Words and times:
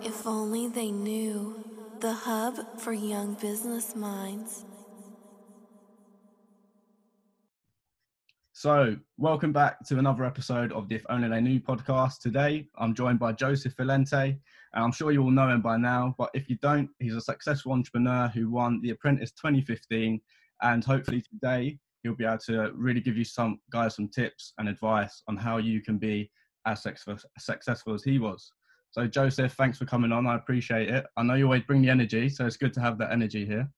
If 0.00 0.26
only 0.26 0.68
they 0.68 0.92
knew. 0.92 1.56
The 2.00 2.12
hub 2.12 2.54
for 2.76 2.92
young 2.92 3.34
business 3.34 3.96
minds. 3.96 4.64
So, 8.52 8.96
welcome 9.16 9.52
back 9.52 9.84
to 9.86 9.98
another 9.98 10.24
episode 10.24 10.72
of 10.72 10.88
the 10.88 10.94
If 10.94 11.06
Only 11.08 11.28
They 11.28 11.40
Knew 11.40 11.58
podcast. 11.58 12.20
Today, 12.20 12.68
I'm 12.78 12.94
joined 12.94 13.18
by 13.18 13.32
Joseph 13.32 13.74
Valente, 13.74 14.12
and 14.14 14.84
I'm 14.84 14.92
sure 14.92 15.10
you 15.10 15.22
all 15.22 15.32
know 15.32 15.48
him 15.48 15.62
by 15.62 15.76
now. 15.76 16.14
But 16.16 16.30
if 16.32 16.48
you 16.48 16.56
don't, 16.62 16.88
he's 17.00 17.16
a 17.16 17.20
successful 17.20 17.72
entrepreneur 17.72 18.28
who 18.28 18.50
won 18.50 18.80
The 18.80 18.90
Apprentice 18.90 19.32
2015, 19.32 20.20
and 20.62 20.84
hopefully 20.84 21.22
today 21.22 21.76
he'll 22.04 22.14
be 22.14 22.24
able 22.24 22.38
to 22.46 22.70
really 22.74 23.00
give 23.00 23.16
you 23.16 23.24
some 23.24 23.58
guys 23.72 23.96
some 23.96 24.08
tips 24.08 24.52
and 24.58 24.68
advice 24.68 25.24
on 25.26 25.36
how 25.36 25.56
you 25.56 25.80
can 25.80 25.98
be 25.98 26.30
as 26.66 26.84
successful 26.84 27.94
as 27.94 28.04
he 28.04 28.20
was. 28.20 28.52
So, 28.90 29.06
Joseph, 29.06 29.52
thanks 29.52 29.78
for 29.78 29.84
coming 29.84 30.12
on. 30.12 30.26
I 30.26 30.36
appreciate 30.36 30.88
it. 30.88 31.06
I 31.16 31.22
know 31.22 31.34
you 31.34 31.44
always 31.44 31.62
bring 31.62 31.82
the 31.82 31.90
energy, 31.90 32.28
so 32.28 32.46
it's 32.46 32.56
good 32.56 32.72
to 32.74 32.80
have 32.80 32.98
that 32.98 33.12
energy 33.12 33.44
here. 33.44 33.68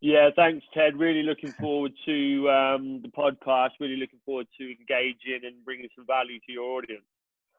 Yeah, 0.00 0.30
thanks, 0.34 0.64
Ted. 0.72 0.96
Really 0.96 1.22
looking 1.22 1.52
forward 1.60 1.92
to 2.06 2.50
um, 2.50 3.02
the 3.02 3.08
podcast. 3.08 3.70
Really 3.80 3.96
looking 3.96 4.20
forward 4.24 4.46
to 4.58 4.64
engaging 4.64 5.40
and 5.44 5.64
bringing 5.64 5.88
some 5.94 6.06
value 6.06 6.38
to 6.46 6.52
your 6.52 6.78
audience. 6.78 7.04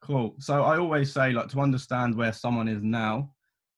Cool. 0.02 0.36
So 0.39 0.63
I 0.63 0.80
always 0.80 1.13
say, 1.13 1.31
like, 1.31 1.50
to 1.50 1.59
understand 1.59 2.16
where 2.16 2.34
someone 2.34 2.67
is 2.67 2.81
now, 2.81 3.34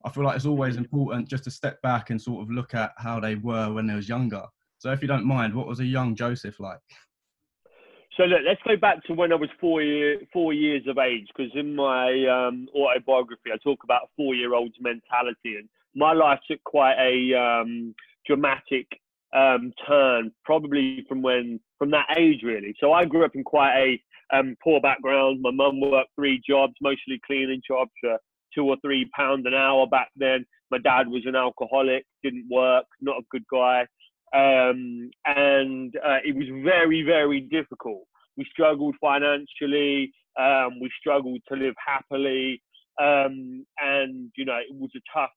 I 0.06 0.10
feel 0.10 0.24
like 0.24 0.36
it's 0.36 0.46
always 0.46 0.76
mm-hmm. 0.76 0.84
important 0.84 1.28
just 1.28 1.44
to 1.46 1.52
step 1.52 1.82
back 1.82 2.10
and 2.10 2.22
sort 2.22 2.44
of 2.44 2.52
look 2.52 2.74
at 2.74 2.92
how 2.98 3.20
they 3.20 3.36
were 3.36 3.74
when 3.74 3.88
they 3.88 3.96
was 3.96 4.08
younger. 4.08 4.44
So 4.78 4.92
if 4.92 5.02
you 5.02 5.08
don't 5.08 5.26
mind, 5.26 5.54
what 5.54 5.68
was 5.68 5.80
a 5.80 5.86
young 5.86 6.16
Joseph 6.16 6.60
like? 6.60 6.80
So 8.18 8.24
look, 8.24 8.42
let's 8.46 8.62
go 8.68 8.78
back 8.78 9.04
to 9.06 9.14
when 9.14 9.32
I 9.32 9.36
was 9.36 9.50
four 9.60 9.82
year, 9.82 10.20
four 10.32 10.54
years 10.54 10.84
of 10.88 11.00
age, 11.00 11.28
because 11.36 11.52
in 11.56 11.76
my 11.76 12.10
um, 12.28 12.68
autobiography 12.76 13.50
I 13.52 13.58
talk 13.64 13.84
about 13.84 14.10
four 14.16 14.36
year 14.36 14.54
old's 14.54 14.76
mentality, 14.80 15.58
and 15.58 15.68
my 15.96 16.14
life 16.14 16.40
took 16.50 16.64
quite 16.64 16.96
a 17.00 17.36
um, 17.36 17.96
dramatic 18.28 18.88
um, 19.36 19.74
turn, 19.88 20.32
probably 20.46 21.06
from 21.10 21.24
when 21.24 21.60
from 21.80 21.90
that 21.92 22.06
age 22.18 22.44
really. 22.44 22.76
So 22.80 22.94
I 22.94 23.06
grew 23.06 23.26
up 23.26 23.36
in 23.36 23.44
quite 23.44 23.76
a 23.76 24.38
um, 24.38 24.56
poor 24.64 24.80
background. 24.80 25.42
My 25.42 25.52
mum 25.52 25.82
worked 25.82 26.12
three 26.16 26.40
jobs, 26.48 26.74
mostly 26.82 27.20
cleaning 27.26 27.62
jobs 27.68 27.92
for 28.00 28.18
two 28.54 28.66
or 28.66 28.78
three 28.82 29.10
pounds 29.16 29.46
an 29.48 29.56
hour 29.56 29.88
back 29.88 30.10
then. 30.16 30.46
My 30.70 30.78
dad 30.78 31.08
was 31.08 31.24
an 31.26 31.36
alcoholic, 31.36 32.06
didn't 32.24 32.46
work, 32.50 32.86
not 33.02 33.18
a 33.18 33.26
good 33.32 33.46
guy. 33.52 33.88
Um, 34.34 35.12
and 35.26 35.96
uh, 35.98 36.18
it 36.26 36.36
was 36.36 36.48
very, 36.64 37.04
very 37.04 37.42
difficult. 37.42 38.04
We 38.36 38.46
struggled 38.52 38.96
financially. 39.00 40.12
Um, 40.40 40.80
we 40.82 40.90
struggled 41.00 41.42
to 41.50 41.56
live 41.56 41.76
happily, 41.86 42.62
um, 43.00 43.66
and 43.80 44.32
you 44.36 44.46
know 44.46 44.58
it 44.58 44.74
was 44.74 44.90
a 44.96 45.02
tough, 45.14 45.30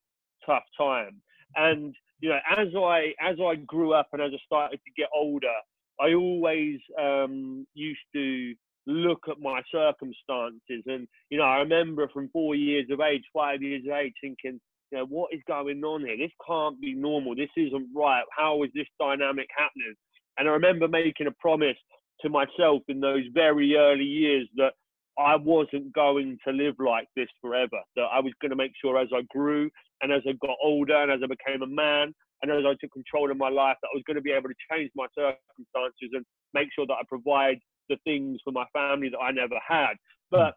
tough 0.47 0.63
time. 0.79 1.21
And 1.57 1.95
you 2.21 2.31
know, 2.31 2.39
as 2.57 2.69
I 2.75 3.13
as 3.21 3.37
I 3.39 3.57
grew 3.57 3.93
up 3.93 4.09
and 4.13 4.23
as 4.23 4.33
I 4.33 4.39
started 4.47 4.81
to 4.85 4.93
get 4.97 5.11
older, 5.15 5.55
I 6.01 6.15
always 6.15 6.79
um, 6.99 7.67
used 7.75 8.01
to 8.15 8.55
look 8.87 9.25
at 9.29 9.41
my 9.41 9.61
circumstances, 9.71 10.85
and 10.87 11.07
you 11.29 11.37
know, 11.37 11.45
I 11.45 11.59
remember 11.59 12.09
from 12.09 12.31
four 12.33 12.55
years 12.55 12.87
of 12.91 13.01
age, 13.01 13.25
five 13.35 13.61
years 13.61 13.83
of 13.87 13.93
age, 13.93 14.15
thinking, 14.23 14.59
you 14.91 14.99
know, 14.99 15.07
what 15.07 15.33
is 15.33 15.41
going 15.47 15.83
on 15.85 16.03
here? 16.03 16.17
This 16.17 16.33
can't 16.47 16.81
be 16.81 16.95
normal. 16.95 17.35
This 17.35 17.51
isn't 17.57 17.89
right. 17.95 18.25
How 18.37 18.63
is 18.63 18.71
this 18.75 18.87
dynamic 19.01 19.49
happening? 19.57 19.95
And 20.39 20.49
I 20.49 20.53
remember 20.53 20.87
making 20.87 21.27
a 21.27 21.33
promise 21.33 21.77
to 22.21 22.29
myself 22.29 22.83
in 22.89 23.01
those 23.01 23.25
very 23.35 23.77
early 23.77 24.05
years 24.05 24.49
that 24.57 24.73
I 25.19 25.37
wasn't 25.37 25.93
going 25.93 26.39
to 26.47 26.53
live 26.53 26.75
like 26.79 27.09
this 27.17 27.29
forever. 27.41 27.81
That 27.97 28.09
I 28.13 28.21
was 28.21 28.33
going 28.41 28.51
to 28.51 28.57
make 28.57 28.73
sure 28.81 28.99
as 28.99 29.09
I 29.15 29.23
grew 29.29 29.71
and 30.03 30.13
as 30.13 30.23
I 30.29 30.33
got 30.33 30.57
older 30.63 30.97
and 30.97 31.11
as 31.11 31.21
I 31.23 31.27
became 31.27 31.63
a 31.63 31.67
man 31.67 32.15
and 32.43 32.51
as 32.51 32.65
I 32.67 32.75
took 32.81 32.93
control 32.93 33.31
of 33.31 33.37
my 33.37 33.49
life, 33.49 33.77
that 33.81 33.89
I 33.93 33.97
was 33.97 34.05
going 34.07 34.17
to 34.17 34.23
be 34.23 34.33
able 34.33 34.51
to 34.51 34.55
change 34.71 34.91
my 34.95 35.07
circumstances 35.15 36.11
and 36.13 36.25
make 36.53 36.69
sure 36.75 36.87
that 36.87 36.95
I 36.95 37.03
provide 37.09 37.59
the 37.89 37.97
things 38.05 38.41
for 38.45 38.53
my 38.53 38.65
family 38.73 39.09
that 39.09 39.19
I 39.19 39.31
never 39.31 39.57
had. 39.67 39.95
But 40.31 40.55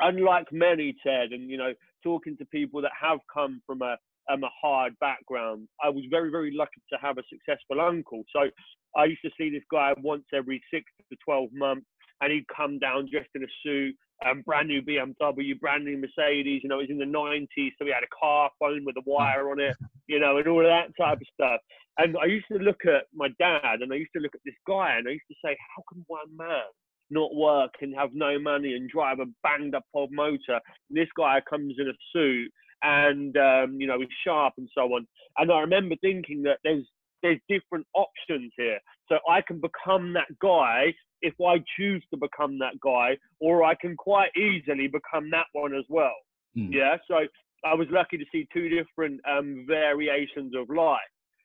hmm. 0.00 0.08
unlike 0.08 0.46
many, 0.52 0.94
Ted, 1.04 1.32
and 1.32 1.50
you 1.50 1.56
know, 1.56 1.72
talking 2.02 2.36
to 2.38 2.44
people 2.46 2.80
that 2.82 2.92
have 3.00 3.18
come 3.32 3.60
from 3.66 3.82
a 3.82 3.96
um, 4.30 4.42
a 4.42 4.50
hard 4.60 4.98
background, 4.98 5.68
I 5.82 5.88
was 5.88 6.04
very, 6.10 6.30
very 6.30 6.52
lucky 6.52 6.82
to 6.92 6.98
have 7.00 7.18
a 7.18 7.22
successful 7.30 7.80
uncle. 7.80 8.24
So 8.34 8.50
I 8.96 9.04
used 9.04 9.22
to 9.24 9.30
see 9.38 9.50
this 9.50 9.62
guy 9.70 9.94
once 10.02 10.24
every 10.34 10.62
six 10.72 10.84
to 11.10 11.16
12 11.24 11.50
months, 11.52 11.86
and 12.20 12.32
he'd 12.32 12.46
come 12.54 12.78
down 12.78 13.08
dressed 13.10 13.30
in 13.34 13.44
a 13.44 13.52
suit, 13.62 13.94
um, 14.24 14.42
brand 14.42 14.68
new 14.68 14.80
BMW, 14.82 15.58
brand 15.60 15.84
new 15.84 15.98
Mercedes. 15.98 16.62
You 16.62 16.68
know, 16.68 16.80
it 16.80 16.88
was 16.88 16.90
in 16.90 16.98
the 16.98 17.04
90s, 17.04 17.72
so 17.78 17.84
he 17.84 17.92
had 17.92 18.02
a 18.02 18.18
car 18.18 18.50
phone 18.58 18.84
with 18.84 18.96
a 18.96 19.02
wire 19.04 19.50
on 19.50 19.60
it, 19.60 19.76
you 20.08 20.18
know, 20.18 20.38
and 20.38 20.48
all 20.48 20.60
of 20.60 20.66
that 20.66 20.96
type 20.98 21.18
of 21.20 21.26
stuff. 21.34 21.60
And 21.98 22.16
I 22.20 22.26
used 22.26 22.46
to 22.50 22.58
look 22.58 22.80
at 22.86 23.04
my 23.14 23.28
dad, 23.38 23.80
and 23.80 23.92
I 23.92 23.96
used 23.96 24.12
to 24.16 24.22
look 24.22 24.34
at 24.34 24.40
this 24.44 24.54
guy, 24.66 24.96
and 24.96 25.06
I 25.06 25.12
used 25.12 25.28
to 25.30 25.36
say, 25.44 25.56
how 25.76 25.82
can 25.92 26.04
one 26.08 26.34
man 26.36 26.66
not 27.10 27.34
work 27.34 27.72
and 27.80 27.94
have 27.94 28.10
no 28.12 28.38
money 28.38 28.74
and 28.74 28.88
drive 28.90 29.18
a 29.20 29.26
banged 29.42 29.74
up 29.74 29.84
old 29.94 30.10
motor? 30.12 30.60
And 30.88 30.96
this 30.96 31.08
guy 31.16 31.40
comes 31.48 31.74
in 31.78 31.88
a 31.88 31.92
suit 32.12 32.50
and 32.82 33.36
um, 33.36 33.76
you 33.80 33.86
know 33.86 33.98
he's 34.00 34.08
sharp 34.24 34.54
and 34.58 34.68
so 34.74 34.82
on. 34.82 35.06
And 35.38 35.50
I 35.50 35.60
remember 35.60 35.96
thinking 36.00 36.42
that 36.42 36.58
there's 36.64 36.86
there's 37.22 37.40
different 37.48 37.86
options 37.94 38.52
here. 38.56 38.78
So 39.08 39.18
I 39.28 39.40
can 39.40 39.60
become 39.60 40.12
that 40.12 40.28
guy 40.40 40.94
if 41.22 41.34
I 41.40 41.56
choose 41.76 42.04
to 42.10 42.16
become 42.16 42.58
that 42.58 42.78
guy, 42.80 43.16
or 43.40 43.64
I 43.64 43.74
can 43.74 43.96
quite 43.96 44.30
easily 44.36 44.86
become 44.86 45.30
that 45.30 45.46
one 45.52 45.74
as 45.74 45.84
well. 45.88 46.14
Mm. 46.56 46.72
Yeah. 46.72 46.96
So 47.08 47.26
I 47.64 47.74
was 47.74 47.88
lucky 47.90 48.18
to 48.18 48.24
see 48.30 48.46
two 48.52 48.68
different 48.68 49.20
um, 49.28 49.64
variations 49.66 50.54
of 50.54 50.68
life, 50.74 50.98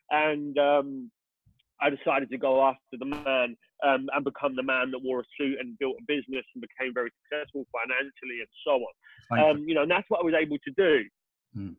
and 0.10 0.58
um, 0.58 1.12
I 1.81 1.90
decided 1.90 2.30
to 2.30 2.38
go 2.38 2.64
after 2.64 2.97
the 2.97 3.06
man 3.06 3.58
um, 3.84 4.08
and 4.14 4.24
become 4.24 4.56
the 4.56 4.64
man 4.64 4.92
that 4.92 5.02
wore 5.03 5.22
a 5.22 5.24
suit 5.38 5.58
and 5.59 5.78
built 5.80 5.96
a 6.00 6.03
business 6.08 6.46
and 6.53 6.62
became 6.62 6.94
very 6.94 7.12
successful 7.24 7.66
financially 7.72 8.40
and 8.40 8.52
so 8.64 8.80
on. 8.80 8.94
Um, 9.40 9.66
you 9.68 9.74
know, 9.74 9.84
and 9.84 9.92
that's 9.92 10.09
what 10.09 10.22
I 10.22 10.25
was 10.25 10.36
able 10.40 10.58
to 10.58 10.72
do. 10.78 11.03
Mm. 11.58 11.75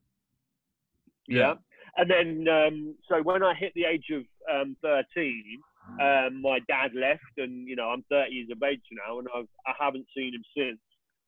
Yeah. 1.28 1.38
yeah. 1.38 1.54
And 1.96 2.10
then, 2.10 2.48
um, 2.48 2.94
so 3.08 3.22
when 3.22 3.42
I 3.42 3.54
hit 3.54 3.72
the 3.74 3.84
age 3.84 4.06
of 4.10 4.24
um, 4.50 4.76
13, 4.82 5.60
um, 6.00 6.40
my 6.40 6.58
dad 6.68 6.92
left, 6.94 7.36
and 7.36 7.68
you 7.68 7.76
know 7.76 7.88
I'm 7.90 8.04
30 8.08 8.30
years 8.32 8.48
of 8.52 8.62
age 8.62 8.80
now, 8.92 9.18
and 9.18 9.28
I've 9.34 9.48
I 9.66 9.72
haven't 9.78 10.06
seen 10.16 10.32
him 10.34 10.44
since. 10.56 10.80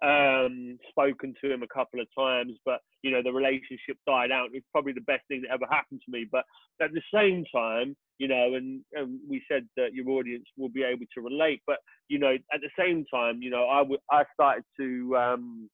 Um, 0.05 0.77
spoken 0.91 1.33
to 1.41 1.51
him 1.51 1.63
a 1.63 1.75
couple 1.75 1.99
of 1.99 2.07
times, 2.19 2.53
but 2.67 2.81
you 3.03 3.11
know 3.11 3.23
the 3.23 3.33
relationship 3.33 3.97
died 4.07 4.31
out. 4.31 4.51
It's 4.53 4.67
probably 4.71 4.93
the 4.93 5.01
best 5.01 5.23
thing 5.29 5.41
that 5.43 5.55
ever 5.55 5.65
happened 5.71 6.03
to 6.05 6.13
me. 6.13 6.27
But 6.31 6.45
at 6.83 6.93
the 6.93 7.01
same 7.13 7.45
time, 7.55 7.97
you 8.19 8.29
know, 8.29 8.53
and, 8.55 8.83
and 8.93 9.19
we 9.27 9.43
said 9.51 9.67
that 9.77 9.95
your 9.95 10.09
audience 10.11 10.45
will 10.59 10.69
be 10.69 10.83
able 10.83 11.07
to 11.15 11.21
relate. 11.23 11.63
But 11.67 11.79
you 12.09 12.19
know, 12.19 12.35
at 12.53 12.61
the 12.61 12.71
same 12.79 13.07
time, 13.13 13.41
you 13.41 13.51
know, 13.51 13.67
I, 13.67 13.79
w- 13.79 14.01
I 14.11 14.25
started 14.35 14.65
to 14.79 15.17
um, 15.17 15.71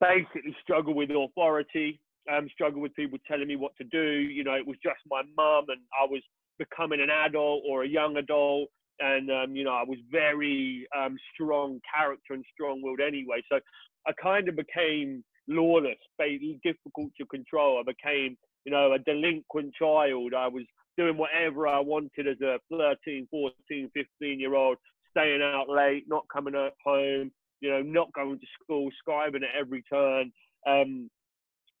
basically 0.00 0.56
struggle 0.62 0.94
with 0.94 1.10
authority, 1.10 2.00
um, 2.32 2.48
struggle 2.52 2.80
with 2.80 2.94
people 2.94 3.18
telling 3.28 3.48
me 3.48 3.56
what 3.56 3.72
to 3.76 3.84
do. 3.84 4.00
You 4.00 4.44
know, 4.44 4.54
it 4.54 4.66
was 4.66 4.76
just 4.82 5.00
my 5.10 5.22
mum, 5.36 5.66
and 5.68 5.80
I 6.00 6.06
was 6.06 6.22
becoming 6.58 7.00
an 7.00 7.10
adult 7.10 7.62
or 7.68 7.84
a 7.84 7.88
young 7.88 8.16
adult. 8.16 8.68
And, 8.98 9.30
um, 9.30 9.56
you 9.56 9.64
know, 9.64 9.74
I 9.74 9.84
was 9.84 9.98
very 10.10 10.86
um, 10.96 11.16
strong 11.34 11.80
character 11.94 12.34
and 12.34 12.44
strong 12.52 12.80
willed 12.82 13.00
anyway. 13.00 13.42
So 13.50 13.60
I 14.06 14.12
kind 14.22 14.48
of 14.48 14.56
became 14.56 15.22
lawless, 15.48 15.98
difficult 16.62 17.10
to 17.18 17.26
control. 17.26 17.78
I 17.78 17.82
became, 17.82 18.36
you 18.64 18.72
know, 18.72 18.92
a 18.92 18.98
delinquent 18.98 19.74
child. 19.78 20.34
I 20.34 20.48
was 20.48 20.64
doing 20.96 21.16
whatever 21.16 21.68
I 21.68 21.80
wanted 21.80 22.26
as 22.26 22.40
a 22.40 22.58
13, 22.70 23.28
14, 23.30 23.90
15 23.94 24.40
year 24.40 24.54
old, 24.54 24.78
staying 25.10 25.42
out 25.42 25.68
late, 25.68 26.04
not 26.08 26.24
coming 26.32 26.54
home, 26.84 27.30
you 27.60 27.70
know, 27.70 27.82
not 27.82 28.12
going 28.12 28.38
to 28.38 28.46
school, 28.62 28.90
scribing 29.06 29.42
at 29.42 29.58
every 29.58 29.82
turn. 29.92 30.32
Um, 30.66 31.10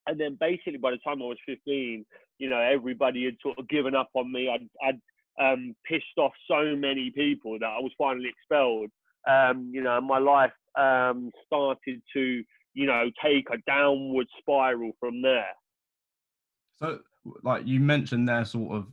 and 0.06 0.20
then 0.20 0.36
basically 0.38 0.78
by 0.78 0.92
the 0.92 0.98
time 0.98 1.22
I 1.22 1.26
was 1.26 1.38
15, 1.46 2.04
you 2.38 2.50
know, 2.50 2.60
everybody 2.60 3.24
had 3.24 3.36
sort 3.42 3.58
of 3.58 3.68
given 3.68 3.94
up 3.94 4.10
on 4.14 4.30
me. 4.30 4.48
I'd, 4.48 4.68
I'd 4.86 5.00
um, 5.40 5.74
pissed 5.88 6.18
off 6.18 6.32
so 6.48 6.76
many 6.76 7.10
people 7.10 7.58
that 7.60 7.66
I 7.66 7.80
was 7.80 7.92
finally 7.98 8.28
expelled. 8.28 8.90
Um, 9.28 9.70
you 9.72 9.82
know, 9.82 10.00
my 10.00 10.18
life 10.18 10.52
um, 10.78 11.30
started 11.46 12.00
to, 12.14 12.42
you 12.74 12.86
know, 12.86 13.10
take 13.24 13.48
a 13.50 13.58
downward 13.66 14.26
spiral 14.38 14.92
from 15.00 15.22
there. 15.22 15.52
So, 16.78 17.00
like 17.42 17.66
you 17.66 17.80
mentioned 17.80 18.28
there, 18.28 18.44
sort 18.44 18.76
of 18.76 18.86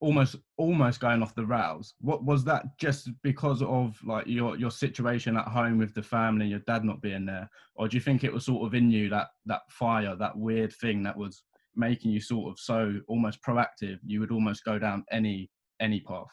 almost 0.00 0.36
almost 0.58 1.00
going 1.00 1.22
off 1.22 1.34
the 1.34 1.44
rails 1.44 1.94
what 2.00 2.22
was 2.22 2.44
that 2.44 2.78
just 2.78 3.08
because 3.22 3.62
of 3.62 3.98
like 4.04 4.26
your 4.26 4.56
your 4.56 4.70
situation 4.70 5.36
at 5.36 5.46
home 5.46 5.78
with 5.78 5.94
the 5.94 6.02
family 6.02 6.46
your 6.46 6.58
dad 6.60 6.84
not 6.84 7.00
being 7.00 7.24
there 7.24 7.48
or 7.76 7.88
do 7.88 7.96
you 7.96 8.00
think 8.00 8.22
it 8.22 8.32
was 8.32 8.44
sort 8.44 8.66
of 8.66 8.74
in 8.74 8.90
you 8.90 9.08
that 9.08 9.28
that 9.46 9.62
fire 9.70 10.14
that 10.14 10.36
weird 10.36 10.72
thing 10.74 11.02
that 11.02 11.16
was 11.16 11.42
making 11.76 12.10
you 12.10 12.20
sort 12.20 12.50
of 12.50 12.58
so 12.58 12.94
almost 13.08 13.38
proactive 13.42 13.98
you 14.04 14.20
would 14.20 14.30
almost 14.30 14.64
go 14.64 14.78
down 14.78 15.04
any 15.10 15.50
any 15.80 16.00
path? 16.00 16.26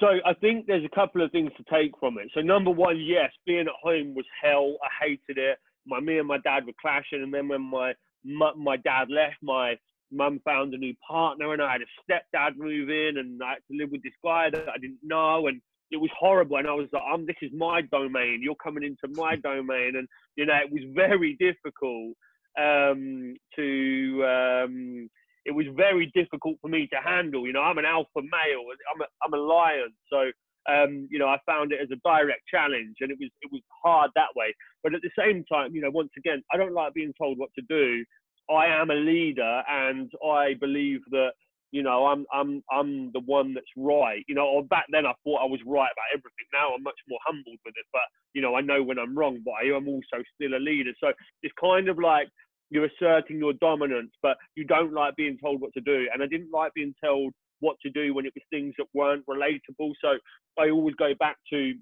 So 0.00 0.06
i 0.24 0.32
think 0.34 0.66
there's 0.66 0.84
a 0.84 0.94
couple 0.94 1.22
of 1.22 1.30
things 1.32 1.50
to 1.56 1.64
take 1.72 1.92
from 2.00 2.18
it. 2.18 2.28
So 2.34 2.40
number 2.40 2.70
one 2.70 3.00
yes 3.00 3.30
being 3.46 3.66
at 3.66 3.82
home 3.82 4.14
was 4.14 4.26
hell. 4.42 4.76
I 4.82 5.06
hated 5.06 5.38
it. 5.38 5.58
My 5.86 6.00
me 6.00 6.18
and 6.18 6.28
my 6.28 6.38
dad 6.38 6.66
were 6.66 6.72
clashing, 6.80 7.22
and 7.22 7.32
then 7.32 7.48
when 7.48 7.62
my 7.62 7.92
my, 8.24 8.52
my 8.56 8.76
dad 8.76 9.08
left, 9.10 9.36
my 9.42 9.76
mum 10.12 10.40
found 10.44 10.74
a 10.74 10.78
new 10.78 10.94
partner, 11.06 11.52
and 11.52 11.62
I 11.62 11.72
had 11.72 11.80
a 11.80 12.12
stepdad 12.12 12.56
move 12.56 12.88
in, 12.90 13.18
and 13.18 13.42
I 13.42 13.54
had 13.54 13.62
to 13.70 13.76
live 13.76 13.90
with 13.90 14.02
this 14.02 14.12
guy 14.22 14.50
that 14.50 14.68
I 14.68 14.78
didn't 14.78 15.00
know, 15.02 15.48
and 15.48 15.60
it 15.90 15.96
was 15.96 16.10
horrible. 16.18 16.56
And 16.56 16.68
I 16.68 16.74
was 16.74 16.88
like, 16.92 17.02
um, 17.12 17.26
this 17.26 17.36
is 17.42 17.50
my 17.54 17.82
domain. 17.82 18.40
You're 18.42 18.54
coming 18.56 18.84
into 18.84 19.14
my 19.20 19.36
domain, 19.42 19.96
and 19.96 20.08
you 20.36 20.46
know, 20.46 20.54
it 20.54 20.72
was 20.72 20.82
very 20.94 21.36
difficult 21.40 22.14
um, 22.58 23.34
to. 23.56 24.24
Um, 24.26 25.10
it 25.44 25.50
was 25.52 25.66
very 25.76 26.10
difficult 26.14 26.56
for 26.60 26.68
me 26.68 26.88
to 26.92 27.00
handle. 27.02 27.46
You 27.46 27.52
know, 27.52 27.62
I'm 27.62 27.78
an 27.78 27.84
alpha 27.84 28.08
male. 28.16 28.64
I'm 28.94 29.00
a, 29.00 29.06
I'm 29.24 29.34
a 29.34 29.42
lion. 29.42 29.92
So, 30.08 30.30
um, 30.72 31.08
you 31.10 31.18
know, 31.18 31.26
I 31.26 31.38
found 31.46 31.72
it 31.72 31.80
as 31.82 31.88
a 31.90 32.00
direct 32.04 32.42
challenge, 32.48 32.96
and 33.00 33.10
it 33.10 33.18
was 33.18 33.30
it 33.40 33.50
was 33.50 33.60
hard 33.82 34.10
that 34.14 34.34
way. 34.36 34.54
But 34.82 34.94
at 34.94 35.02
the 35.02 35.10
same 35.18 35.44
time, 35.52 35.74
you 35.74 35.80
know, 35.80 35.90
once 35.90 36.10
again, 36.16 36.42
I 36.52 36.56
don't 36.56 36.74
like 36.74 36.94
being 36.94 37.12
told 37.20 37.38
what 37.38 37.50
to 37.58 37.64
do. 37.68 38.04
I 38.50 38.66
am 38.66 38.90
a 38.90 38.94
leader, 38.94 39.62
and 39.68 40.10
I 40.24 40.54
believe 40.60 41.00
that 41.10 41.32
you 41.72 41.82
know 41.82 42.06
I'm 42.06 42.24
I'm 42.32 42.62
I'm 42.70 43.10
the 43.12 43.20
one 43.20 43.54
that's 43.54 43.66
right. 43.76 44.22
You 44.28 44.34
know, 44.34 44.46
or 44.46 44.62
back 44.64 44.86
then 44.92 45.06
I 45.06 45.12
thought 45.24 45.42
I 45.42 45.46
was 45.46 45.60
right 45.66 45.90
about 45.90 46.12
everything. 46.12 46.46
Now 46.52 46.74
I'm 46.74 46.82
much 46.82 47.00
more 47.08 47.18
humbled 47.26 47.58
with 47.64 47.74
it, 47.76 47.86
but 47.92 48.02
you 48.34 48.42
know 48.42 48.54
I 48.54 48.60
know 48.60 48.82
when 48.82 48.98
I'm 48.98 49.16
wrong. 49.16 49.40
But 49.44 49.54
I 49.64 49.76
am 49.76 49.88
also 49.88 50.22
still 50.34 50.54
a 50.54 50.62
leader. 50.62 50.92
So 51.00 51.12
it's 51.42 51.54
kind 51.60 51.88
of 51.88 51.98
like 51.98 52.28
you're 52.70 52.86
asserting 52.86 53.38
your 53.38 53.52
dominance, 53.54 54.12
but 54.22 54.36
you 54.54 54.64
don't 54.64 54.92
like 54.92 55.16
being 55.16 55.38
told 55.42 55.60
what 55.60 55.72
to 55.74 55.80
do. 55.80 56.06
And 56.12 56.22
I 56.22 56.26
didn't 56.26 56.52
like 56.52 56.72
being 56.74 56.94
told 57.04 57.32
what 57.60 57.76
to 57.82 57.90
do 57.90 58.14
when 58.14 58.26
it 58.26 58.32
was 58.34 58.42
things 58.50 58.74
that 58.78 58.86
weren't 58.94 59.24
relatable. 59.26 59.92
So 60.00 60.18
I 60.58 60.70
always 60.70 60.94
go 60.96 61.12
back 61.18 61.36
to 61.52 61.74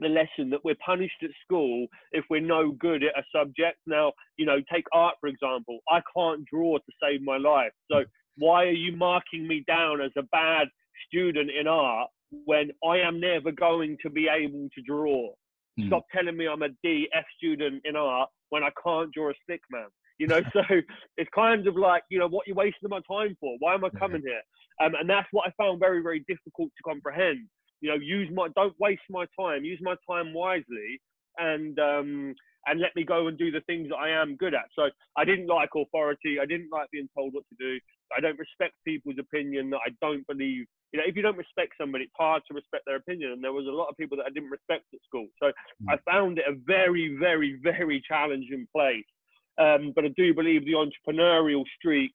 the 0.00 0.08
lesson 0.08 0.50
that 0.50 0.64
we're 0.64 0.76
punished 0.84 1.22
at 1.22 1.30
school 1.44 1.86
if 2.12 2.24
we're 2.30 2.40
no 2.40 2.72
good 2.72 3.02
at 3.04 3.18
a 3.18 3.22
subject. 3.34 3.78
Now, 3.86 4.12
you 4.36 4.46
know, 4.46 4.58
take 4.72 4.84
art 4.92 5.16
for 5.20 5.28
example. 5.28 5.78
I 5.88 6.00
can't 6.16 6.44
draw 6.52 6.78
to 6.78 6.92
save 7.02 7.22
my 7.22 7.36
life. 7.36 7.72
So 7.90 8.04
why 8.40 8.64
are 8.64 8.72
you 8.72 8.96
marking 8.96 9.46
me 9.46 9.62
down 9.68 10.00
as 10.00 10.10
a 10.16 10.22
bad 10.32 10.66
student 11.06 11.50
in 11.50 11.68
art 11.68 12.08
when 12.46 12.70
I 12.82 12.98
am 12.98 13.20
never 13.20 13.52
going 13.52 13.98
to 14.02 14.10
be 14.10 14.28
able 14.28 14.68
to 14.74 14.82
draw? 14.82 15.28
Mm. 15.78 15.88
Stop 15.88 16.06
telling 16.12 16.36
me 16.36 16.48
I'm 16.48 16.62
a 16.62 16.70
D 16.82 17.08
F 17.14 17.24
student 17.36 17.82
in 17.84 17.96
art 17.96 18.30
when 18.48 18.62
I 18.64 18.70
can't 18.82 19.12
draw 19.12 19.30
a 19.30 19.34
stick 19.44 19.60
man. 19.70 19.88
You 20.18 20.26
know, 20.26 20.40
so 20.54 20.62
it's 21.18 21.30
kind 21.34 21.66
of 21.66 21.76
like, 21.76 22.02
you 22.10 22.18
know, 22.18 22.28
what 22.28 22.46
you're 22.46 22.56
wasting 22.56 22.88
my 22.88 23.00
time 23.06 23.36
for? 23.40 23.56
Why 23.58 23.74
am 23.74 23.84
I 23.84 23.90
coming 23.90 24.22
here? 24.24 24.42
Um, 24.82 24.94
and 24.98 25.08
that's 25.08 25.28
what 25.32 25.46
I 25.46 25.62
found 25.62 25.78
very, 25.78 26.02
very 26.02 26.24
difficult 26.26 26.70
to 26.76 26.82
comprehend. 26.82 27.46
You 27.82 27.90
know, 27.90 27.96
use 27.96 28.28
my, 28.32 28.48
don't 28.56 28.74
waste 28.80 29.02
my 29.10 29.26
time. 29.38 29.64
Use 29.64 29.80
my 29.82 29.96
time 30.10 30.32
wisely, 30.32 31.00
and 31.40 31.78
um, 31.78 32.34
and 32.66 32.80
let 32.80 32.94
me 32.94 33.04
go 33.04 33.26
and 33.26 33.38
do 33.38 33.50
the 33.50 33.62
things 33.62 33.88
that 33.88 33.96
I 33.96 34.10
am 34.10 34.36
good 34.36 34.54
at. 34.54 34.68
So 34.76 34.90
I 35.16 35.24
didn't 35.24 35.46
like 35.46 35.70
authority. 35.74 36.36
I 36.40 36.46
didn't 36.46 36.68
like 36.70 36.90
being 36.90 37.08
told 37.16 37.32
what 37.32 37.44
to 37.48 37.56
do. 37.58 37.80
I 38.16 38.20
don't 38.20 38.38
respect 38.38 38.74
people's 38.86 39.16
opinion 39.18 39.70
that 39.70 39.80
I 39.86 39.90
don't 40.00 40.26
believe. 40.26 40.66
You 40.92 40.98
know, 40.98 41.06
if 41.06 41.16
you 41.16 41.22
don't 41.22 41.38
respect 41.38 41.72
somebody, 41.80 42.04
it's 42.04 42.12
hard 42.18 42.42
to 42.48 42.54
respect 42.54 42.84
their 42.86 42.96
opinion. 42.96 43.32
And 43.32 43.42
there 43.42 43.52
was 43.52 43.66
a 43.66 43.70
lot 43.70 43.88
of 43.88 43.96
people 43.96 44.16
that 44.18 44.26
I 44.26 44.30
didn't 44.30 44.50
respect 44.50 44.84
at 44.92 45.00
school. 45.06 45.28
So 45.40 45.46
mm. 45.48 45.86
I 45.88 45.96
found 46.10 46.38
it 46.38 46.44
a 46.48 46.56
very, 46.66 47.16
very, 47.18 47.58
very 47.62 48.02
challenging 48.06 48.66
place. 48.74 49.08
Um, 49.58 49.92
but 49.94 50.04
I 50.04 50.08
do 50.16 50.34
believe 50.34 50.64
the 50.64 50.72
entrepreneurial 50.72 51.64
streak 51.78 52.12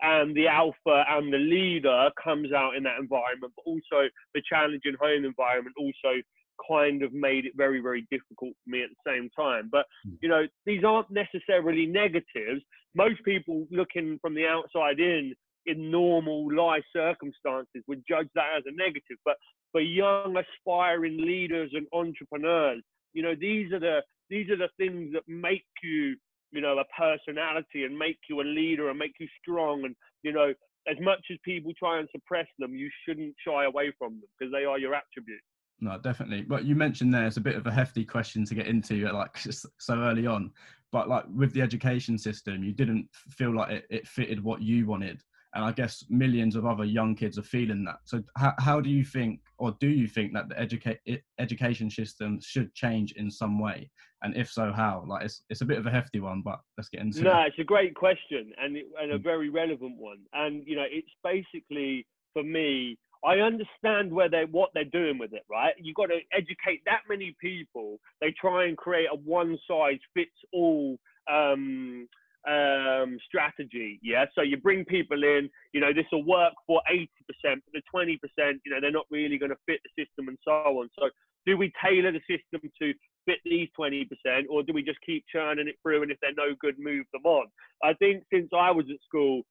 and 0.00 0.36
the 0.36 0.46
alpha 0.46 1.04
and 1.08 1.32
the 1.32 1.38
leader 1.38 2.10
comes 2.22 2.52
out 2.52 2.76
in 2.76 2.82
that 2.84 2.98
environment, 3.00 3.52
but 3.56 3.66
also 3.66 4.08
the 4.34 4.42
challenging 4.48 4.94
home 5.00 5.24
environment 5.24 5.74
also 5.78 6.22
kind 6.68 7.02
of 7.02 7.12
made 7.12 7.46
it 7.46 7.52
very, 7.56 7.80
very 7.80 8.06
difficult 8.10 8.52
for 8.64 8.70
me 8.70 8.82
at 8.82 8.90
the 8.90 9.10
same 9.10 9.30
time. 9.38 9.68
But, 9.70 9.86
hmm. 10.04 10.14
you 10.20 10.28
know, 10.28 10.46
these 10.66 10.84
aren't 10.84 11.10
necessarily 11.10 11.86
negatives. 11.86 12.62
Most 12.94 13.22
people 13.24 13.66
looking 13.70 14.18
from 14.20 14.34
the 14.34 14.46
outside 14.46 15.00
in, 15.00 15.34
in 15.66 15.90
normal 15.90 16.54
life 16.54 16.84
circumstances, 16.94 17.82
would 17.86 18.02
judge 18.08 18.28
that 18.34 18.56
as 18.56 18.64
a 18.66 18.76
negative. 18.76 19.18
But 19.24 19.36
for 19.72 19.80
young, 19.80 20.36
aspiring 20.36 21.18
leaders 21.18 21.70
and 21.74 21.86
entrepreneurs, 21.92 22.82
you 23.12 23.22
know, 23.22 23.34
these 23.38 23.72
are 23.72 23.80
the 23.80 24.00
these 24.30 24.50
are 24.50 24.56
the 24.56 24.68
things 24.78 25.12
that 25.14 25.22
make 25.26 25.64
you 25.82 26.16
you 26.50 26.60
know, 26.60 26.78
a 26.78 26.84
personality 26.96 27.84
and 27.84 27.96
make 27.96 28.18
you 28.28 28.40
a 28.40 28.42
leader 28.42 28.88
and 28.88 28.98
make 28.98 29.12
you 29.20 29.28
strong. 29.40 29.84
And, 29.84 29.94
you 30.22 30.32
know, 30.32 30.52
as 30.88 30.96
much 31.00 31.20
as 31.30 31.38
people 31.44 31.72
try 31.78 31.98
and 31.98 32.08
suppress 32.10 32.46
them, 32.58 32.74
you 32.74 32.90
shouldn't 33.04 33.34
shy 33.46 33.64
away 33.64 33.92
from 33.98 34.20
them 34.20 34.28
because 34.38 34.52
they 34.52 34.64
are 34.64 34.78
your 34.78 34.94
attributes. 34.94 35.44
No, 35.80 35.98
definitely. 35.98 36.42
But 36.42 36.64
you 36.64 36.74
mentioned 36.74 37.14
there 37.14 37.26
it's 37.26 37.36
a 37.36 37.40
bit 37.40 37.56
of 37.56 37.66
a 37.66 37.72
hefty 37.72 38.04
question 38.04 38.44
to 38.46 38.54
get 38.54 38.66
into, 38.66 39.08
like 39.12 39.38
so 39.78 39.94
early 39.94 40.26
on. 40.26 40.50
But 40.90 41.08
like 41.08 41.24
with 41.34 41.52
the 41.52 41.62
education 41.62 42.18
system, 42.18 42.64
you 42.64 42.72
didn't 42.72 43.08
feel 43.12 43.54
like 43.54 43.70
it, 43.70 43.86
it 43.90 44.08
fitted 44.08 44.42
what 44.42 44.62
you 44.62 44.86
wanted 44.86 45.22
and 45.54 45.64
I 45.64 45.72
guess 45.72 46.04
millions 46.08 46.56
of 46.56 46.66
other 46.66 46.84
young 46.84 47.14
kids 47.14 47.38
are 47.38 47.42
feeling 47.42 47.84
that. 47.84 47.98
So 48.04 48.22
how, 48.36 48.52
how 48.58 48.80
do 48.80 48.90
you 48.90 49.04
think, 49.04 49.40
or 49.58 49.76
do 49.80 49.88
you 49.88 50.06
think 50.06 50.32
that 50.34 50.48
the 50.48 50.58
educate 50.58 51.00
education 51.38 51.90
system 51.90 52.38
should 52.40 52.74
change 52.74 53.12
in 53.12 53.30
some 53.30 53.58
way? 53.58 53.90
And 54.22 54.36
if 54.36 54.50
so, 54.50 54.72
how? 54.72 55.04
Like 55.06 55.24
it's 55.24 55.42
it's 55.48 55.60
a 55.60 55.64
bit 55.64 55.78
of 55.78 55.86
a 55.86 55.90
hefty 55.90 56.20
one, 56.20 56.42
but 56.44 56.60
let's 56.76 56.88
get 56.88 57.00
into 57.00 57.22
no, 57.22 57.30
it. 57.30 57.34
No, 57.34 57.40
it's 57.42 57.58
a 57.58 57.64
great 57.64 57.94
question 57.94 58.52
and 58.62 58.76
and 59.00 59.12
a 59.12 59.18
mm. 59.18 59.22
very 59.22 59.48
relevant 59.48 59.96
one. 59.96 60.18
And 60.32 60.62
you 60.66 60.76
know, 60.76 60.86
it's 60.88 61.10
basically 61.24 62.06
for 62.32 62.42
me. 62.42 62.98
I 63.24 63.38
understand 63.38 64.12
where 64.12 64.28
they 64.28 64.44
what 64.50 64.70
they're 64.74 64.84
doing 64.84 65.18
with 65.18 65.32
it, 65.32 65.44
right? 65.50 65.74
You've 65.78 65.96
got 65.96 66.06
to 66.06 66.20
educate 66.32 66.82
that 66.86 67.02
many 67.08 67.34
people. 67.40 67.98
They 68.20 68.32
try 68.40 68.66
and 68.66 68.76
create 68.76 69.08
a 69.12 69.16
one 69.16 69.58
size 69.68 69.98
fits 70.14 70.30
all 70.52 70.98
um, 71.30 72.08
um, 72.48 73.18
strategy. 73.26 73.98
Yeah. 74.02 74.26
So 74.34 74.42
you 74.42 74.56
bring 74.56 74.84
people 74.84 75.22
in, 75.22 75.50
you 75.72 75.80
know, 75.80 75.92
this 75.92 76.06
will 76.12 76.24
work 76.24 76.54
for 76.66 76.80
80%, 76.90 77.08
but 77.42 77.60
the 77.72 77.82
20%, 77.94 78.18
you 78.64 78.72
know, 78.72 78.80
they're 78.80 78.90
not 78.90 79.06
really 79.10 79.38
going 79.38 79.50
to 79.50 79.58
fit 79.66 79.80
the 79.84 80.04
system 80.04 80.28
and 80.28 80.38
so 80.44 80.52
on. 80.52 80.88
So 80.98 81.10
do 81.46 81.56
we 81.56 81.72
tailor 81.84 82.12
the 82.12 82.20
system 82.20 82.70
to 82.80 82.94
fit 83.26 83.38
these 83.44 83.68
20% 83.78 84.06
or 84.48 84.62
do 84.62 84.72
we 84.72 84.82
just 84.82 84.98
keep 85.04 85.24
churning 85.30 85.68
it 85.68 85.76
through 85.82 86.02
and 86.02 86.10
if 86.10 86.18
they're 86.20 86.32
no 86.36 86.54
good, 86.60 86.76
move 86.78 87.06
them 87.12 87.24
on? 87.24 87.46
I 87.82 87.94
think 87.94 88.24
since 88.32 88.48
I 88.56 88.70
was 88.70 88.86
at 88.90 89.00
school, 89.06 89.42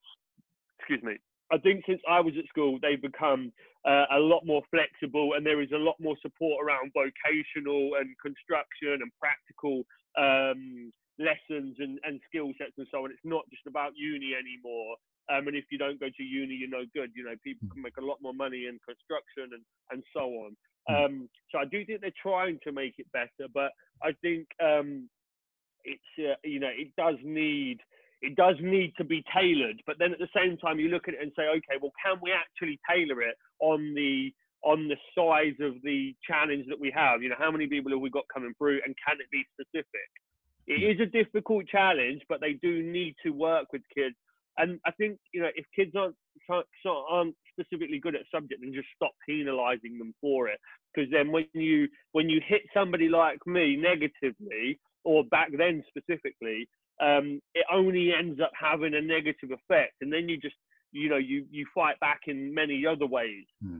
excuse 0.80 1.04
me, 1.04 1.18
I 1.52 1.58
think 1.58 1.84
since 1.88 2.02
I 2.10 2.20
was 2.20 2.34
at 2.38 2.48
school, 2.48 2.80
they've 2.82 3.02
become 3.02 3.52
uh, 3.86 4.06
a 4.12 4.20
lot 4.20 4.46
more 4.46 4.62
flexible 4.70 5.34
and 5.36 5.46
there 5.46 5.62
is 5.62 5.72
a 5.74 5.80
lot 5.80 5.96
more 6.00 6.16
support 6.22 6.66
around 6.66 6.92
vocational 6.94 7.96
and 8.00 8.16
construction 8.20 9.00
and 9.00 9.12
practical 9.20 9.84
um, 10.18 10.92
lessons 11.20 11.78
and, 11.80 12.00
and 12.04 12.20
skill 12.28 12.52
sets 12.58 12.76
and 12.78 12.88
so 12.92 13.06
on. 13.06 13.12
It's 13.12 13.24
not 13.24 13.48
just 13.50 13.66
about 13.68 13.94
uni 13.96 14.34
anymore. 14.36 14.96
Um, 15.30 15.48
and 15.48 15.58
if 15.58 15.66
you 15.72 15.78
don't 15.78 16.00
go 16.00 16.08
to 16.08 16.24
uni, 16.24 16.56
you're 16.56 16.70
no 16.70 16.86
good. 16.94 17.12
You 17.16 17.26
know, 17.26 17.36
people 17.44 17.68
can 17.72 17.82
make 17.82 17.98
a 17.98 18.06
lot 18.06 18.18
more 18.22 18.34
money 18.34 18.68
in 18.68 18.80
construction 18.86 19.52
and, 19.56 19.64
and 19.92 20.04
so 20.14 20.22
on. 20.22 20.56
Hmm. 20.88 20.96
Um, 20.96 21.30
so 21.52 21.60
I 21.60 21.66
do 21.66 21.86
think 21.86 22.02
they're 22.02 22.22
trying 22.22 22.60
to 22.64 22.72
make 22.72 22.96
it 22.98 23.08
better, 23.12 23.50
but 23.54 23.72
I 24.02 24.12
think 24.22 24.48
um, 24.64 25.10
it's 25.84 26.12
uh, 26.20 26.36
you 26.44 26.60
know 26.60 26.72
it 26.72 26.96
does 26.98 27.16
need 27.24 27.80
it 28.22 28.36
does 28.36 28.56
need 28.62 28.94
to 28.98 29.04
be 29.04 29.24
tailored. 29.34 29.82
But 29.86 29.98
then 30.00 30.12
at 30.12 30.20
the 30.20 30.30
same 30.36 30.58
time, 30.58 30.80
you 30.80 30.90
look 30.90 31.08
at 31.08 31.14
it 31.14 31.22
and 31.22 31.32
say, 31.36 31.44
okay, 31.44 31.78
well, 31.82 31.94
can 32.04 32.20
we 32.22 32.32
actually 32.32 32.80
tailor 32.90 33.22
it 33.22 33.36
on 33.60 33.94
the 33.94 34.34
on 34.64 34.88
the 34.88 34.98
size 35.14 35.54
of 35.62 35.76
the 35.84 36.16
challenge 36.26 36.66
that 36.68 36.80
we 36.80 36.92
have? 36.92 37.22
You 37.22 37.30
know, 37.30 37.36
how 37.38 37.52
many 37.52 37.68
people 37.68 37.92
have 37.92 38.02
we 38.02 38.10
got 38.10 38.26
coming 38.34 38.54
through, 38.58 38.82
and 38.86 38.96
can 39.06 39.18
it 39.20 39.30
be 39.32 39.46
specific? 39.54 40.10
it 40.68 40.80
hmm. 40.80 41.02
is 41.02 41.08
a 41.08 41.12
difficult 41.12 41.68
challenge, 41.68 42.22
but 42.30 42.42
they 42.42 42.54
do 42.54 42.84
need 42.84 43.16
to 43.24 43.32
work 43.32 43.72
with 43.74 43.82
kids. 43.94 44.16
And 44.58 44.80
I 44.86 44.92
think 44.92 45.20
you 45.34 45.42
know 45.42 45.50
if 45.56 45.66
kids 45.76 45.92
aren't 45.96 46.16
aren't 46.50 47.36
specifically 47.52 48.00
good 48.00 48.16
at 48.16 48.22
subject, 48.34 48.62
then 48.62 48.74
just 48.74 48.88
stop 48.96 49.12
penalising 49.30 49.98
them 49.98 50.14
for 50.22 50.48
it. 50.48 50.60
Because 50.94 51.10
then 51.12 51.32
when 51.32 51.46
you 51.54 51.88
when 52.12 52.30
you 52.30 52.42
hit 52.46 52.62
somebody 52.74 53.08
like 53.08 53.40
me 53.46 53.76
negatively, 53.76 54.80
or 55.04 55.24
back 55.26 55.50
then 55.58 55.84
specifically, 55.88 56.68
um, 57.00 57.40
it 57.54 57.66
only 57.72 58.12
ends 58.18 58.40
up 58.40 58.52
having 58.60 58.96
a 58.96 59.02
negative 59.02 59.52
effect, 59.52 59.94
and 60.02 60.12
then 60.12 60.28
you 60.28 60.38
just 60.38 60.56
you 60.92 61.10
know 61.10 61.18
you 61.18 61.46
you 61.50 61.66
fight 61.74 62.00
back 62.00 62.22
in 62.28 62.54
many 62.54 62.86
other 62.86 63.06
ways. 63.06 63.46
Hmm. 63.64 63.80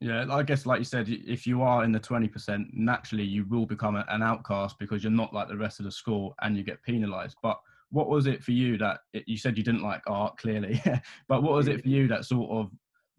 Yeah, 0.00 0.24
I 0.30 0.42
guess 0.42 0.64
like 0.64 0.78
you 0.78 0.84
said, 0.84 1.08
if 1.08 1.46
you 1.46 1.62
are 1.62 1.84
in 1.84 1.92
the 1.92 2.00
twenty 2.00 2.28
percent, 2.28 2.68
naturally 2.72 3.24
you 3.24 3.44
will 3.50 3.66
become 3.66 3.96
an 3.96 4.22
outcast 4.22 4.78
because 4.78 5.04
you're 5.04 5.12
not 5.12 5.34
like 5.34 5.48
the 5.48 5.56
rest 5.56 5.78
of 5.78 5.84
the 5.84 5.92
school 5.92 6.34
and 6.40 6.56
you 6.56 6.62
get 6.62 6.82
penalised. 6.82 7.36
But 7.42 7.60
what 7.90 8.08
was 8.08 8.26
it 8.26 8.42
for 8.42 8.52
you 8.52 8.78
that 8.78 9.00
you 9.26 9.36
said 9.36 9.58
you 9.58 9.64
didn't 9.64 9.82
like 9.82 10.02
art 10.06 10.38
clearly, 10.38 10.80
but 11.28 11.42
what 11.42 11.52
was 11.52 11.68
it 11.68 11.82
for 11.82 11.88
you 11.88 12.08
that 12.08 12.24
sort 12.24 12.50
of 12.50 12.70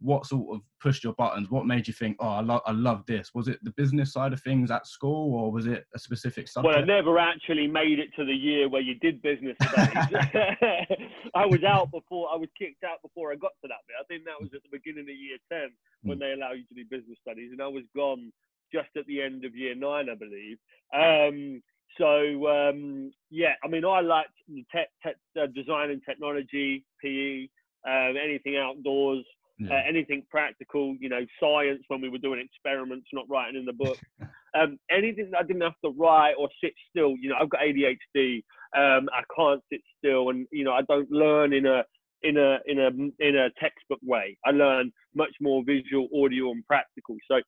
what 0.02 0.26
sort 0.26 0.56
of 0.56 0.62
pushed 0.80 1.04
your 1.04 1.14
buttons? 1.14 1.52
What 1.52 1.68
made 1.68 1.88
you 1.88 1.94
think, 1.94 2.18
oh, 2.20 2.28
I, 2.28 2.42
lo- 2.42 2.62
I 2.66 2.72
love 2.72 3.06
this? 3.06 3.32
Was 3.36 3.48
it 3.48 3.60
the 3.64 3.72
business 3.72 4.12
side 4.12 4.34
of 4.34 4.42
things 4.42 4.72
at 4.72 4.88
school, 4.88 5.36
or 5.36 5.52
was 5.52 5.68
it 5.68 5.86
a 5.94 6.00
specific 6.00 6.48
subject? 6.48 6.74
Well, 6.74 6.84
I 6.84 6.86
never 6.86 7.20
actually 7.20 7.68
made 7.68 8.00
it 8.00 8.10
to 8.16 8.26
the 8.26 8.34
year 8.34 8.68
where 8.68 8.82
you 8.82 8.96
did 8.96 9.22
business 9.22 9.56
studies. 9.62 10.18
I 11.36 11.46
was 11.46 11.64
out 11.64 11.92
before 11.92 12.30
I 12.34 12.36
was 12.36 12.50
kicked 12.58 12.84
out 12.84 13.02
before 13.04 13.32
I 13.32 13.36
got 13.36 13.52
to 13.62 13.68
that 13.68 13.86
bit. 13.88 13.96
I 14.00 14.04
think 14.08 14.26
that 14.26 14.42
was 14.42 14.50
at 14.56 14.64
the 14.64 14.78
beginning 14.78 15.04
of 15.04 15.16
year 15.16 15.38
ten 15.52 15.70
when 16.04 16.18
mm. 16.18 16.22
they 16.22 16.32
allow 16.34 16.54
you 16.54 16.64
to 16.66 16.74
do 16.74 16.84
business 16.90 17.20
studies, 17.22 17.52
and 17.52 17.62
I 17.62 17.68
was 17.68 17.84
gone 17.96 18.32
just 18.74 18.90
at 18.98 19.06
the 19.06 19.22
end 19.22 19.46
of 19.46 19.56
year 19.56 19.76
nine, 19.76 20.08
I 20.10 20.16
believe. 20.16 20.58
Um, 20.94 21.62
so 22.00 22.48
um, 22.48 23.12
yeah, 23.30 23.54
I 23.64 23.68
mean, 23.68 23.86
I 23.86 24.02
liked 24.02 24.34
the 24.48 24.66
tech, 24.72 24.90
tech 25.04 25.16
uh, 25.40 25.48
design 25.48 25.92
and 25.92 26.02
technology, 26.08 26.86
PE, 27.04 27.50
um, 27.88 28.16
anything 28.22 28.58
outdoors, 28.58 29.26
yeah. 29.62 29.76
uh, 29.76 29.82
anything 29.88 30.24
practical. 30.30 30.96
You 31.00 31.10
know, 31.10 31.26
science 31.40 31.84
when 31.88 32.02
we 32.02 32.10
were 32.10 32.18
doing 32.18 32.40
experiments, 32.40 33.08
not 33.14 33.26
writing 33.30 33.60
in 33.60 33.66
the 33.66 33.74
book. 33.74 33.98
um, 34.60 34.78
anything 34.90 35.30
that 35.32 35.40
I 35.40 35.44
didn't 35.44 35.62
have 35.62 35.80
to 35.86 35.92
write 35.92 36.34
or 36.38 36.50
sit 36.64 36.74
still. 36.90 37.16
You 37.20 37.30
know, 37.30 37.36
I've 37.40 37.50
got 37.50 37.62
ADHD. 37.62 38.44
Um, 38.76 39.10
I 39.14 39.24
can't 39.36 39.62
sit 39.72 39.82
still, 39.98 40.30
and 40.30 40.48
you 40.52 40.64
know, 40.64 40.74
I 40.74 40.82
don't 40.84 41.12
learn 41.12 41.54
in 41.54 41.66
a 41.66 41.84
in 42.24 42.38
a 42.38 42.60
in 42.66 42.80
a 42.80 42.90
in 43.20 43.36
a 43.36 43.50
textbook 43.60 44.00
way. 44.04 44.38
I 44.46 44.52
learn 44.52 44.92
much 45.16 45.34
more 45.42 45.64
visual, 45.66 46.08
audio, 46.16 46.52
and 46.52 46.66
practical. 46.66 47.16
So, 47.30 47.42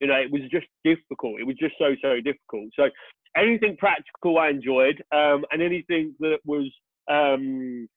you 0.00 0.06
know, 0.08 0.16
it 0.16 0.30
was 0.30 0.42
just 0.50 0.66
difficult. 0.84 1.40
It 1.40 1.46
was 1.46 1.56
just 1.56 1.74
so 1.78 1.94
so 2.02 2.16
difficult. 2.16 2.70
So, 2.76 2.88
anything 3.36 3.76
practical 3.76 4.38
I 4.38 4.50
enjoyed, 4.50 5.02
um, 5.12 5.44
and 5.50 5.62
anything 5.62 6.14
that 6.20 6.38
was 6.44 6.70
um, 7.10 7.88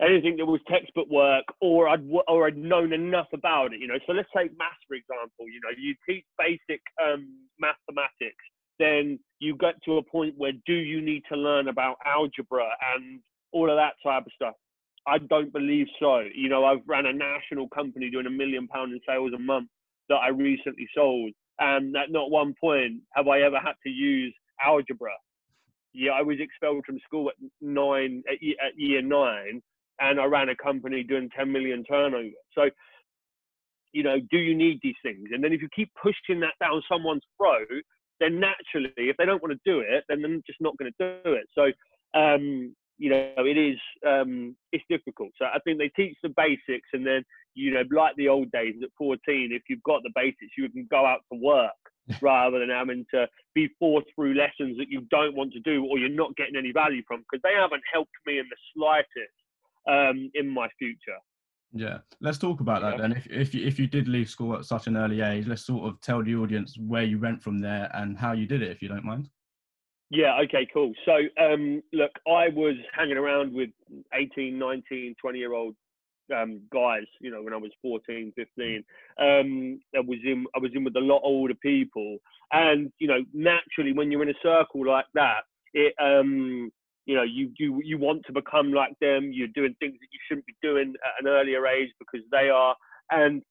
anything 0.00 0.36
that 0.36 0.46
was 0.46 0.60
textbook 0.68 1.08
work, 1.10 1.44
or 1.60 1.88
I'd 1.88 2.06
or 2.28 2.46
I'd 2.46 2.56
known 2.56 2.92
enough 2.92 3.28
about 3.32 3.72
it. 3.72 3.80
You 3.80 3.88
know, 3.88 3.98
so 4.06 4.12
let's 4.12 4.28
take 4.36 4.56
maths 4.58 4.84
for 4.88 4.94
example. 4.94 5.46
You 5.48 5.60
know, 5.64 5.74
you 5.76 5.94
teach 6.08 6.24
basic 6.38 6.80
um, 7.02 7.28
mathematics, 7.58 8.44
then 8.78 9.18
you 9.38 9.56
get 9.56 9.74
to 9.84 9.98
a 9.98 10.02
point 10.02 10.34
where 10.36 10.52
do 10.66 10.74
you 10.74 11.00
need 11.00 11.22
to 11.30 11.36
learn 11.36 11.68
about 11.68 11.96
algebra 12.04 12.68
and 12.94 13.20
all 13.52 13.70
of 13.70 13.76
that 13.76 13.94
type 14.04 14.26
of 14.26 14.32
stuff. 14.34 14.54
I 15.06 15.18
don't 15.18 15.52
believe 15.52 15.86
so. 16.00 16.24
You 16.34 16.48
know, 16.48 16.64
I've 16.64 16.82
ran 16.86 17.06
a 17.06 17.12
national 17.12 17.68
company 17.68 18.10
doing 18.10 18.26
a 18.26 18.30
million 18.30 18.66
pound 18.66 18.92
in 18.92 19.00
sales 19.06 19.32
a 19.34 19.38
month 19.38 19.68
that 20.08 20.16
I 20.16 20.28
recently 20.28 20.88
sold. 20.94 21.32
And 21.58 21.96
at 21.96 22.10
not 22.10 22.30
one 22.30 22.54
point 22.60 23.00
have 23.14 23.28
I 23.28 23.40
ever 23.40 23.58
had 23.58 23.74
to 23.84 23.90
use 23.90 24.34
algebra. 24.64 25.12
Yeah, 25.94 26.12
I 26.12 26.22
was 26.22 26.36
expelled 26.40 26.84
from 26.84 26.98
school 27.06 27.30
at 27.30 27.36
nine, 27.62 28.22
at, 28.28 28.34
at 28.34 28.78
year 28.78 29.00
nine, 29.00 29.62
and 30.00 30.20
I 30.20 30.24
ran 30.24 30.48
a 30.48 30.56
company 30.56 31.02
doing 31.02 31.30
10 31.36 31.50
million 31.50 31.84
turnover. 31.84 32.28
So, 32.54 32.70
you 33.92 34.02
know, 34.02 34.18
do 34.30 34.38
you 34.38 34.54
need 34.54 34.80
these 34.82 34.96
things? 35.02 35.28
And 35.32 35.42
then 35.42 35.52
if 35.52 35.62
you 35.62 35.68
keep 35.74 35.90
pushing 36.00 36.40
that 36.40 36.54
down 36.60 36.82
someone's 36.90 37.22
throat, 37.38 37.82
then 38.20 38.40
naturally, 38.40 38.92
if 38.96 39.16
they 39.16 39.26
don't 39.26 39.42
want 39.42 39.52
to 39.52 39.70
do 39.70 39.80
it, 39.80 40.04
then 40.08 40.22
they're 40.22 40.36
just 40.46 40.60
not 40.60 40.76
going 40.78 40.92
to 40.92 41.20
do 41.24 41.32
it. 41.32 41.46
So, 41.54 41.72
um, 42.18 42.74
you 42.98 43.10
know, 43.10 43.30
it 43.38 43.58
is 43.58 43.78
um, 44.06 44.56
it's 44.72 44.84
difficult. 44.88 45.30
So 45.38 45.44
I 45.44 45.58
think 45.64 45.78
they 45.78 45.90
teach 45.94 46.16
the 46.22 46.32
basics, 46.34 46.88
and 46.94 47.06
then 47.06 47.22
you 47.54 47.72
know, 47.72 47.82
like 47.90 48.16
the 48.16 48.28
old 48.28 48.50
days 48.52 48.74
at 48.82 48.88
14, 48.98 49.18
if 49.52 49.62
you've 49.68 49.82
got 49.82 50.02
the 50.02 50.12
basics, 50.14 50.56
you 50.56 50.68
can 50.70 50.86
go 50.90 51.04
out 51.04 51.20
to 51.32 51.38
work 51.38 51.72
rather 52.22 52.58
than 52.58 52.70
having 52.70 53.04
to 53.12 53.26
be 53.54 53.68
forced 53.78 54.08
through 54.14 54.34
lessons 54.34 54.78
that 54.78 54.88
you 54.88 55.02
don't 55.10 55.36
want 55.36 55.52
to 55.52 55.60
do 55.60 55.84
or 55.84 55.98
you're 55.98 56.08
not 56.08 56.36
getting 56.36 56.56
any 56.56 56.72
value 56.72 57.02
from 57.06 57.20
because 57.20 57.42
they 57.42 57.54
haven't 57.58 57.82
helped 57.92 58.12
me 58.26 58.38
in 58.38 58.46
the 58.48 58.56
slightest 58.74 59.32
um, 59.88 60.30
in 60.34 60.48
my 60.48 60.68
future. 60.78 61.18
Yeah, 61.72 61.98
let's 62.20 62.38
talk 62.38 62.60
about 62.60 62.82
that 62.82 62.98
then. 62.98 63.12
If 63.12 63.26
if 63.26 63.54
you, 63.54 63.66
if 63.66 63.78
you 63.78 63.86
did 63.86 64.08
leave 64.08 64.30
school 64.30 64.56
at 64.56 64.64
such 64.64 64.86
an 64.86 64.96
early 64.96 65.20
age, 65.20 65.46
let's 65.46 65.66
sort 65.66 65.88
of 65.88 66.00
tell 66.00 66.22
the 66.22 66.34
audience 66.34 66.76
where 66.78 67.02
you 67.02 67.18
went 67.18 67.42
from 67.42 67.58
there 67.58 67.90
and 67.94 68.16
how 68.16 68.32
you 68.32 68.46
did 68.46 68.62
it, 68.62 68.70
if 68.70 68.80
you 68.80 68.88
don't 68.88 69.04
mind. 69.04 69.28
Yeah, 70.10 70.38
okay, 70.44 70.66
cool. 70.72 70.92
So, 71.04 71.12
um, 71.42 71.82
look, 71.92 72.12
I 72.26 72.48
was 72.48 72.76
hanging 72.94 73.16
around 73.16 73.52
with 73.52 73.70
18, 74.14 74.56
19, 74.56 75.16
20 75.20 75.38
year 75.38 75.52
old 75.52 75.74
um, 76.34 76.60
guys, 76.72 77.06
you 77.20 77.30
know, 77.30 77.42
when 77.42 77.52
I 77.52 77.56
was 77.56 77.72
14, 77.82 78.32
15. 78.36 78.84
Um, 79.20 79.80
I 79.96 80.00
was 80.00 80.18
in, 80.24 80.46
I 80.54 80.60
was 80.60 80.70
in 80.74 80.84
with 80.84 80.96
a 80.96 81.00
lot 81.00 81.22
older 81.24 81.54
people. 81.54 82.18
And, 82.52 82.92
you 82.98 83.08
know, 83.08 83.24
naturally, 83.32 83.92
when 83.92 84.12
you're 84.12 84.22
in 84.22 84.30
a 84.30 84.42
circle 84.42 84.86
like 84.86 85.06
that, 85.14 85.40
it, 85.74 85.92
um, 86.00 86.70
you 87.06 87.14
know, 87.14 87.22
you, 87.22 87.50
you, 87.58 87.80
you 87.84 87.98
want 87.98 88.22
to 88.26 88.32
become 88.32 88.72
like 88.72 88.92
them. 89.00 89.30
You're 89.32 89.48
doing 89.54 89.74
things 89.78 89.94
that 89.94 90.08
you 90.12 90.18
shouldn't 90.26 90.46
be 90.46 90.56
doing 90.60 90.94
at 91.06 91.24
an 91.24 91.28
earlier 91.28 91.66
age 91.66 91.90
because 91.98 92.26
they 92.30 92.50
are. 92.50 92.74
And 93.10 93.42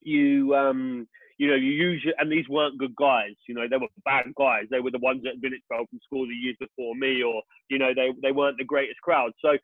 you, 0.00 0.54
um, 0.54 1.06
you 1.38 1.48
know, 1.48 1.56
you 1.56 1.72
usually, 1.72 2.14
and 2.18 2.30
these 2.30 2.48
weren't 2.48 2.78
good 2.78 2.94
guys, 2.96 3.34
you 3.48 3.54
know, 3.54 3.66
they 3.68 3.76
were 3.76 3.88
bad 4.04 4.26
guys. 4.38 4.64
They 4.70 4.80
were 4.80 4.90
the 4.90 4.98
ones 4.98 5.22
that 5.24 5.34
had 5.34 5.40
been 5.40 5.54
expelled 5.54 5.88
from 5.90 5.98
school 6.04 6.26
the 6.26 6.34
years 6.34 6.56
before 6.60 6.94
me, 6.94 7.22
or, 7.22 7.42
you 7.68 7.78
know, 7.78 7.92
they, 7.94 8.12
they 8.22 8.32
weren't 8.32 8.58
the 8.58 8.64
greatest 8.64 9.00
crowd. 9.00 9.32
So, 9.42 9.56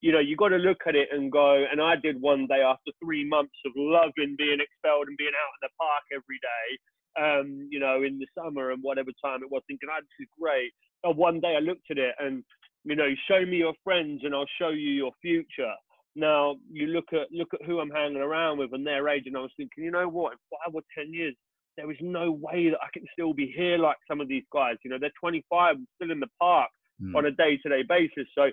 you 0.00 0.12
know, 0.12 0.20
you 0.20 0.36
got 0.36 0.48
to 0.48 0.56
look 0.56 0.78
at 0.86 0.96
it 0.96 1.08
and 1.12 1.30
go, 1.30 1.64
and 1.70 1.82
I 1.82 1.96
did 1.96 2.20
one 2.20 2.46
day 2.46 2.62
after 2.62 2.90
three 3.02 3.28
months 3.28 3.54
of 3.66 3.72
loving 3.76 4.36
being 4.38 4.58
expelled 4.58 5.08
and 5.08 5.18
being 5.18 5.34
out 5.36 5.54
in 5.58 5.68
the 5.68 5.74
park 5.78 6.04
every 6.14 6.38
day, 6.40 6.78
um, 7.18 7.68
you 7.70 7.80
know, 7.80 8.02
in 8.02 8.18
the 8.18 8.26
summer 8.36 8.70
and 8.70 8.82
whatever 8.82 9.10
time 9.24 9.42
it 9.42 9.50
was, 9.50 9.62
thinking, 9.66 9.88
oh, 9.92 10.00
this 10.00 10.26
is 10.26 10.28
great. 10.40 10.72
And 11.04 11.16
one 11.16 11.40
day 11.40 11.54
I 11.56 11.60
looked 11.60 11.90
at 11.90 11.98
it 11.98 12.14
and, 12.18 12.42
you 12.84 12.96
know, 12.96 13.08
show 13.28 13.44
me 13.44 13.58
your 13.58 13.74
friends 13.84 14.22
and 14.24 14.34
I'll 14.34 14.46
show 14.60 14.70
you 14.70 14.90
your 14.90 15.12
future. 15.20 15.74
Now 16.16 16.56
you 16.70 16.88
look 16.88 17.12
at 17.12 17.30
look 17.30 17.48
at 17.54 17.64
who 17.64 17.78
I'm 17.78 17.90
hanging 17.90 18.16
around 18.16 18.58
with 18.58 18.72
and 18.72 18.84
their 18.84 19.08
age, 19.08 19.24
and 19.26 19.36
I 19.36 19.40
was 19.40 19.52
thinking, 19.56 19.84
you 19.84 19.92
know 19.92 20.08
what, 20.08 20.32
in 20.32 20.38
five 20.50 20.74
or 20.74 20.82
ten 20.96 21.12
years, 21.12 21.34
there 21.76 21.90
is 21.92 21.96
no 22.00 22.32
way 22.32 22.70
that 22.70 22.80
I 22.82 22.88
can 22.92 23.04
still 23.12 23.32
be 23.32 23.52
here 23.56 23.78
like 23.78 23.96
some 24.10 24.20
of 24.20 24.26
these 24.28 24.42
guys. 24.52 24.76
You 24.84 24.90
know, 24.90 24.98
they're 25.00 25.12
25, 25.20 25.76
still 25.94 26.10
in 26.10 26.18
the 26.18 26.26
park 26.40 26.68
mm. 27.00 27.14
on 27.14 27.26
a 27.26 27.30
day-to-day 27.30 27.84
basis. 27.88 28.26
So 28.36 28.50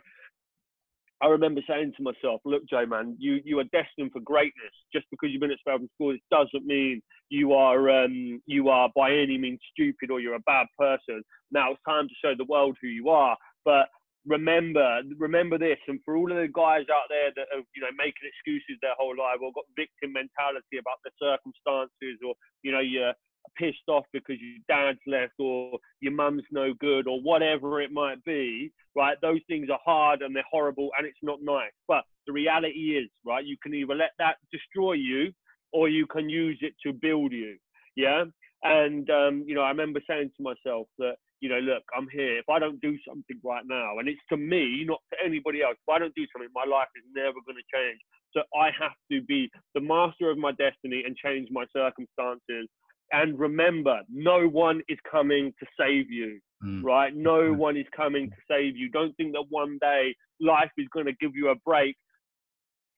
I 1.21 1.27
remember 1.27 1.61
saying 1.67 1.93
to 1.97 2.03
myself, 2.03 2.41
look, 2.43 2.63
Joe, 2.69 2.85
man, 2.85 3.15
you, 3.19 3.39
you 3.45 3.59
are 3.59 3.65
destined 3.65 4.11
for 4.11 4.19
greatness. 4.19 4.73
Just 4.93 5.05
because 5.09 5.29
you've 5.31 5.39
been 5.39 5.51
at 5.51 5.59
Spelman 5.59 5.89
School, 5.95 6.11
it 6.11 6.21
doesn't 6.29 6.65
mean 6.65 7.01
you 7.29 7.53
are 7.53 7.89
um, 7.89 8.41
you 8.45 8.69
are 8.69 8.89
by 8.95 9.11
any 9.11 9.37
means 9.37 9.59
stupid 9.71 10.11
or 10.11 10.19
you're 10.19 10.35
a 10.35 10.45
bad 10.45 10.67
person. 10.77 11.23
Now 11.51 11.71
it's 11.71 11.81
time 11.87 12.07
to 12.07 12.13
show 12.21 12.33
the 12.37 12.45
world 12.45 12.75
who 12.81 12.87
you 12.87 13.09
are. 13.09 13.37
But 13.63 13.87
remember 14.25 15.01
remember 15.17 15.57
this 15.57 15.77
and 15.87 15.99
for 16.03 16.17
all 16.17 16.31
of 16.31 16.37
the 16.37 16.49
guys 16.49 16.85
out 16.89 17.05
there 17.09 17.29
that 17.35 17.45
are 17.53 17.61
you 17.75 17.81
know 17.81 17.93
making 17.95 18.25
excuses 18.25 18.73
their 18.81 18.97
whole 18.97 19.13
life 19.13 19.37
or 19.37 19.53
got 19.53 19.69
victim 19.77 20.17
mentality 20.17 20.81
about 20.81 20.97
the 21.05 21.13
circumstances 21.21 22.17
or 22.25 22.33
you 22.63 22.71
know 22.71 22.81
you're 22.81 23.13
pissed 23.57 23.87
off 23.87 24.05
because 24.13 24.37
your 24.39 24.59
dad's 24.67 24.99
left 25.07 25.33
or 25.39 25.77
your 26.01 26.13
mum's 26.13 26.43
no 26.51 26.73
good 26.79 27.07
or 27.07 27.21
whatever 27.21 27.81
it 27.81 27.91
might 27.91 28.23
be 28.23 28.71
right 28.95 29.17
those 29.21 29.39
things 29.47 29.69
are 29.69 29.79
hard 29.83 30.21
and 30.21 30.35
they're 30.35 30.43
horrible 30.49 30.89
and 30.97 31.07
it's 31.07 31.17
not 31.21 31.39
nice 31.41 31.71
but 31.87 32.03
the 32.27 32.33
reality 32.33 32.97
is 32.97 33.09
right 33.25 33.45
you 33.45 33.57
can 33.61 33.73
either 33.73 33.95
let 33.95 34.11
that 34.17 34.35
destroy 34.51 34.93
you 34.93 35.31
or 35.73 35.89
you 35.89 36.05
can 36.07 36.29
use 36.29 36.57
it 36.61 36.73
to 36.83 36.93
build 36.93 37.31
you 37.31 37.55
yeah 37.95 38.23
and 38.63 39.09
um, 39.09 39.43
you 39.45 39.55
know 39.55 39.61
i 39.61 39.69
remember 39.69 39.99
saying 40.07 40.29
to 40.35 40.43
myself 40.43 40.87
that 40.97 41.15
you 41.45 41.49
know, 41.49 41.59
look, 41.59 41.83
I'm 41.95 42.07
here. 42.11 42.39
If 42.39 42.49
I 42.49 42.59
don't 42.59 42.81
do 42.81 42.97
something 43.07 43.37
right 43.43 43.63
now, 43.67 43.99
and 43.99 44.07
it's 44.07 44.21
to 44.29 44.37
me, 44.37 44.83
not 44.87 44.97
to 45.13 45.17
anybody 45.23 45.61
else, 45.61 45.77
if 45.77 45.93
I 45.93 45.99
don't 45.99 46.15
do 46.15 46.25
something, 46.33 46.49
my 46.55 46.65
life 46.65 46.89
is 46.95 47.05
never 47.13 47.37
going 47.45 47.59
to 47.59 47.69
change. 47.69 47.99
So 48.33 48.41
I 48.57 48.71
have 48.79 48.97
to 49.11 49.21
be 49.21 49.49
the 49.73 49.81
master 49.81 50.29
of 50.29 50.37
my 50.37 50.51
destiny 50.53 51.03
and 51.05 51.15
change 51.15 51.49
my 51.51 51.65
circumstances. 51.75 52.65
And 53.11 53.39
remember, 53.39 54.01
no 54.09 54.47
one 54.47 54.81
is 54.89 54.97
coming 55.09 55.53
to 55.59 55.65
save 55.79 56.11
you, 56.11 56.39
mm. 56.63 56.83
right? 56.83 57.15
No 57.15 57.53
one 57.53 57.77
is 57.77 57.85
coming 57.95 58.29
to 58.29 58.35
save 58.49 58.75
you. 58.75 58.89
Don't 58.89 59.15
think 59.15 59.33
that 59.33 59.45
one 59.49 59.77
day 59.81 60.15
life 60.41 60.71
is 60.77 60.87
going 60.93 61.05
to 61.05 61.13
give 61.21 61.31
you 61.35 61.49
a 61.49 61.55
break 61.65 61.95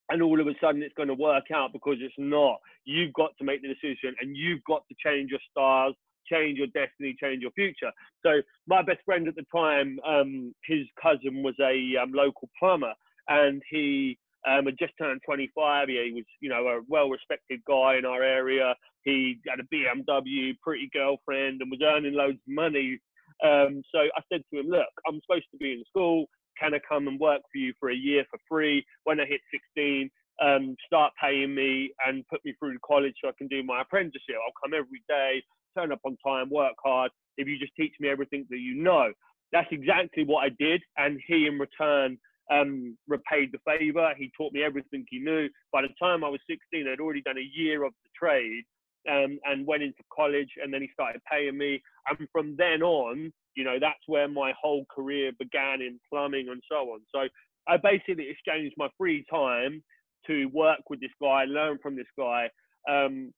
and 0.10 0.22
all 0.22 0.40
of 0.40 0.48
a 0.48 0.54
sudden 0.62 0.82
it's 0.82 0.94
going 0.96 1.10
to 1.10 1.14
work 1.14 1.46
out 1.54 1.74
because 1.74 1.98
it's 2.00 2.16
not. 2.18 2.60
You've 2.86 3.14
got 3.14 3.32
to 3.38 3.44
make 3.44 3.62
the 3.62 3.68
decision 3.68 4.16
and 4.22 4.38
you've 4.38 4.64
got 4.64 4.84
to 4.88 4.96
change 5.04 5.32
your 5.32 5.42
stars 5.52 5.94
change 6.32 6.58
your 6.58 6.68
destiny, 6.68 7.16
change 7.20 7.42
your 7.42 7.52
future. 7.52 7.92
So 8.24 8.42
my 8.68 8.82
best 8.82 9.00
friend 9.06 9.28
at 9.28 9.36
the 9.36 9.46
time, 9.56 10.00
um, 10.06 10.54
his 10.66 10.86
cousin 11.02 11.44
was 11.44 11.56
a 11.60 12.02
um, 12.02 12.12
local 12.14 12.50
plumber, 12.60 12.94
and 13.28 13.62
he 13.70 14.18
um, 14.46 14.66
had 14.66 14.78
just 14.80 14.94
turned 15.00 15.22
25. 15.26 15.88
He, 15.88 16.12
was, 16.14 16.24
you 16.42 16.50
know, 16.50 16.68
a 16.68 16.82
well-respected 16.88 17.62
guy 17.68 17.98
in 17.98 18.06
our 18.06 18.24
area. 18.24 18.76
He 19.04 19.40
had 19.48 19.60
a 19.60 19.64
BMW, 19.64 20.54
pretty 20.62 20.90
girlfriend, 20.94 21.62
and 21.62 21.72
was 21.72 21.82
earning 21.84 22.14
loads 22.14 22.38
of 22.38 22.54
money. 22.54 23.00
Um, 23.44 23.82
so 23.94 24.00
I 24.00 24.22
said 24.32 24.42
to 24.52 24.60
him, 24.60 24.68
"Look, 24.68 24.90
I'm 25.08 25.22
supposed 25.22 25.46
to 25.52 25.58
be 25.58 25.74
in 25.74 25.84
school. 25.90 26.26
Can 26.60 26.74
I 26.74 26.80
come 26.88 27.08
and 27.08 27.20
work 27.20 27.42
for 27.52 27.58
you 27.58 27.74
for 27.80 27.90
a 27.90 27.96
year 27.96 28.26
for 28.30 28.40
free? 28.50 28.86
When 29.04 29.20
I 29.20 29.26
hit 29.26 29.42
16, 29.76 30.10
um, 30.42 30.76
start 30.86 31.14
paying 31.22 31.54
me 31.54 31.92
and 32.06 32.28
put 32.28 32.44
me 32.44 32.54
through 32.60 32.78
college 32.86 33.14
so 33.22 33.30
I 33.30 33.34
can 33.38 33.48
do 33.48 33.64
my 33.64 33.82
apprenticeship. 33.82 34.36
I'll 34.44 34.54
come 34.64 34.74
every 34.74 35.04
day 35.08 35.44
turn 35.78 35.92
up 35.92 36.00
on 36.04 36.18
time, 36.26 36.50
work 36.50 36.74
hard, 36.84 37.12
if 37.38 37.48
you 37.48 37.58
just 37.60 37.76
teach 37.76 37.94
me 38.00 38.10
everything 38.10 38.46
that 38.50 38.60
you 38.60 38.76
know. 38.76 39.12
That's 39.52 39.68
exactly 39.72 40.24
what 40.24 40.44
I 40.44 40.50
did. 40.60 40.82
And 40.98 41.20
he, 41.28 41.48
in 41.48 41.60
return, 41.60 42.18
um, 42.52 42.98
repaid 43.08 43.52
the 43.52 43.60
favor. 43.66 44.14
He 44.18 44.32
taught 44.38 44.54
me 44.54 44.64
everything 44.64 45.06
he 45.10 45.20
knew. 45.20 45.50
By 45.72 45.82
the 45.82 45.90
time 46.02 46.24
I 46.24 46.30
was 46.30 46.40
16, 46.50 46.88
I'd 46.88 47.00
already 47.00 47.22
done 47.22 47.38
a 47.38 47.52
year 47.60 47.86
of 47.86 47.94
the 48.04 48.10
trade 48.18 48.64
um, 49.10 49.40
and 49.46 49.68
went 49.68 49.84
into 49.84 50.04
college. 50.14 50.50
And 50.62 50.74
then 50.74 50.82
he 50.82 50.90
started 50.94 51.22
paying 51.30 51.58
me. 51.58 51.82
And 52.10 52.28
from 52.32 52.56
then 52.58 52.82
on, 52.82 53.32
you 53.56 53.64
know, 53.64 53.78
that's 53.80 54.00
where 54.08 54.28
my 54.28 54.54
whole 54.62 54.86
career 54.94 55.32
began 55.40 55.82
in 55.82 56.00
plumbing 56.12 56.48
and 56.50 56.62
so 56.70 56.92
on. 56.92 57.02
So 57.14 57.28
I 57.68 57.78
basically 57.78 58.30
exchanged 58.30 58.76
my 58.78 58.90
free 58.98 59.26
time 59.30 59.84
to 60.28 60.46
work 60.48 60.82
with 60.90 61.00
this 61.02 61.12
guy, 61.22 61.46
learn 61.46 61.78
from 61.82 61.96
this 61.96 62.08
guy. 62.18 62.50
Um, 62.90 63.34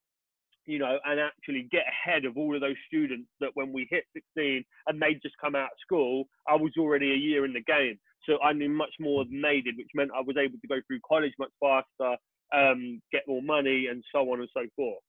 you 0.65 0.77
know, 0.77 0.99
and 1.03 1.19
actually 1.19 1.67
get 1.71 1.85
ahead 1.89 2.25
of 2.25 2.37
all 2.37 2.53
of 2.53 2.61
those 2.61 2.75
students 2.85 3.27
that 3.39 3.49
when 3.55 3.73
we 3.73 3.87
hit 3.89 4.03
16 4.13 4.63
and 4.85 5.01
they 5.01 5.15
just 5.15 5.33
come 5.41 5.55
out 5.55 5.71
of 5.71 5.81
school, 5.81 6.25
I 6.47 6.55
was 6.55 6.73
already 6.77 7.11
a 7.11 7.15
year 7.15 7.43
in 7.43 7.53
the 7.53 7.61
game. 7.61 7.97
So 8.29 8.37
I 8.43 8.53
knew 8.53 8.69
much 8.69 8.93
more 8.99 9.25
than 9.25 9.41
they 9.41 9.61
did, 9.61 9.75
which 9.75 9.89
meant 9.95 10.11
I 10.15 10.21
was 10.21 10.37
able 10.37 10.59
to 10.59 10.67
go 10.67 10.75
through 10.85 10.99
college 11.07 11.33
much 11.39 11.51
faster, 11.59 12.15
um, 12.55 13.01
get 13.11 13.23
more 13.27 13.41
money, 13.41 13.87
and 13.87 14.03
so 14.13 14.19
on 14.31 14.39
and 14.39 14.49
so 14.55 14.63
forth. 14.75 14.99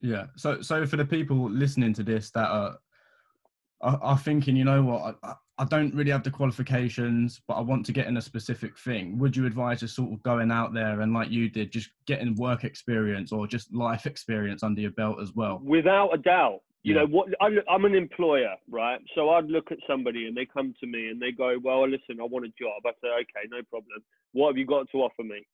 Yeah. 0.00 0.26
So, 0.36 0.62
so 0.62 0.86
for 0.86 0.96
the 0.96 1.04
people 1.04 1.50
listening 1.50 1.92
to 1.94 2.02
this 2.02 2.30
that 2.30 2.48
are 2.48 2.78
are, 3.80 3.98
are 4.02 4.18
thinking, 4.18 4.56
you 4.56 4.64
know 4.64 4.82
what, 4.82 5.18
I, 5.22 5.34
I 5.58 5.64
don't 5.64 5.94
really 5.94 6.10
have 6.10 6.22
the 6.22 6.30
qualifications, 6.30 7.42
but 7.46 7.54
I 7.54 7.60
want 7.60 7.84
to 7.86 7.92
get 7.92 8.06
in 8.06 8.16
a 8.16 8.22
specific 8.22 8.78
thing. 8.78 9.18
Would 9.18 9.36
you 9.36 9.44
advise 9.46 9.80
just 9.80 9.94
sort 9.94 10.12
of 10.12 10.22
going 10.22 10.50
out 10.50 10.72
there 10.72 11.02
and, 11.02 11.12
like 11.12 11.30
you 11.30 11.50
did, 11.50 11.70
just 11.70 11.90
getting 12.06 12.34
work 12.36 12.64
experience 12.64 13.30
or 13.30 13.46
just 13.46 13.74
life 13.74 14.06
experience 14.06 14.62
under 14.62 14.80
your 14.80 14.92
belt 14.92 15.20
as 15.20 15.32
well? 15.34 15.60
Without 15.62 16.14
a 16.14 16.18
doubt. 16.18 16.60
You 16.84 16.94
know 16.94 17.06
what? 17.06 17.28
I, 17.40 17.48
I'm 17.70 17.86
an 17.86 17.94
employer, 17.94 18.54
right? 18.70 19.00
So 19.14 19.30
I'd 19.30 19.46
look 19.46 19.72
at 19.72 19.78
somebody 19.86 20.26
and 20.26 20.36
they 20.36 20.44
come 20.44 20.74
to 20.80 20.86
me 20.86 21.08
and 21.08 21.20
they 21.20 21.32
go, 21.32 21.56
"Well, 21.62 21.88
listen, 21.88 22.20
I 22.20 22.24
want 22.24 22.44
a 22.44 22.52
job." 22.60 22.82
I 22.84 22.90
say, 23.02 23.08
"Okay, 23.08 23.48
no 23.50 23.62
problem. 23.70 24.04
What 24.32 24.48
have 24.48 24.58
you 24.58 24.66
got 24.66 24.90
to 24.92 24.98
offer 24.98 25.24
me?" 25.24 25.46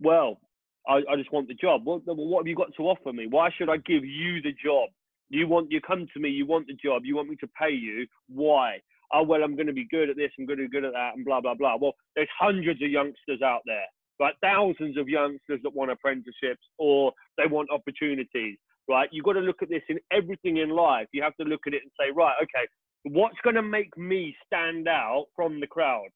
Well, 0.00 0.38
I, 0.86 1.02
I 1.10 1.16
just 1.16 1.32
want 1.32 1.48
the 1.48 1.54
job. 1.54 1.84
What, 1.84 2.02
what 2.06 2.42
have 2.42 2.46
you 2.46 2.54
got 2.54 2.72
to 2.76 2.82
offer 2.84 3.12
me? 3.12 3.26
Why 3.28 3.50
should 3.58 3.68
I 3.68 3.78
give 3.78 4.04
you 4.04 4.40
the 4.40 4.52
job? 4.64 4.90
You 5.30 5.48
want 5.48 5.70
you 5.70 5.80
come 5.80 6.06
to 6.14 6.20
me, 6.20 6.30
you 6.30 6.46
want 6.46 6.68
the 6.68 6.74
job, 6.74 7.02
you 7.04 7.16
want 7.16 7.28
me 7.28 7.36
to 7.36 7.48
pay 7.48 7.70
you. 7.70 8.06
Why? 8.28 8.80
Oh 9.12 9.22
well, 9.24 9.42
I'm 9.42 9.56
going 9.56 9.66
to 9.66 9.72
be 9.72 9.88
good 9.90 10.08
at 10.08 10.16
this, 10.16 10.30
I'm 10.38 10.46
going 10.46 10.58
to 10.58 10.68
be 10.68 10.70
good 10.70 10.84
at 10.84 10.92
that, 10.92 11.16
and 11.16 11.24
blah 11.24 11.40
blah 11.40 11.54
blah. 11.54 11.76
Well, 11.76 11.94
there's 12.14 12.28
hundreds 12.38 12.82
of 12.82 12.88
youngsters 12.90 13.42
out 13.44 13.62
there, 13.66 13.84
right? 14.20 14.34
Thousands 14.40 14.96
of 14.96 15.08
youngsters 15.08 15.60
that 15.64 15.74
want 15.74 15.90
apprenticeships 15.90 16.64
or 16.78 17.12
they 17.36 17.46
want 17.46 17.68
opportunities, 17.70 18.56
right? 18.88 19.08
You've 19.12 19.24
got 19.24 19.34
to 19.34 19.40
look 19.40 19.62
at 19.62 19.68
this 19.68 19.82
in 19.88 19.98
everything 20.12 20.58
in 20.58 20.70
life. 20.70 21.06
You 21.12 21.22
have 21.22 21.36
to 21.36 21.44
look 21.44 21.62
at 21.66 21.74
it 21.74 21.82
and 21.82 21.92
say, 21.98 22.10
right, 22.14 22.34
okay, 22.42 22.66
what's 23.04 23.36
going 23.44 23.56
to 23.56 23.62
make 23.62 23.96
me 23.96 24.34
stand 24.46 24.88
out 24.88 25.26
from 25.36 25.60
the 25.60 25.66
crowd? 25.66 26.08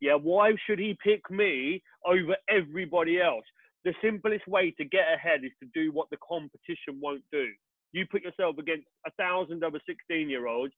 Yeah, 0.00 0.14
why 0.14 0.52
should 0.66 0.78
he 0.78 0.96
pick 1.02 1.30
me 1.30 1.82
over 2.04 2.36
everybody 2.48 3.20
else? 3.20 3.44
The 3.84 3.94
simplest 4.02 4.46
way 4.46 4.72
to 4.78 4.84
get 4.84 5.04
ahead 5.14 5.40
is 5.44 5.52
to 5.62 5.68
do 5.74 5.92
what 5.92 6.08
the 6.10 6.18
competition 6.26 7.00
won't 7.00 7.22
do. 7.32 7.46
You 7.92 8.04
put 8.10 8.22
yourself 8.22 8.58
against 8.58 8.86
a 9.06 9.10
thousand 9.12 9.64
other 9.64 9.80
16 9.86 10.28
year 10.28 10.48
olds 10.48 10.74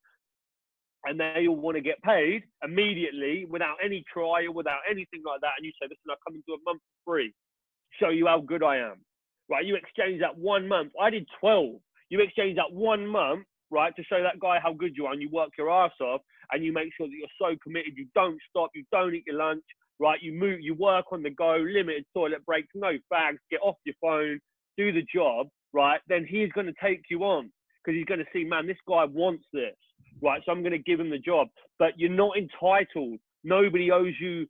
and 1.04 1.18
they 1.18 1.46
all 1.48 1.56
want 1.56 1.76
to 1.76 1.80
get 1.80 2.02
paid 2.02 2.42
immediately 2.62 3.46
without 3.48 3.76
any 3.84 4.04
trial, 4.12 4.52
without 4.52 4.80
anything 4.88 5.22
like 5.24 5.40
that. 5.40 5.52
And 5.56 5.64
you 5.64 5.72
say, 5.80 5.86
listen, 5.86 6.10
I'll 6.10 6.16
come 6.26 6.36
into 6.36 6.52
a 6.52 6.62
month 6.64 6.82
free, 7.04 7.32
show 8.00 8.10
you 8.10 8.26
how 8.26 8.40
good 8.40 8.62
I 8.62 8.78
am. 8.78 9.00
Right? 9.50 9.64
You 9.64 9.76
exchange 9.76 10.20
that 10.20 10.36
one 10.36 10.68
month. 10.68 10.92
I 11.00 11.10
did 11.10 11.26
12. 11.40 11.76
You 12.10 12.20
exchange 12.20 12.56
that 12.56 12.72
one 12.72 13.06
month, 13.06 13.44
right, 13.70 13.94
to 13.96 14.04
show 14.04 14.22
that 14.22 14.40
guy 14.40 14.58
how 14.62 14.72
good 14.72 14.96
you 14.96 15.06
are 15.06 15.12
and 15.12 15.22
you 15.22 15.28
work 15.30 15.50
your 15.58 15.70
ass 15.70 15.92
off 16.00 16.20
and 16.52 16.64
you 16.64 16.72
make 16.72 16.90
sure 16.96 17.06
that 17.06 17.14
you're 17.14 17.28
so 17.38 17.56
committed. 17.62 17.94
You 17.96 18.06
don't 18.14 18.38
stop. 18.48 18.70
You 18.74 18.84
don't 18.92 19.14
eat 19.14 19.24
your 19.26 19.36
lunch, 19.36 19.64
right? 19.98 20.22
You 20.22 20.32
move, 20.32 20.60
you 20.60 20.74
work 20.74 21.06
on 21.12 21.22
the 21.22 21.30
go, 21.30 21.56
limited 21.56 22.04
toilet 22.14 22.44
breaks, 22.46 22.68
no 22.74 22.92
fags, 23.12 23.38
get 23.50 23.60
off 23.62 23.76
your 23.84 23.94
phone, 24.00 24.40
do 24.76 24.92
the 24.92 25.04
job 25.14 25.48
right, 25.72 26.00
then 26.08 26.26
he's 26.28 26.50
going 26.52 26.66
to 26.66 26.74
take 26.82 27.02
you 27.10 27.24
on 27.24 27.50
because 27.84 27.96
he's 27.96 28.06
going 28.06 28.20
to 28.20 28.26
see, 28.32 28.44
man, 28.44 28.66
this 28.66 28.76
guy 28.88 29.04
wants 29.04 29.44
this, 29.52 29.76
right? 30.22 30.42
So 30.44 30.52
I'm 30.52 30.62
going 30.62 30.72
to 30.72 30.78
give 30.78 31.00
him 31.00 31.10
the 31.10 31.18
job. 31.18 31.48
But 31.78 31.98
you're 31.98 32.10
not 32.10 32.36
entitled. 32.36 33.18
Nobody 33.44 33.90
owes 33.90 34.14
you 34.20 34.46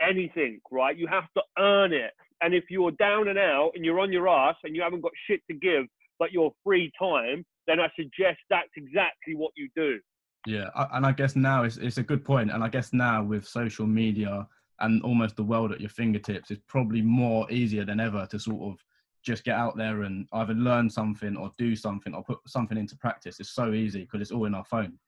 anything, 0.00 0.60
right? 0.70 0.96
You 0.96 1.06
have 1.08 1.26
to 1.36 1.42
earn 1.58 1.92
it. 1.92 2.12
And 2.40 2.54
if 2.54 2.64
you're 2.70 2.92
down 2.92 3.28
and 3.28 3.38
out 3.38 3.72
and 3.74 3.84
you're 3.84 4.00
on 4.00 4.12
your 4.12 4.28
ass 4.28 4.56
and 4.64 4.76
you 4.76 4.82
haven't 4.82 5.00
got 5.00 5.12
shit 5.26 5.40
to 5.50 5.56
give, 5.56 5.86
but 6.18 6.32
your 6.32 6.52
free 6.64 6.92
time, 6.98 7.44
then 7.66 7.80
I 7.80 7.88
suggest 7.96 8.38
that's 8.50 8.70
exactly 8.76 9.34
what 9.34 9.52
you 9.56 9.68
do. 9.76 9.98
Yeah, 10.46 10.70
and 10.92 11.04
I 11.04 11.12
guess 11.12 11.36
now 11.36 11.64
it's 11.64 11.76
it's 11.76 11.98
a 11.98 12.02
good 12.02 12.24
point, 12.24 12.50
and 12.50 12.62
I 12.62 12.68
guess 12.68 12.92
now 12.92 13.22
with 13.22 13.46
social 13.46 13.86
media 13.86 14.46
and 14.80 15.02
almost 15.02 15.36
the 15.36 15.42
world 15.42 15.72
at 15.72 15.80
your 15.80 15.90
fingertips, 15.90 16.50
it's 16.50 16.62
probably 16.68 17.02
more 17.02 17.50
easier 17.50 17.84
than 17.84 18.00
ever 18.00 18.26
to 18.30 18.38
sort 18.38 18.72
of 18.72 18.84
just 19.22 19.44
get 19.44 19.56
out 19.56 19.76
there 19.76 20.02
and 20.02 20.28
either 20.32 20.54
learn 20.54 20.88
something 20.88 21.36
or 21.36 21.50
do 21.58 21.74
something 21.74 22.14
or 22.14 22.22
put 22.22 22.38
something 22.46 22.78
into 22.78 22.96
practice. 22.96 23.40
It's 23.40 23.50
so 23.50 23.72
easy 23.72 24.02
because 24.02 24.20
it's 24.20 24.30
all 24.30 24.46
in 24.46 24.54
our 24.54 24.64
phone. 24.64 24.98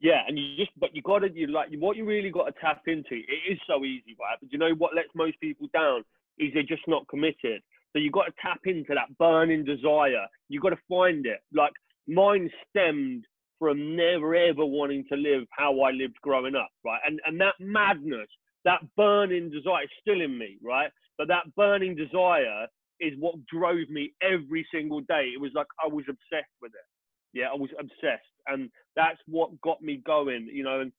Yeah, 0.00 0.22
and 0.26 0.38
you 0.38 0.56
just, 0.56 0.70
but 0.78 0.94
you 0.94 1.02
got 1.02 1.20
to, 1.20 1.30
you 1.32 1.46
like, 1.48 1.68
what 1.78 1.96
you 1.96 2.06
really 2.06 2.30
got 2.30 2.46
to 2.46 2.54
tap 2.60 2.82
into. 2.86 3.12
It 3.12 3.52
is 3.52 3.58
so 3.66 3.84
easy, 3.84 4.16
right? 4.18 4.36
But 4.40 4.50
you 4.52 4.58
know 4.58 4.72
what 4.78 4.94
lets 4.94 5.08
most 5.14 5.38
people 5.40 5.68
down 5.74 6.04
is 6.38 6.52
they're 6.54 6.62
just 6.62 6.88
not 6.88 7.06
committed. 7.08 7.62
So 7.92 7.98
you 7.98 8.10
got 8.10 8.24
to 8.24 8.32
tap 8.40 8.60
into 8.64 8.94
that 8.94 9.16
burning 9.18 9.64
desire. 9.64 10.26
You 10.48 10.60
got 10.60 10.70
to 10.70 10.78
find 10.88 11.26
it. 11.26 11.40
Like 11.52 11.72
mine 12.08 12.50
stemmed 12.68 13.26
from 13.58 13.94
never 13.94 14.34
ever 14.34 14.64
wanting 14.64 15.04
to 15.12 15.16
live 15.16 15.44
how 15.50 15.78
I 15.82 15.90
lived 15.90 16.16
growing 16.22 16.54
up, 16.54 16.70
right? 16.84 17.00
And 17.06 17.20
and 17.26 17.38
that 17.40 17.54
madness, 17.60 18.28
that 18.64 18.80
burning 18.96 19.50
desire 19.50 19.84
is 19.84 19.90
still 20.00 20.22
in 20.22 20.38
me, 20.38 20.56
right? 20.62 20.90
But 21.18 21.28
that 21.28 21.54
burning 21.56 21.94
desire 21.94 22.66
is 23.00 23.12
what 23.18 23.34
drove 23.46 23.88
me 23.90 24.12
every 24.22 24.66
single 24.72 25.00
day. 25.00 25.30
It 25.34 25.40
was 25.40 25.50
like 25.54 25.66
I 25.82 25.88
was 25.88 26.04
obsessed 26.08 26.54
with 26.62 26.72
it. 26.72 26.99
Yeah, 27.32 27.46
I 27.52 27.56
was 27.56 27.70
obsessed, 27.78 28.34
and 28.46 28.70
that's 28.96 29.18
what 29.26 29.60
got 29.60 29.82
me 29.82 30.02
going. 30.04 30.48
You 30.52 30.64
know, 30.64 30.80
and 30.80 30.92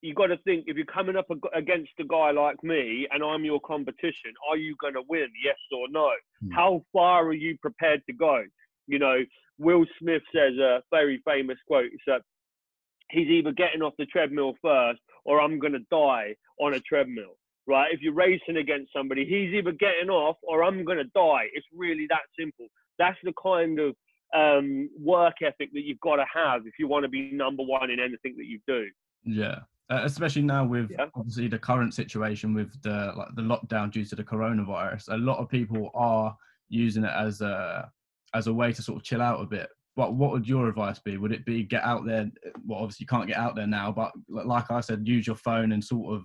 you 0.00 0.14
got 0.14 0.26
to 0.26 0.36
think 0.38 0.64
if 0.66 0.76
you're 0.76 0.86
coming 0.86 1.16
up 1.16 1.26
against 1.54 1.92
a 2.00 2.04
guy 2.04 2.32
like 2.32 2.62
me 2.62 3.06
and 3.10 3.22
I'm 3.22 3.44
your 3.44 3.60
competition, 3.60 4.32
are 4.50 4.56
you 4.56 4.74
going 4.80 4.94
to 4.94 5.02
win? 5.08 5.28
Yes 5.44 5.56
or 5.72 5.86
no? 5.90 6.10
Mm. 6.44 6.52
How 6.52 6.84
far 6.92 7.24
are 7.26 7.32
you 7.32 7.56
prepared 7.62 8.02
to 8.06 8.12
go? 8.12 8.42
You 8.86 8.98
know, 8.98 9.18
Will 9.58 9.86
Smith 10.00 10.22
says 10.34 10.58
a 10.58 10.82
very 10.90 11.22
famous 11.24 11.58
quote. 11.66 11.90
He 11.90 11.98
said, 12.06 12.20
"He's 13.10 13.28
either 13.28 13.52
getting 13.52 13.82
off 13.82 13.94
the 13.98 14.06
treadmill 14.06 14.54
first, 14.60 15.00
or 15.24 15.40
I'm 15.40 15.58
going 15.58 15.74
to 15.74 15.86
die 15.90 16.34
on 16.60 16.74
a 16.74 16.80
treadmill." 16.80 17.36
right? 17.66 17.92
If 17.92 18.00
you're 18.00 18.14
racing 18.14 18.56
against 18.56 18.92
somebody, 18.92 19.24
he's 19.24 19.54
either 19.54 19.72
getting 19.72 20.10
off 20.10 20.36
or 20.42 20.64
I'm 20.64 20.84
going 20.84 20.98
to 20.98 21.10
die. 21.14 21.46
It's 21.54 21.66
really 21.74 22.06
that 22.08 22.22
simple. 22.38 22.66
That's 22.98 23.18
the 23.22 23.32
kind 23.42 23.78
of 23.78 23.94
um, 24.32 24.88
work 24.98 25.36
ethic 25.42 25.70
that 25.72 25.84
you've 25.84 26.00
got 26.00 26.16
to 26.16 26.24
have 26.32 26.66
if 26.66 26.74
you 26.78 26.88
want 26.88 27.04
to 27.04 27.08
be 27.08 27.30
number 27.32 27.62
one 27.62 27.90
in 27.90 28.00
anything 28.00 28.34
that 28.36 28.46
you 28.46 28.58
do. 28.66 28.86
Yeah. 29.24 29.60
Uh, 29.90 30.02
especially 30.04 30.42
now 30.42 30.64
with 30.64 30.90
yeah. 30.90 31.06
obviously 31.14 31.48
the 31.48 31.58
current 31.58 31.92
situation 31.92 32.54
with 32.54 32.80
the 32.82 33.12
like 33.16 33.28
the 33.34 33.42
lockdown 33.42 33.92
due 33.92 34.04
to 34.04 34.16
the 34.16 34.24
coronavirus, 34.24 35.12
a 35.12 35.16
lot 35.16 35.38
of 35.38 35.48
people 35.48 35.90
are 35.94 36.34
using 36.68 37.04
it 37.04 37.12
as 37.14 37.40
a 37.42 37.90
as 38.34 38.46
a 38.46 38.54
way 38.54 38.72
to 38.72 38.80
sort 38.80 38.96
of 38.96 39.04
chill 39.04 39.20
out 39.20 39.42
a 39.42 39.46
bit. 39.46 39.68
But 39.94 40.14
what 40.14 40.30
would 40.32 40.48
your 40.48 40.68
advice 40.68 40.98
be? 40.98 41.18
Would 41.18 41.32
it 41.32 41.44
be 41.44 41.64
get 41.64 41.82
out 41.82 42.06
there? 42.06 42.30
Well, 42.66 42.78
obviously 42.78 43.04
you 43.04 43.08
can't 43.08 43.26
get 43.26 43.36
out 43.36 43.54
there 43.54 43.66
now, 43.66 43.92
but 43.92 44.12
like 44.28 44.70
I 44.70 44.80
said, 44.80 45.06
use 45.06 45.26
your 45.26 45.36
phone 45.36 45.72
and 45.72 45.84
sort 45.84 46.14
of 46.14 46.22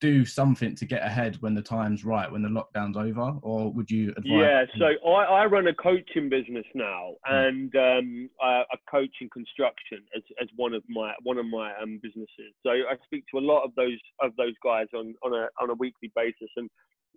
do 0.00 0.24
something 0.24 0.74
to 0.76 0.84
get 0.84 1.02
ahead 1.02 1.36
when 1.40 1.54
the 1.54 1.62
time's 1.62 2.04
right, 2.04 2.30
when 2.30 2.42
the 2.42 2.48
lockdown's 2.48 2.96
over, 2.96 3.34
or 3.42 3.72
would 3.72 3.90
you 3.90 4.10
advise? 4.16 4.24
Yeah, 4.26 4.64
so 4.78 5.08
I, 5.08 5.24
I 5.24 5.46
run 5.46 5.66
a 5.66 5.74
coaching 5.74 6.28
business 6.28 6.66
now, 6.74 7.12
hmm. 7.24 7.34
and 7.34 7.76
um, 7.76 8.30
I, 8.40 8.64
I 8.70 8.76
coach 8.90 9.14
in 9.20 9.30
construction 9.30 10.02
as, 10.16 10.22
as 10.40 10.48
one 10.56 10.74
of 10.74 10.82
my 10.88 11.14
one 11.22 11.38
of 11.38 11.46
my 11.46 11.72
um, 11.80 12.00
businesses. 12.02 12.52
So 12.62 12.70
I 12.70 12.96
speak 13.04 13.24
to 13.32 13.38
a 13.38 13.44
lot 13.44 13.64
of 13.64 13.74
those 13.76 13.98
of 14.20 14.34
those 14.36 14.54
guys 14.62 14.86
on 14.94 15.14
on 15.22 15.32
a 15.32 15.48
on 15.62 15.70
a 15.70 15.74
weekly 15.74 16.12
basis, 16.14 16.50
and 16.56 16.68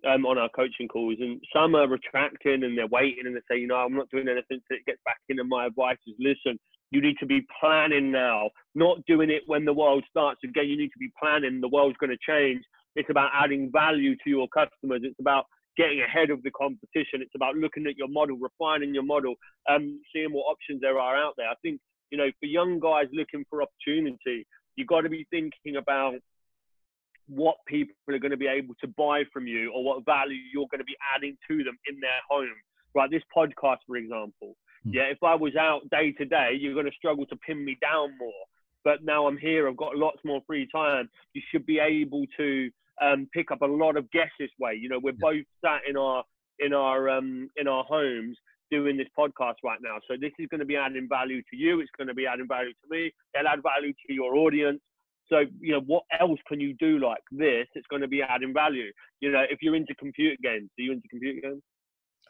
um, 0.06 0.26
on 0.26 0.38
our 0.38 0.48
coaching 0.50 0.88
calls, 0.88 1.16
and 1.20 1.40
some 1.54 1.74
are 1.74 1.88
retracting 1.88 2.64
and 2.64 2.76
they're 2.76 2.86
waiting 2.86 3.26
and 3.26 3.34
they 3.34 3.40
say, 3.50 3.58
you 3.58 3.66
know, 3.66 3.76
I'm 3.76 3.94
not 3.94 4.10
doing 4.10 4.28
anything 4.28 4.60
until 4.60 4.78
it 4.78 4.86
gets 4.86 5.00
back 5.04 5.18
in. 5.28 5.40
And 5.40 5.48
my 5.48 5.66
advice 5.66 5.98
is, 6.06 6.14
listen, 6.18 6.58
you 6.90 7.02
need 7.02 7.16
to 7.20 7.26
be 7.26 7.46
planning 7.60 8.10
now, 8.10 8.50
not 8.74 9.04
doing 9.06 9.30
it 9.30 9.42
when 9.46 9.64
the 9.64 9.72
world 9.72 10.04
starts 10.08 10.40
again. 10.44 10.68
You 10.68 10.78
need 10.78 10.88
to 10.88 10.98
be 10.98 11.12
planning. 11.20 11.60
The 11.60 11.68
world's 11.68 11.98
going 11.98 12.10
to 12.10 12.18
change. 12.26 12.62
It's 12.96 13.10
about 13.10 13.30
adding 13.34 13.70
value 13.72 14.14
to 14.24 14.30
your 14.30 14.48
customers. 14.48 15.02
It's 15.04 15.20
about 15.20 15.44
getting 15.76 16.00
ahead 16.00 16.30
of 16.30 16.42
the 16.42 16.50
competition. 16.50 17.20
It's 17.20 17.34
about 17.36 17.56
looking 17.56 17.86
at 17.86 17.96
your 17.96 18.08
model, 18.08 18.36
refining 18.36 18.94
your 18.94 19.04
model, 19.04 19.34
um, 19.68 20.00
seeing 20.12 20.32
what 20.32 20.50
options 20.50 20.80
there 20.80 20.98
are 20.98 21.16
out 21.16 21.34
there. 21.36 21.48
I 21.48 21.54
think, 21.62 21.80
you 22.10 22.18
know, 22.18 22.30
for 22.40 22.46
young 22.46 22.80
guys 22.80 23.06
looking 23.12 23.44
for 23.48 23.62
opportunity, 23.62 24.46
you've 24.76 24.88
got 24.88 25.02
to 25.02 25.08
be 25.08 25.26
thinking 25.30 25.76
about 25.76 26.14
what 27.28 27.56
people 27.66 27.94
are 28.08 28.18
going 28.18 28.30
to 28.30 28.36
be 28.36 28.46
able 28.46 28.74
to 28.80 28.88
buy 28.88 29.22
from 29.32 29.46
you 29.46 29.72
or 29.72 29.84
what 29.84 30.04
value 30.04 30.40
you're 30.52 30.68
going 30.70 30.80
to 30.80 30.84
be 30.84 30.96
adding 31.14 31.36
to 31.48 31.58
them 31.64 31.78
in 31.88 32.00
their 32.00 32.20
home. 32.28 32.48
Right, 32.94 33.10
this 33.10 33.22
podcast, 33.36 33.78
for 33.86 33.96
example, 33.96 34.56
Hmm. 34.84 34.90
Yeah, 34.94 35.04
if 35.04 35.22
I 35.22 35.34
was 35.34 35.56
out 35.56 35.88
day 35.90 36.12
to 36.12 36.24
day, 36.24 36.56
you're 36.58 36.74
going 36.74 36.86
to 36.86 36.96
struggle 36.96 37.26
to 37.26 37.36
pin 37.36 37.64
me 37.64 37.76
down 37.80 38.16
more. 38.18 38.32
But 38.84 39.04
now 39.04 39.26
I'm 39.26 39.36
here, 39.36 39.68
I've 39.68 39.76
got 39.76 39.96
lots 39.96 40.18
more 40.24 40.40
free 40.46 40.68
time. 40.72 41.08
You 41.34 41.42
should 41.50 41.66
be 41.66 41.78
able 41.78 42.24
to 42.36 42.70
um, 43.02 43.28
pick 43.32 43.50
up 43.50 43.62
a 43.62 43.66
lot 43.66 43.96
of 43.96 44.10
guests 44.10 44.34
this 44.38 44.50
way. 44.58 44.74
You 44.74 44.88
know, 44.88 45.00
we're 45.02 45.12
both 45.12 45.44
sat 45.64 45.80
in 45.88 45.96
our 45.96 46.24
in 46.58 46.72
our 46.72 47.08
um, 47.10 47.50
in 47.56 47.68
our 47.68 47.84
homes 47.84 48.36
doing 48.70 48.96
this 48.96 49.08
podcast 49.18 49.54
right 49.64 49.78
now. 49.82 49.96
So 50.06 50.14
this 50.20 50.32
is 50.38 50.46
going 50.50 50.60
to 50.60 50.66
be 50.66 50.76
adding 50.76 51.08
value 51.08 51.42
to 51.50 51.56
you. 51.56 51.80
It's 51.80 51.90
going 51.96 52.08
to 52.08 52.14
be 52.14 52.26
adding 52.26 52.46
value 52.46 52.72
to 52.72 52.88
me. 52.90 53.12
It'll 53.34 53.48
add 53.48 53.62
value 53.62 53.92
to 54.06 54.12
your 54.12 54.36
audience. 54.36 54.80
So, 55.30 55.44
you 55.60 55.72
know, 55.72 55.80
what 55.86 56.04
else 56.18 56.38
can 56.48 56.60
you 56.60 56.74
do 56.78 56.98
like 56.98 57.22
this? 57.30 57.66
It's 57.74 57.86
going 57.88 58.02
to 58.02 58.08
be 58.08 58.22
adding 58.22 58.54
value. 58.54 58.90
You 59.20 59.32
know, 59.32 59.44
if 59.48 59.58
you're 59.60 59.76
into 59.76 59.94
computer 59.96 60.36
games, 60.42 60.70
are 60.78 60.82
you 60.82 60.92
into 60.92 61.08
computer 61.08 61.40
games? 61.40 61.62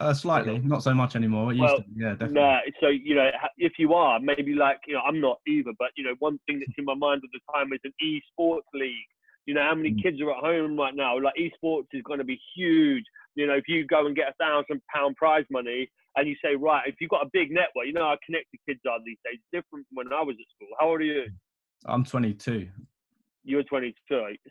Uh, 0.01 0.15
slightly, 0.15 0.59
not 0.61 0.83
so 0.83 0.95
much 0.95 1.17
anymore. 1.17 1.53
It 1.53 1.57
used 1.57 1.75
Well, 1.75 1.77
to, 1.79 1.85
yeah, 1.97 2.11
definitely. 2.11 2.35
Nah, 2.41 2.59
so 2.81 2.89
you 2.89 3.15
know, 3.17 3.31
if 3.57 3.73
you 3.79 3.95
are 3.95 4.21
maybe 4.21 4.55
like 4.55 4.79
you 4.87 4.95
know, 4.95 5.01
I'm 5.01 5.21
not 5.21 5.39
either, 5.49 5.73
but 5.79 5.89
you 5.97 6.05
know, 6.05 6.15
one 6.21 6.39
thing 6.47 6.61
that's 6.61 6.73
in 6.79 6.85
my 6.85 6.95
mind 6.95 7.23
at 7.25 7.31
the 7.33 7.41
time 7.53 7.73
is 7.73 7.81
an 7.85 7.93
esports 8.03 8.61
league. 8.75 8.95
You 9.47 9.55
know, 9.55 9.63
how 9.63 9.75
many 9.75 9.91
Mm. 9.93 10.03
kids 10.03 10.21
are 10.21 10.31
at 10.31 10.45
home 10.45 10.79
right 10.79 10.95
now? 10.95 11.19
Like 11.19 11.35
esports 11.35 11.87
is 11.93 12.03
going 12.03 12.19
to 12.19 12.25
be 12.25 12.41
huge. 12.55 13.05
You 13.35 13.47
know, 13.47 13.55
if 13.55 13.65
you 13.67 13.87
go 13.87 14.07
and 14.07 14.15
get 14.15 14.29
a 14.29 14.35
thousand 14.35 14.83
pound 14.95 15.17
prize 15.17 15.47
money 15.51 15.91
and 16.17 16.29
you 16.29 16.37
say, 16.45 16.55
right, 16.55 16.87
if 16.87 16.97
you've 17.01 17.11
got 17.11 17.25
a 17.27 17.31
big 17.33 17.51
network, 17.51 17.87
you 17.87 17.93
know 17.93 18.05
how 18.05 18.19
connected 18.25 18.61
kids 18.69 18.81
are 18.89 18.99
these 19.05 19.17
days. 19.25 19.41
Different 19.53 19.87
from 19.89 19.95
when 19.95 20.13
I 20.13 20.23
was 20.23 20.37
at 20.39 20.47
school. 20.55 20.69
How 20.79 20.91
old 20.91 21.01
are 21.01 21.05
you? 21.05 21.25
I'm 21.87 22.05
22. 22.05 22.69
You're 23.49 23.63
22. 23.65 23.95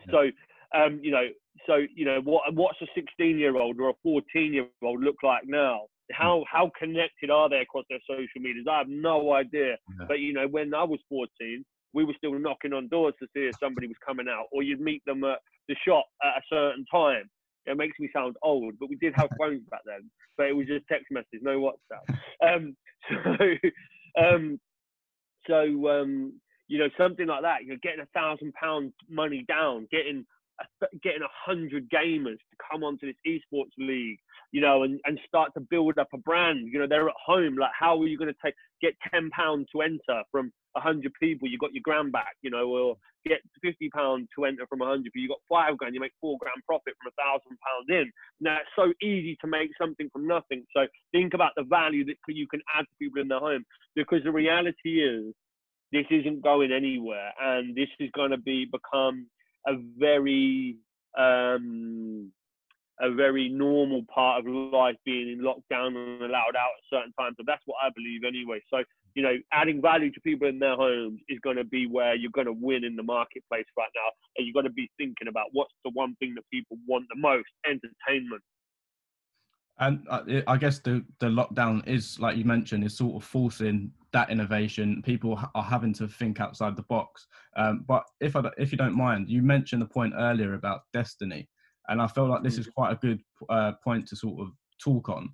So, 0.09 0.31
um, 0.75 0.99
you 1.01 1.11
know, 1.11 1.27
so 1.67 1.85
you 1.93 2.05
know 2.05 2.19
what? 2.23 2.53
What's 2.53 2.81
a 2.81 2.87
16 2.95 3.37
year 3.37 3.57
old 3.57 3.79
or 3.79 3.89
a 3.89 3.93
14 4.03 4.53
year 4.53 4.67
old 4.83 5.03
look 5.03 5.17
like 5.23 5.43
now? 5.45 5.81
How 6.11 6.43
how 6.49 6.71
connected 6.79 7.29
are 7.29 7.49
they 7.49 7.59
across 7.59 7.85
their 7.89 7.99
social 8.07 8.41
medias? 8.41 8.65
I 8.69 8.79
have 8.79 8.87
no 8.87 9.33
idea. 9.33 9.75
Yeah. 9.99 10.05
But 10.07 10.19
you 10.19 10.33
know, 10.33 10.47
when 10.47 10.73
I 10.73 10.83
was 10.83 10.99
14, 11.09 11.63
we 11.93 12.05
were 12.05 12.13
still 12.17 12.37
knocking 12.39 12.73
on 12.73 12.87
doors 12.87 13.13
to 13.19 13.27
see 13.35 13.41
if 13.41 13.55
somebody 13.59 13.87
was 13.87 13.97
coming 14.05 14.27
out, 14.29 14.45
or 14.51 14.63
you'd 14.63 14.81
meet 14.81 15.03
them 15.05 15.23
at 15.23 15.39
the 15.67 15.75
shop 15.85 16.05
at 16.23 16.37
a 16.37 16.41
certain 16.49 16.85
time. 16.91 17.29
It 17.65 17.75
makes 17.75 17.99
me 17.99 18.09
sound 18.13 18.35
old, 18.41 18.75
but 18.79 18.89
we 18.89 18.95
did 18.95 19.13
have 19.15 19.29
phones 19.39 19.63
back 19.69 19.81
then. 19.85 20.09
But 20.37 20.47
it 20.47 20.55
was 20.55 20.67
just 20.67 20.85
text 20.87 21.07
message, 21.11 21.41
no 21.41 21.59
WhatsApp. 21.59 22.55
Um, 22.55 22.77
so, 23.37 24.23
um, 24.23 24.59
so 25.47 25.89
um, 25.89 26.33
you 26.67 26.79
know, 26.79 26.89
something 26.97 27.27
like 27.27 27.41
that. 27.41 27.63
You're 27.65 27.77
getting 27.77 28.01
a 28.01 28.19
thousand 28.19 28.53
pound 28.53 28.93
money 29.09 29.45
down, 29.47 29.87
getting 29.91 30.25
a, 30.59 30.85
getting 31.03 31.21
a 31.21 31.51
hundred 31.51 31.89
gamers 31.89 32.37
to 32.37 32.55
come 32.71 32.83
onto 32.83 33.05
this 33.05 33.15
esports 33.27 33.71
league, 33.77 34.19
you 34.51 34.61
know, 34.61 34.83
and, 34.83 34.99
and 35.05 35.19
start 35.27 35.53
to 35.53 35.61
build 35.61 35.97
up 35.97 36.09
a 36.13 36.17
brand. 36.17 36.67
You 36.71 36.79
know, 36.79 36.87
they're 36.87 37.09
at 37.09 37.15
home. 37.23 37.55
Like, 37.57 37.71
how 37.77 37.99
are 38.01 38.07
you 38.07 38.17
going 38.17 38.33
to 38.33 38.39
take 38.43 38.55
get 38.81 38.93
ten 39.11 39.29
pounds 39.29 39.67
to 39.71 39.81
enter 39.81 40.23
from 40.31 40.51
a 40.75 40.79
hundred 40.79 41.11
people? 41.21 41.47
You 41.47 41.57
got 41.57 41.73
your 41.73 41.83
grand 41.83 42.11
back, 42.11 42.35
you 42.41 42.49
know, 42.49 42.67
or 42.69 42.97
get 43.25 43.39
fifty 43.61 43.89
pounds 43.89 44.27
to 44.35 44.45
enter 44.45 44.65
from 44.67 44.81
a 44.81 44.85
hundred 44.85 45.11
people. 45.13 45.21
You 45.21 45.29
got 45.29 45.41
five 45.49 45.77
grand, 45.77 45.93
you 45.93 46.01
make 46.01 46.13
four 46.21 46.37
grand 46.39 46.61
profit 46.65 46.93
from 47.01 47.11
a 47.11 47.21
thousand 47.21 47.57
pounds 47.59 47.87
in. 47.89 48.11
Now 48.39 48.57
it's 48.57 48.69
so 48.75 48.93
easy 49.05 49.37
to 49.41 49.47
make 49.47 49.69
something 49.79 50.09
from 50.11 50.27
nothing. 50.27 50.65
So 50.75 50.87
think 51.11 51.33
about 51.33 51.51
the 51.55 51.63
value 51.63 52.05
that 52.05 52.15
you 52.27 52.47
can 52.47 52.61
add 52.75 52.83
to 52.83 52.95
people 52.99 53.21
in 53.21 53.27
their 53.27 53.39
home, 53.39 53.63
because 53.95 54.23
the 54.23 54.31
reality 54.31 55.01
is 55.03 55.33
this 55.91 56.05
isn't 56.09 56.43
going 56.43 56.71
anywhere, 56.71 57.31
and 57.41 57.75
this 57.75 57.89
is 57.99 58.09
going 58.13 58.31
to 58.31 58.37
be 58.37 58.65
become 58.65 59.27
a 59.67 59.73
very 59.97 60.77
um, 61.17 62.31
a 62.99 63.11
very 63.11 63.49
normal 63.49 64.03
part 64.13 64.39
of 64.39 64.51
life 64.51 64.95
being 65.05 65.29
in 65.29 65.39
lockdown 65.39 65.95
and 65.95 66.21
allowed 66.21 66.55
out 66.57 66.73
at 66.77 66.89
certain 66.89 67.13
times. 67.13 67.35
So 67.37 67.43
that's 67.45 67.61
what 67.65 67.77
I 67.83 67.89
believe 67.95 68.21
anyway. 68.25 68.59
So 68.69 68.83
you 69.17 69.23
know, 69.23 69.33
adding 69.51 69.81
value 69.81 70.11
to 70.11 70.21
people 70.21 70.47
in 70.47 70.59
their 70.59 70.75
homes 70.75 71.19
is 71.27 71.39
going 71.39 71.57
to 71.57 71.63
be 71.63 71.87
where 71.87 72.13
you're 72.13 72.31
going 72.31 72.45
to 72.45 72.53
win 72.53 72.83
in 72.83 72.95
the 72.95 73.01
marketplace 73.01 73.65
right 73.75 73.89
now, 73.95 74.11
and 74.37 74.45
you've 74.45 74.53
got 74.53 74.61
to 74.61 74.69
be 74.69 74.91
thinking 74.97 75.27
about 75.27 75.47
what's 75.53 75.73
the 75.83 75.89
one 75.93 76.15
thing 76.19 76.35
that 76.35 76.43
people 76.53 76.77
want 76.87 77.05
the 77.09 77.19
most: 77.19 77.47
entertainment. 77.65 78.43
And 79.79 80.05
uh, 80.09 80.23
I 80.47 80.57
guess 80.57 80.79
the, 80.79 81.05
the 81.19 81.27
lockdown 81.27 81.87
is, 81.87 82.19
like 82.19 82.35
you 82.35 82.45
mentioned, 82.45 82.83
is 82.83 82.97
sort 82.97 83.15
of 83.21 83.27
forcing 83.27 83.91
that 84.11 84.29
innovation. 84.31 85.03
People 85.03 85.39
are 85.53 85.63
having 85.63 85.93
to 85.93 86.07
think 86.07 86.39
outside 86.39 86.75
the 86.75 86.83
box. 86.83 87.27
Um, 87.55 87.85
but 87.87 88.03
if 88.19 88.35
I, 88.35 88.49
if 88.57 88.71
you 88.71 88.77
don't 88.77 88.97
mind, 88.97 89.29
you 89.29 89.41
mentioned 89.41 89.81
the 89.81 89.87
point 89.87 90.13
earlier 90.17 90.55
about 90.55 90.81
destiny, 90.93 91.47
and 91.89 92.01
I 92.01 92.07
felt 92.07 92.29
like 92.29 92.43
this 92.43 92.57
is 92.57 92.67
quite 92.67 92.93
a 92.93 92.95
good 92.95 93.21
uh, 93.49 93.73
point 93.83 94.07
to 94.07 94.15
sort 94.15 94.41
of 94.41 94.53
talk 94.83 95.09
on. 95.09 95.29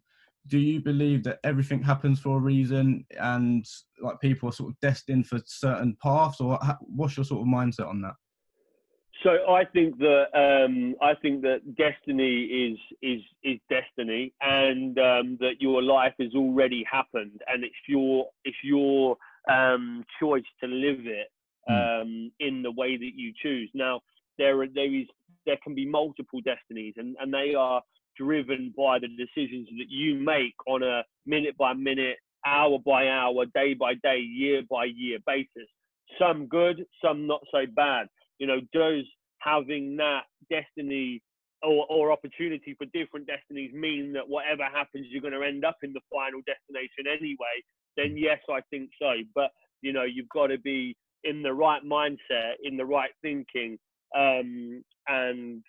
Do 0.48 0.60
you 0.60 0.82
believe 0.82 1.24
that 1.24 1.40
everything 1.46 1.82
happens 1.82 2.20
for 2.20 2.38
a 2.38 2.42
reason, 2.42 3.06
and 3.20 3.66
like 4.02 4.20
people 4.20 4.50
are 4.50 4.54
sort 4.54 4.72
of 4.72 4.80
destined 4.82 5.28
for 5.28 5.40
certain 5.46 5.96
paths, 6.04 6.42
or 6.42 6.60
what's 6.82 7.16
your 7.16 7.24
sort 7.24 7.42
of 7.42 7.48
mindset 7.48 7.88
on 7.88 8.02
that? 8.02 8.16
So 9.24 9.30
I 9.50 9.64
think 9.64 9.98
that 10.00 10.26
um, 10.34 10.96
I 11.02 11.14
think 11.16 11.44
that 11.44 11.76
destiny 11.78 12.44
is 12.44 12.78
is 13.02 13.22
is 13.42 13.60
destiny, 13.70 14.34
and 14.42 15.00
um, 15.00 15.38
that 15.40 15.62
your 15.62 15.82
life 15.82 16.14
has 16.20 16.34
already 16.36 16.84
happened, 16.92 17.42
and 17.48 17.64
it's 17.64 17.74
your 17.88 18.28
it's 18.44 18.58
your 18.64 19.16
um, 19.50 20.04
choice 20.20 20.44
to 20.62 20.68
live 20.68 21.06
it 21.06 21.28
um, 21.70 22.32
in 22.42 22.64
the 22.64 22.72
way 22.72 22.98
that 22.98 23.12
you 23.16 23.32
choose. 23.42 23.70
Now 23.74 24.02
there 24.38 24.62
are, 24.62 24.68
there 24.68 24.94
is 24.94 25.08
there 25.46 25.58
can 25.64 25.74
be 25.74 25.86
multiple 25.86 26.42
destinies, 26.42 26.96
and 26.98 27.16
and 27.22 27.34
they 27.34 27.56
are 27.56 27.82
driven 28.18 28.74
by 28.78 29.00
the 29.00 29.08
decisions 29.08 29.70
that 29.78 29.90
you 29.90 30.16
make 30.16 30.56
on 30.68 30.84
a 30.84 31.04
minute 31.26 31.56
by 31.58 31.72
minute, 31.72 32.18
hour 32.46 32.78
by 32.86 33.08
hour, 33.08 33.46
day 33.56 33.74
by 33.74 33.94
day, 33.94 34.18
year 34.20 34.64
by 34.70 34.84
year 34.84 35.20
basis. 35.26 35.70
Some 36.20 36.48
good, 36.48 36.86
some 37.02 37.26
not 37.26 37.42
so 37.52 37.66
bad 37.74 38.08
you 38.40 38.48
know, 38.48 38.60
does 38.74 39.04
having 39.40 39.98
that 39.98 40.24
destiny 40.50 41.22
or, 41.62 41.86
or 41.90 42.12
opportunity 42.12 42.76
for 42.78 42.86
different 42.94 43.28
destinies 43.28 43.74
mean 43.74 44.14
that 44.14 44.28
whatever 44.28 44.64
happens, 44.64 45.08
you're 45.10 45.22
going 45.22 45.34
to 45.34 45.46
end 45.46 45.66
up 45.66 45.78
in 45.84 45.94
the 45.94 46.02
final 46.12 46.42
destination 46.46 47.06
anyway? 47.08 47.58
Then 47.96 48.18
yes, 48.18 48.40
I 48.50 48.60
think 48.70 48.90
so. 49.00 49.14
But 49.36 49.52
you 49.82 49.94
know, 49.94 50.04
you've 50.04 50.30
got 50.30 50.48
to 50.48 50.58
be 50.58 50.96
in 51.24 51.42
the 51.42 51.54
right 51.54 51.84
mindset, 51.84 52.54
in 52.64 52.78
the 52.78 52.86
right 52.86 53.12
thinking, 53.22 53.78
um, 54.16 54.84
and 55.08 55.64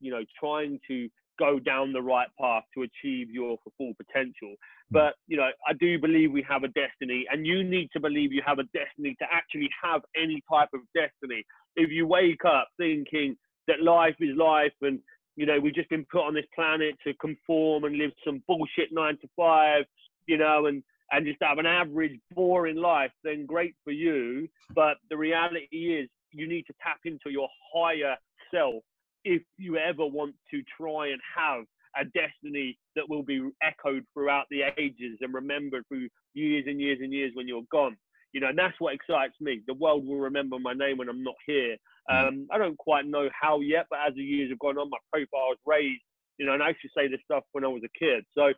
you 0.00 0.10
know, 0.10 0.24
trying 0.38 0.78
to 0.88 1.08
go 1.38 1.58
down 1.58 1.92
the 1.92 2.02
right 2.02 2.28
path 2.40 2.62
to 2.74 2.82
achieve 2.82 3.30
your 3.30 3.56
full 3.76 3.92
potential. 3.96 4.54
But 4.94 5.14
you 5.26 5.36
know, 5.36 5.48
I 5.68 5.72
do 5.72 5.98
believe 5.98 6.30
we 6.30 6.46
have 6.48 6.62
a 6.62 6.68
destiny, 6.68 7.26
and 7.30 7.44
you 7.44 7.64
need 7.64 7.90
to 7.94 8.00
believe 8.00 8.32
you 8.32 8.42
have 8.46 8.60
a 8.60 8.70
destiny 8.72 9.16
to 9.18 9.26
actually 9.30 9.68
have 9.82 10.02
any 10.16 10.40
type 10.50 10.68
of 10.72 10.80
destiny. 10.94 11.44
If 11.74 11.90
you 11.90 12.06
wake 12.06 12.44
up 12.46 12.68
thinking 12.78 13.36
that 13.66 13.82
life 13.82 14.14
is 14.20 14.36
life, 14.36 14.72
and 14.82 15.00
you 15.34 15.46
know 15.46 15.58
we've 15.58 15.74
just 15.74 15.90
been 15.90 16.06
put 16.12 16.24
on 16.24 16.32
this 16.32 16.46
planet 16.54 16.94
to 17.04 17.12
conform 17.14 17.82
and 17.84 17.98
live 17.98 18.12
some 18.24 18.40
bullshit 18.46 18.92
nine 18.92 19.18
to 19.20 19.28
five, 19.36 19.84
you 20.26 20.38
know, 20.38 20.66
and 20.66 20.82
and 21.10 21.26
just 21.26 21.38
have 21.42 21.58
an 21.58 21.66
average, 21.66 22.18
boring 22.32 22.76
life, 22.76 23.10
then 23.24 23.46
great 23.46 23.74
for 23.82 23.90
you. 23.90 24.48
But 24.74 24.98
the 25.10 25.16
reality 25.16 25.66
is, 25.72 26.08
you 26.30 26.48
need 26.48 26.66
to 26.66 26.74
tap 26.80 27.00
into 27.04 27.30
your 27.30 27.48
higher 27.74 28.16
self 28.52 28.82
if 29.24 29.42
you 29.56 29.76
ever 29.76 30.06
want 30.06 30.34
to 30.52 30.62
try 30.78 31.08
and 31.08 31.20
have 31.36 31.64
a 32.00 32.04
destiny 32.04 32.78
that 32.96 33.08
will 33.08 33.22
be 33.22 33.50
echoed 33.62 34.04
throughout 34.12 34.46
the 34.50 34.62
ages 34.78 35.18
and 35.20 35.34
remembered 35.34 35.84
through 35.88 36.08
years 36.34 36.64
and 36.66 36.80
years 36.80 36.98
and 37.02 37.12
years 37.12 37.32
when 37.34 37.48
you're 37.48 37.62
gone. 37.70 37.96
You 38.32 38.40
know, 38.40 38.48
and 38.48 38.58
that's 38.58 38.74
what 38.80 38.94
excites 38.94 39.34
me. 39.40 39.60
The 39.68 39.74
world 39.74 40.06
will 40.06 40.18
remember 40.18 40.58
my 40.58 40.72
name 40.72 40.98
when 40.98 41.08
I'm 41.08 41.22
not 41.22 41.36
here. 41.46 41.76
Um, 42.10 42.48
I 42.50 42.58
don't 42.58 42.76
quite 42.76 43.06
know 43.06 43.28
how 43.40 43.60
yet, 43.60 43.86
but 43.88 44.00
as 44.06 44.14
the 44.14 44.22
years 44.22 44.50
have 44.50 44.58
gone 44.58 44.76
on, 44.76 44.90
my 44.90 44.98
profile 45.12 45.50
has 45.50 45.58
raised. 45.64 46.02
You 46.38 46.46
know, 46.46 46.54
and 46.54 46.62
I 46.62 46.68
used 46.70 46.82
to 46.82 46.88
say 46.96 47.06
this 47.06 47.20
stuff 47.24 47.44
when 47.52 47.64
I 47.64 47.68
was 47.68 47.82
a 47.84 47.98
kid. 47.98 48.24
So, 48.36 48.52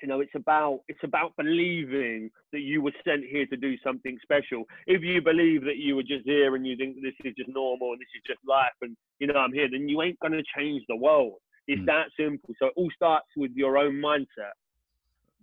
you 0.00 0.08
know, 0.08 0.20
it's 0.20 0.34
about 0.36 0.80
it's 0.86 1.02
about 1.02 1.32
believing 1.36 2.30
that 2.52 2.60
you 2.60 2.82
were 2.82 2.92
sent 3.04 3.24
here 3.24 3.46
to 3.46 3.56
do 3.56 3.76
something 3.84 4.16
special. 4.22 4.64
If 4.86 5.02
you 5.02 5.20
believe 5.22 5.64
that 5.64 5.78
you 5.78 5.96
were 5.96 6.04
just 6.04 6.24
here 6.24 6.54
and 6.54 6.64
you 6.64 6.76
think 6.76 6.96
this 7.02 7.14
is 7.24 7.34
just 7.36 7.50
normal 7.50 7.92
and 7.92 8.00
this 8.00 8.14
is 8.14 8.22
just 8.26 8.40
life 8.46 8.78
and 8.80 8.96
you 9.18 9.26
know 9.26 9.34
I'm 9.34 9.52
here, 9.52 9.68
then 9.70 9.88
you 9.88 10.02
ain't 10.02 10.20
gonna 10.20 10.42
change 10.56 10.82
the 10.88 10.96
world. 10.96 11.34
It's 11.68 11.80
Mm. 11.82 11.86
that 11.86 12.08
simple. 12.18 12.54
So 12.58 12.66
it 12.66 12.72
all 12.76 12.90
starts 12.90 13.28
with 13.36 13.52
your 13.54 13.78
own 13.78 13.94
mindset. 13.94 14.52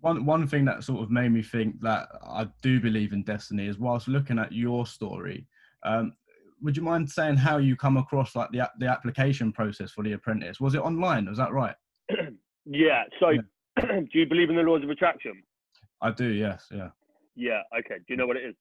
one 0.01 0.25
one 0.25 0.47
thing 0.47 0.63
that 0.63 0.82
sort 0.86 1.03
of 1.03 1.12
made 1.12 1.29
me 1.29 1.41
think 1.41 1.82
that 1.82 2.08
I 2.23 2.47
do 2.62 2.79
believe 2.79 3.12
in 3.12 3.21
destiny 3.23 3.67
is 3.67 3.77
whilst 3.79 4.08
looking 4.08 4.39
at 4.39 4.53
your 4.53 4.86
story. 4.86 5.45
Um, 5.84 6.13
would 6.62 6.77
you 6.77 6.84
mind 6.84 7.10
saying 7.12 7.36
how 7.36 7.58
you 7.58 7.75
come 7.75 7.97
across 7.97 8.34
like 8.36 8.49
the 8.51 8.69
the 8.79 8.88
application 8.88 9.51
process 9.51 9.91
for 9.91 10.03
the 10.03 10.13
apprentice? 10.13 10.60
Was 10.62 10.73
it 10.73 10.79
online? 10.79 11.25
Was 11.25 11.38
that 11.38 11.51
right? 11.51 11.75
Yeah. 12.65 13.03
So, 13.19 13.29
Yeah. 13.32 13.41
do 14.12 14.19
you 14.19 14.25
believe 14.27 14.49
in 14.49 14.55
the 14.55 14.62
laws 14.62 14.84
of 14.84 14.89
attraction? 14.89 15.41
I 16.01 16.12
do. 16.12 16.27
Yes. 16.29 16.67
Yeah. 16.71 16.91
Yeah. 17.36 17.62
Okay. 17.79 17.97
Do 17.97 18.05
you 18.10 18.15
know 18.17 18.27
what 18.27 18.38
it 18.38 18.43
is? 18.45 18.55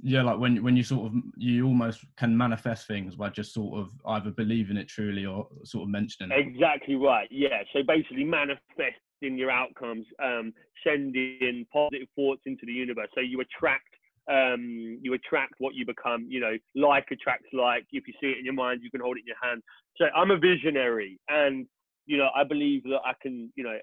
Yeah. 0.00 0.22
Like 0.22 0.38
when 0.38 0.62
when 0.62 0.76
you 0.76 0.82
sort 0.82 1.06
of 1.06 1.20
you 1.36 1.66
almost 1.66 2.04
can 2.16 2.36
manifest 2.36 2.86
things 2.86 3.16
by 3.16 3.30
just 3.30 3.52
sort 3.52 3.78
of 3.78 3.90
either 4.06 4.30
believing 4.30 4.76
it 4.76 4.88
truly 4.88 5.26
or 5.26 5.48
sort 5.64 5.84
of 5.84 5.88
mentioning 5.88 6.36
it. 6.36 6.46
Exactly 6.46 6.94
right. 6.94 7.28
Yeah. 7.30 7.62
So 7.72 7.80
basically, 7.86 8.24
manifesting 8.24 9.36
your 9.36 9.50
outcomes, 9.50 10.06
um, 10.22 10.52
sending 10.86 11.66
positive 11.72 12.08
thoughts 12.14 12.42
into 12.46 12.64
the 12.66 12.72
universe. 12.72 13.08
So 13.14 13.20
you 13.20 13.40
attract, 13.40 13.88
um, 14.30 14.98
you 15.02 15.14
attract 15.14 15.54
what 15.58 15.74
you 15.74 15.84
become. 15.84 16.26
You 16.28 16.40
know, 16.40 16.56
like 16.76 17.06
attracts 17.10 17.48
like. 17.52 17.86
If 17.90 18.06
you 18.06 18.14
see 18.20 18.28
it 18.28 18.38
in 18.38 18.44
your 18.44 18.54
mind, 18.54 18.80
you 18.82 18.90
can 18.90 19.00
hold 19.00 19.16
it 19.16 19.20
in 19.20 19.26
your 19.26 19.42
hand. 19.42 19.62
So 19.96 20.06
I'm 20.14 20.30
a 20.30 20.38
visionary, 20.38 21.18
and 21.28 21.66
you 22.06 22.16
know, 22.16 22.28
I 22.34 22.42
believe 22.42 22.84
that 22.84 23.00
I 23.04 23.12
can, 23.20 23.52
you 23.54 23.64
know, 23.64 23.76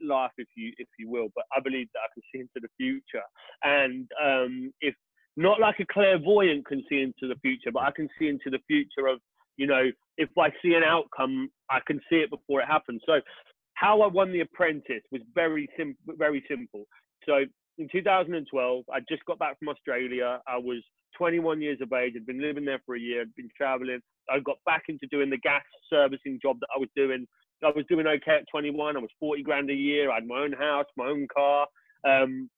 laugh 0.00 0.30
if 0.38 0.46
you 0.56 0.72
if 0.78 0.88
you 0.98 1.10
will, 1.10 1.28
but 1.34 1.44
I 1.56 1.60
believe 1.60 1.88
that 1.94 2.00
I 2.00 2.12
can 2.14 2.22
see 2.32 2.40
into 2.40 2.60
the 2.60 2.68
future. 2.78 3.24
And 3.64 4.08
um, 4.22 4.72
if 4.80 4.94
not 5.36 5.60
like 5.60 5.76
a 5.80 5.86
clairvoyant 5.86 6.66
can 6.66 6.84
see 6.88 7.00
into 7.00 7.32
the 7.32 7.40
future, 7.40 7.70
but 7.72 7.82
I 7.82 7.90
can 7.90 8.08
see 8.18 8.28
into 8.28 8.50
the 8.50 8.60
future 8.66 9.06
of, 9.08 9.20
you 9.56 9.66
know, 9.66 9.90
if 10.18 10.28
I 10.38 10.50
see 10.62 10.74
an 10.74 10.82
outcome, 10.84 11.50
I 11.70 11.78
can 11.86 12.00
see 12.10 12.16
it 12.16 12.30
before 12.30 12.60
it 12.60 12.68
happens. 12.68 13.02
So 13.06 13.20
how 13.74 14.02
I 14.02 14.06
won 14.06 14.32
The 14.32 14.40
Apprentice 14.40 15.02
was 15.10 15.22
very 15.34 15.68
simple. 15.76 16.14
Very 16.18 16.44
simple. 16.48 16.84
So 17.26 17.44
in 17.78 17.88
2012, 17.90 18.84
I 18.92 19.00
just 19.08 19.24
got 19.24 19.38
back 19.38 19.58
from 19.58 19.68
Australia. 19.68 20.40
I 20.46 20.58
was 20.58 20.82
21 21.16 21.60
years 21.60 21.78
of 21.80 21.92
age. 21.92 22.14
I'd 22.16 22.26
been 22.26 22.42
living 22.42 22.64
there 22.64 22.80
for 22.84 22.96
a 22.96 23.00
year. 23.00 23.22
I'd 23.22 23.34
been 23.34 23.50
traveling. 23.56 24.00
I 24.30 24.38
got 24.40 24.58
back 24.66 24.84
into 24.88 25.06
doing 25.10 25.30
the 25.30 25.38
gas 25.38 25.62
servicing 25.90 26.38
job 26.42 26.58
that 26.60 26.68
I 26.74 26.78
was 26.78 26.88
doing. 26.94 27.26
I 27.64 27.70
was 27.74 27.84
doing 27.88 28.06
okay 28.06 28.36
at 28.36 28.48
21. 28.50 28.96
I 28.96 29.00
was 29.00 29.10
40 29.20 29.42
grand 29.42 29.70
a 29.70 29.74
year. 29.74 30.10
I 30.10 30.16
had 30.16 30.26
my 30.26 30.40
own 30.40 30.52
house, 30.52 30.86
my 30.96 31.06
own 31.06 31.26
car. 31.32 31.66
Um, 32.04 32.50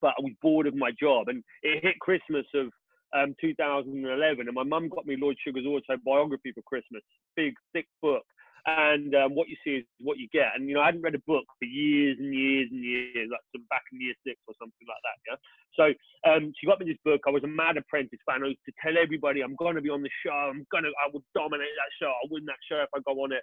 but 0.00 0.14
I 0.18 0.22
was 0.22 0.32
bored 0.42 0.66
of 0.66 0.74
my 0.74 0.90
job. 0.98 1.28
And 1.28 1.42
it 1.62 1.82
hit 1.82 1.98
Christmas 2.00 2.46
of 2.54 2.68
um, 3.14 3.34
2011, 3.40 4.46
and 4.46 4.54
my 4.54 4.62
mum 4.62 4.88
got 4.88 5.06
me 5.06 5.16
Lord 5.18 5.36
Sugar's 5.42 5.66
autobiography 5.66 6.52
for 6.52 6.62
Christmas, 6.62 7.02
big, 7.36 7.54
thick 7.72 7.86
book. 8.02 8.22
And 8.66 9.14
um, 9.14 9.36
what 9.36 9.48
you 9.48 9.54
see 9.62 9.78
is 9.78 9.84
what 10.00 10.18
you 10.18 10.26
get. 10.32 10.50
And 10.56 10.68
you 10.68 10.74
know, 10.74 10.82
I 10.82 10.86
hadn't 10.86 11.02
read 11.02 11.14
a 11.14 11.22
book 11.22 11.44
for 11.60 11.66
years 11.66 12.16
and 12.18 12.34
years 12.34 12.66
and 12.72 12.82
years, 12.82 13.30
like 13.30 13.40
some 13.54 13.62
back 13.70 13.82
in 13.92 14.00
year 14.00 14.14
six 14.26 14.40
or 14.48 14.54
something 14.58 14.86
like 14.90 15.02
that. 15.06 15.18
Yeah. 15.22 15.38
So 15.78 15.84
um, 16.28 16.52
she 16.58 16.66
got 16.66 16.80
me 16.80 16.86
this 16.86 16.98
book. 17.04 17.20
I 17.28 17.30
was 17.30 17.44
a 17.44 17.46
mad 17.46 17.76
apprentice 17.76 18.18
fan. 18.26 18.42
I 18.42 18.48
used 18.48 18.66
to 18.66 18.74
tell 18.82 18.98
everybody, 18.98 19.42
I'm 19.42 19.54
gonna 19.54 19.80
be 19.80 19.88
on 19.88 20.02
the 20.02 20.10
show. 20.26 20.50
I'm 20.50 20.66
gonna, 20.72 20.90
I 20.98 21.06
will 21.12 21.22
dominate 21.32 21.70
that 21.78 21.94
show. 22.02 22.10
I'll 22.10 22.28
win 22.28 22.44
that 22.46 22.58
show 22.68 22.82
if 22.82 22.90
I 22.90 22.98
go 23.06 23.22
on 23.22 23.30
it. 23.30 23.42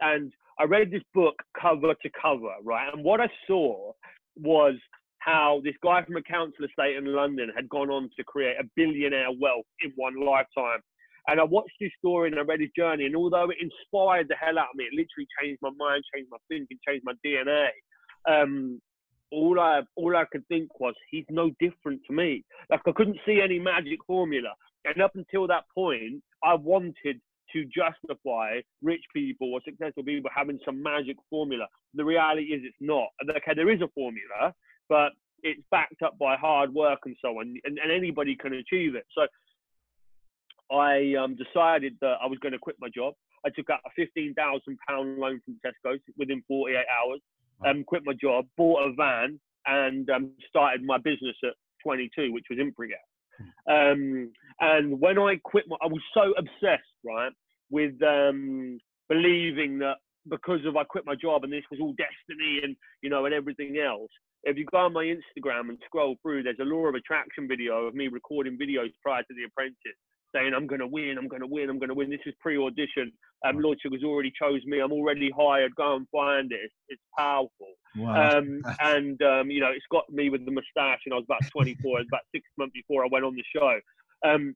And 0.00 0.30
I 0.58 0.64
read 0.64 0.90
this 0.90 1.02
book 1.14 1.36
cover 1.58 1.94
to 1.94 2.10
cover, 2.20 2.52
right? 2.62 2.92
And 2.92 3.02
what 3.02 3.22
I 3.22 3.28
saw 3.46 3.92
was 4.36 4.74
how 5.20 5.60
this 5.64 5.74
guy 5.82 6.02
from 6.04 6.16
a 6.16 6.22
council 6.22 6.64
estate 6.64 6.96
in 6.96 7.04
London 7.14 7.50
had 7.54 7.68
gone 7.68 7.90
on 7.90 8.10
to 8.16 8.24
create 8.24 8.56
a 8.58 8.68
billionaire 8.76 9.30
wealth 9.40 9.66
in 9.84 9.92
one 9.96 10.16
lifetime. 10.16 10.80
And 11.28 11.38
I 11.38 11.44
watched 11.44 11.76
his 11.78 11.92
story 11.98 12.30
and 12.30 12.38
I 12.38 12.42
read 12.42 12.60
his 12.60 12.70
journey, 12.76 13.06
and 13.06 13.14
although 13.14 13.50
it 13.50 13.58
inspired 13.60 14.28
the 14.28 14.36
hell 14.36 14.58
out 14.58 14.72
of 14.72 14.76
me, 14.76 14.84
it 14.84 14.94
literally 14.94 15.28
changed 15.40 15.60
my 15.62 15.70
mind, 15.76 16.02
changed 16.14 16.30
my 16.30 16.38
thinking, 16.48 16.78
changed 16.86 17.04
my 17.04 17.12
DNA. 17.24 17.68
Um, 18.28 18.80
all 19.30 19.60
I 19.60 19.82
all 19.96 20.16
I 20.16 20.24
could 20.32 20.46
think 20.48 20.80
was 20.80 20.94
he's 21.10 21.26
no 21.30 21.50
different 21.60 22.00
to 22.06 22.12
me. 22.12 22.44
Like 22.70 22.80
I 22.86 22.92
couldn't 22.92 23.18
see 23.26 23.40
any 23.42 23.58
magic 23.58 23.98
formula. 24.06 24.50
And 24.86 25.02
up 25.02 25.12
until 25.14 25.46
that 25.46 25.64
point, 25.74 26.22
I 26.42 26.54
wanted 26.54 27.20
to 27.52 27.64
justify 27.66 28.60
rich 28.82 29.02
people 29.14 29.52
or 29.52 29.60
successful 29.64 30.02
people 30.04 30.30
having 30.34 30.58
some 30.64 30.82
magic 30.82 31.16
formula. 31.28 31.66
The 31.94 32.04
reality 32.04 32.44
is 32.44 32.62
it's 32.64 32.76
not. 32.80 33.08
Okay, 33.28 33.52
there 33.54 33.70
is 33.70 33.82
a 33.82 33.88
formula, 33.94 34.54
but 34.90 35.12
it's 35.42 35.62
backed 35.70 36.02
up 36.02 36.18
by 36.18 36.36
hard 36.36 36.74
work 36.74 36.98
and 37.06 37.16
so 37.22 37.28
on, 37.40 37.54
and, 37.64 37.78
and 37.78 37.90
anybody 37.90 38.36
can 38.36 38.52
achieve 38.52 38.94
it. 38.94 39.06
So 39.16 39.22
I 40.76 41.14
um, 41.14 41.34
decided 41.36 41.96
that 42.02 42.16
I 42.22 42.26
was 42.26 42.38
going 42.40 42.52
to 42.52 42.58
quit 42.58 42.76
my 42.78 42.88
job. 42.94 43.14
I 43.46 43.48
took 43.56 43.70
out 43.70 43.80
a 43.86 43.90
fifteen 43.96 44.34
thousand 44.34 44.76
pound 44.86 45.18
loan 45.18 45.40
from 45.46 45.56
Tesco's 45.64 46.00
within 46.18 46.42
forty 46.46 46.74
eight 46.74 46.84
hours. 47.00 47.20
Um, 47.64 47.84
quit 47.84 48.02
my 48.04 48.12
job, 48.20 48.46
bought 48.58 48.86
a 48.86 48.92
van, 48.92 49.40
and 49.66 50.08
um, 50.10 50.32
started 50.48 50.82
my 50.84 50.98
business 50.98 51.36
at 51.44 51.52
22, 51.84 52.32
which 52.32 52.46
was 52.50 52.58
Imperial 52.58 52.96
Gas. 52.96 53.46
Um, 53.68 54.32
and 54.60 55.00
when 55.00 55.18
I 55.18 55.36
quit, 55.44 55.64
my, 55.68 55.76
I 55.82 55.86
was 55.86 56.00
so 56.14 56.32
obsessed, 56.38 56.82
right, 57.04 57.32
with 57.70 58.02
um, 58.02 58.78
believing 59.10 59.78
that 59.80 59.96
because 60.28 60.60
of 60.66 60.76
I 60.76 60.84
quit 60.84 61.04
my 61.06 61.14
job 61.14 61.44
and 61.44 61.52
this 61.52 61.64
was 61.70 61.80
all 61.80 61.94
destiny 61.94 62.60
and 62.62 62.76
you 63.02 63.08
know 63.08 63.24
and 63.24 63.34
everything 63.34 63.78
else 63.78 64.10
if 64.44 64.56
you 64.56 64.64
go 64.64 64.78
on 64.78 64.92
my 64.92 65.04
Instagram 65.04 65.68
and 65.68 65.78
scroll 65.84 66.16
through, 66.22 66.42
there's 66.42 66.56
a 66.60 66.64
law 66.64 66.86
of 66.86 66.94
attraction 66.94 67.46
video 67.48 67.86
of 67.86 67.94
me 67.94 68.08
recording 68.08 68.58
videos 68.58 68.90
prior 69.02 69.22
to 69.22 69.34
The 69.34 69.44
Apprentice 69.44 69.98
saying, 70.34 70.52
I'm 70.54 70.66
going 70.66 70.80
to 70.80 70.86
win, 70.86 71.16
I'm 71.18 71.28
going 71.28 71.42
to 71.42 71.46
win, 71.46 71.68
I'm 71.68 71.78
going 71.78 71.88
to 71.88 71.94
win. 71.94 72.10
This 72.10 72.20
is 72.26 72.34
pre 72.40 72.56
audition. 72.56 73.12
Um, 73.44 73.58
Lord 73.58 73.78
Sugar's 73.82 74.04
already 74.04 74.32
chose 74.40 74.60
me. 74.64 74.80
I'm 74.80 74.92
already 74.92 75.30
hired. 75.36 75.74
Go 75.74 75.96
and 75.96 76.06
find 76.10 76.52
it. 76.52 76.60
It's, 76.62 76.74
it's 76.88 77.02
powerful. 77.18 77.72
Wow. 77.96 78.38
Um, 78.38 78.62
and, 78.80 79.20
um, 79.22 79.50
you 79.50 79.60
know, 79.60 79.70
it's 79.74 79.84
got 79.90 80.10
me 80.10 80.30
with 80.30 80.44
the 80.44 80.50
mustache, 80.50 81.00
and 81.06 81.14
I 81.14 81.16
was 81.16 81.24
about 81.24 81.48
24. 81.50 81.74
it 81.74 82.00
was 82.00 82.06
about 82.08 82.20
six 82.34 82.44
months 82.58 82.72
before 82.74 83.04
I 83.04 83.08
went 83.10 83.24
on 83.24 83.34
the 83.34 83.44
show. 83.54 83.80
Um, 84.24 84.54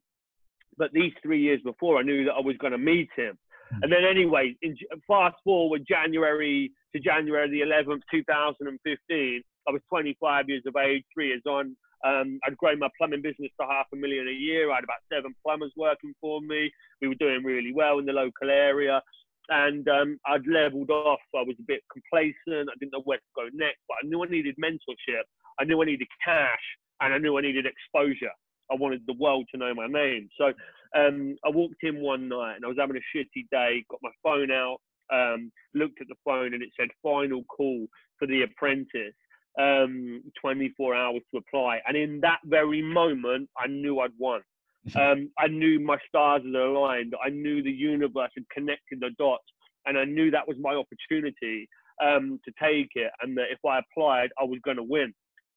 but 0.77 0.93
these 0.93 1.13
three 1.23 1.41
years 1.41 1.61
before, 1.65 1.99
I 1.99 2.03
knew 2.03 2.25
that 2.25 2.35
I 2.35 2.41
was 2.41 2.57
going 2.59 2.73
to 2.73 2.79
meet 2.79 3.09
him. 3.17 3.39
Hmm. 3.71 3.85
And 3.85 3.93
then, 3.93 4.05
anyway, 4.09 4.55
in, 4.63 4.77
fast 5.07 5.37
forward 5.45 5.85
January 5.89 6.73
to 6.95 7.01
January 7.01 7.51
the 7.51 7.61
11th, 7.61 8.03
2015, 8.11 9.43
I 9.69 9.73
was 9.73 9.81
25 9.89 10.49
years 10.49 10.63
of 10.67 10.77
age, 10.77 11.05
three 11.15 11.29
years 11.29 11.43
on. 11.47 11.77
Um, 12.05 12.39
I'd 12.45 12.57
grown 12.59 12.79
my 12.79 12.89
plumbing 12.99 13.23
business 13.23 13.51
to 13.59 13.67
half 13.67 13.87
a 13.93 13.97
million 13.97 14.29
a 14.29 14.33
year. 14.33 14.71
I 14.71 14.77
had 14.77 14.85
about 14.85 15.01
seven 15.11 15.35
plumbers 15.43 15.73
working 15.77 16.13
for 16.21 16.41
me. 16.43 16.71
We 17.01 17.09
were 17.09 17.15
doing 17.15 17.43
really 17.43 17.73
well 17.73 17.99
in 17.99 18.05
the 18.05 18.13
local 18.13 18.51
area. 18.51 19.01
And 19.49 19.89
um, 19.89 20.19
I'd 20.27 20.47
leveled 20.47 20.91
off. 20.91 21.21
I 21.35 21.43
was 21.43 21.57
a 21.59 21.67
bit 21.67 21.81
complacent. 21.91 22.69
I 22.69 22.77
didn't 22.79 22.93
know 22.93 23.03
where 23.05 23.19
to 23.19 23.37
go 23.37 23.49
next, 23.53 23.81
but 23.89 23.97
I 24.03 24.07
knew 24.07 24.23
I 24.23 24.29
needed 24.29 24.55
mentorship. 24.63 25.25
I 25.59 25.65
knew 25.65 25.81
I 25.81 25.87
needed 25.87 26.09
cash 26.25 26.65
and 27.01 27.15
I 27.15 27.19
knew 27.19 27.39
I 27.39 27.43
needed 27.43 27.67
exposure. 27.67 28.33
I 28.71 28.75
wanted 28.75 29.03
the 29.07 29.17
world 29.19 29.47
to 29.53 29.59
know 29.59 29.75
my 29.75 29.87
name. 29.87 30.29
So 30.39 30.53
um, 30.97 31.37
I 31.45 31.51
walked 31.51 31.83
in 31.83 32.01
one 32.01 32.29
night 32.29 32.57
and 32.57 32.65
I 32.65 32.69
was 32.69 32.79
having 32.79 32.97
a 32.97 33.17
shitty 33.17 33.47
day, 33.51 33.85
got 33.91 34.01
my 34.03 34.11
phone 34.23 34.51
out, 34.51 34.79
um, 35.13 35.53
looked 35.75 36.01
at 36.01 36.09
the 36.09 36.17
phone 36.25 36.55
and 36.55 36.63
it 36.63 36.71
said 36.79 36.89
final 37.03 37.45
call 37.45 37.87
for 38.19 38.27
the 38.27 38.43
apprentice 38.43 39.15
um, 39.61 40.23
24 40.41 40.95
hours 40.95 41.23
to 41.31 41.39
apply. 41.39 41.81
And 41.87 41.97
in 41.97 42.21
that 42.21 42.39
very 42.45 42.83
moment, 42.83 43.49
I 43.59 43.67
knew 43.69 44.01
I'd 44.01 44.11
won. 44.19 44.41
Um, 44.97 45.31
I 45.39 45.47
knew 45.47 45.81
my 45.81 45.97
stars 46.07 46.43
had 46.45 46.55
aligned. 46.55 47.15
I 47.25 47.31
knew 47.31 47.63
the 47.63 47.71
universe 47.71 48.31
had 48.37 48.45
connected 48.53 49.01
the 49.01 49.13
dots. 49.19 49.45
And 49.87 49.97
I 49.97 50.05
knew 50.05 50.31
that 50.31 50.47
was 50.47 50.59
my 50.61 50.75
opportunity 50.75 51.67
um, 52.05 52.39
to 52.45 52.53
take 52.63 52.91
it. 52.95 53.11
And 53.23 53.35
that 53.39 53.47
if 53.51 53.59
I 53.67 53.79
applied, 53.79 54.29
I 54.39 54.45
was 54.45 54.59
going 54.63 54.77
to 54.77 54.83
win. 54.83 55.15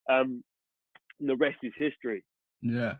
Um, 0.09 0.41
the 1.19 1.35
rest 1.35 1.57
is 1.63 1.73
history. 1.77 2.23
Yeah. 2.61 2.95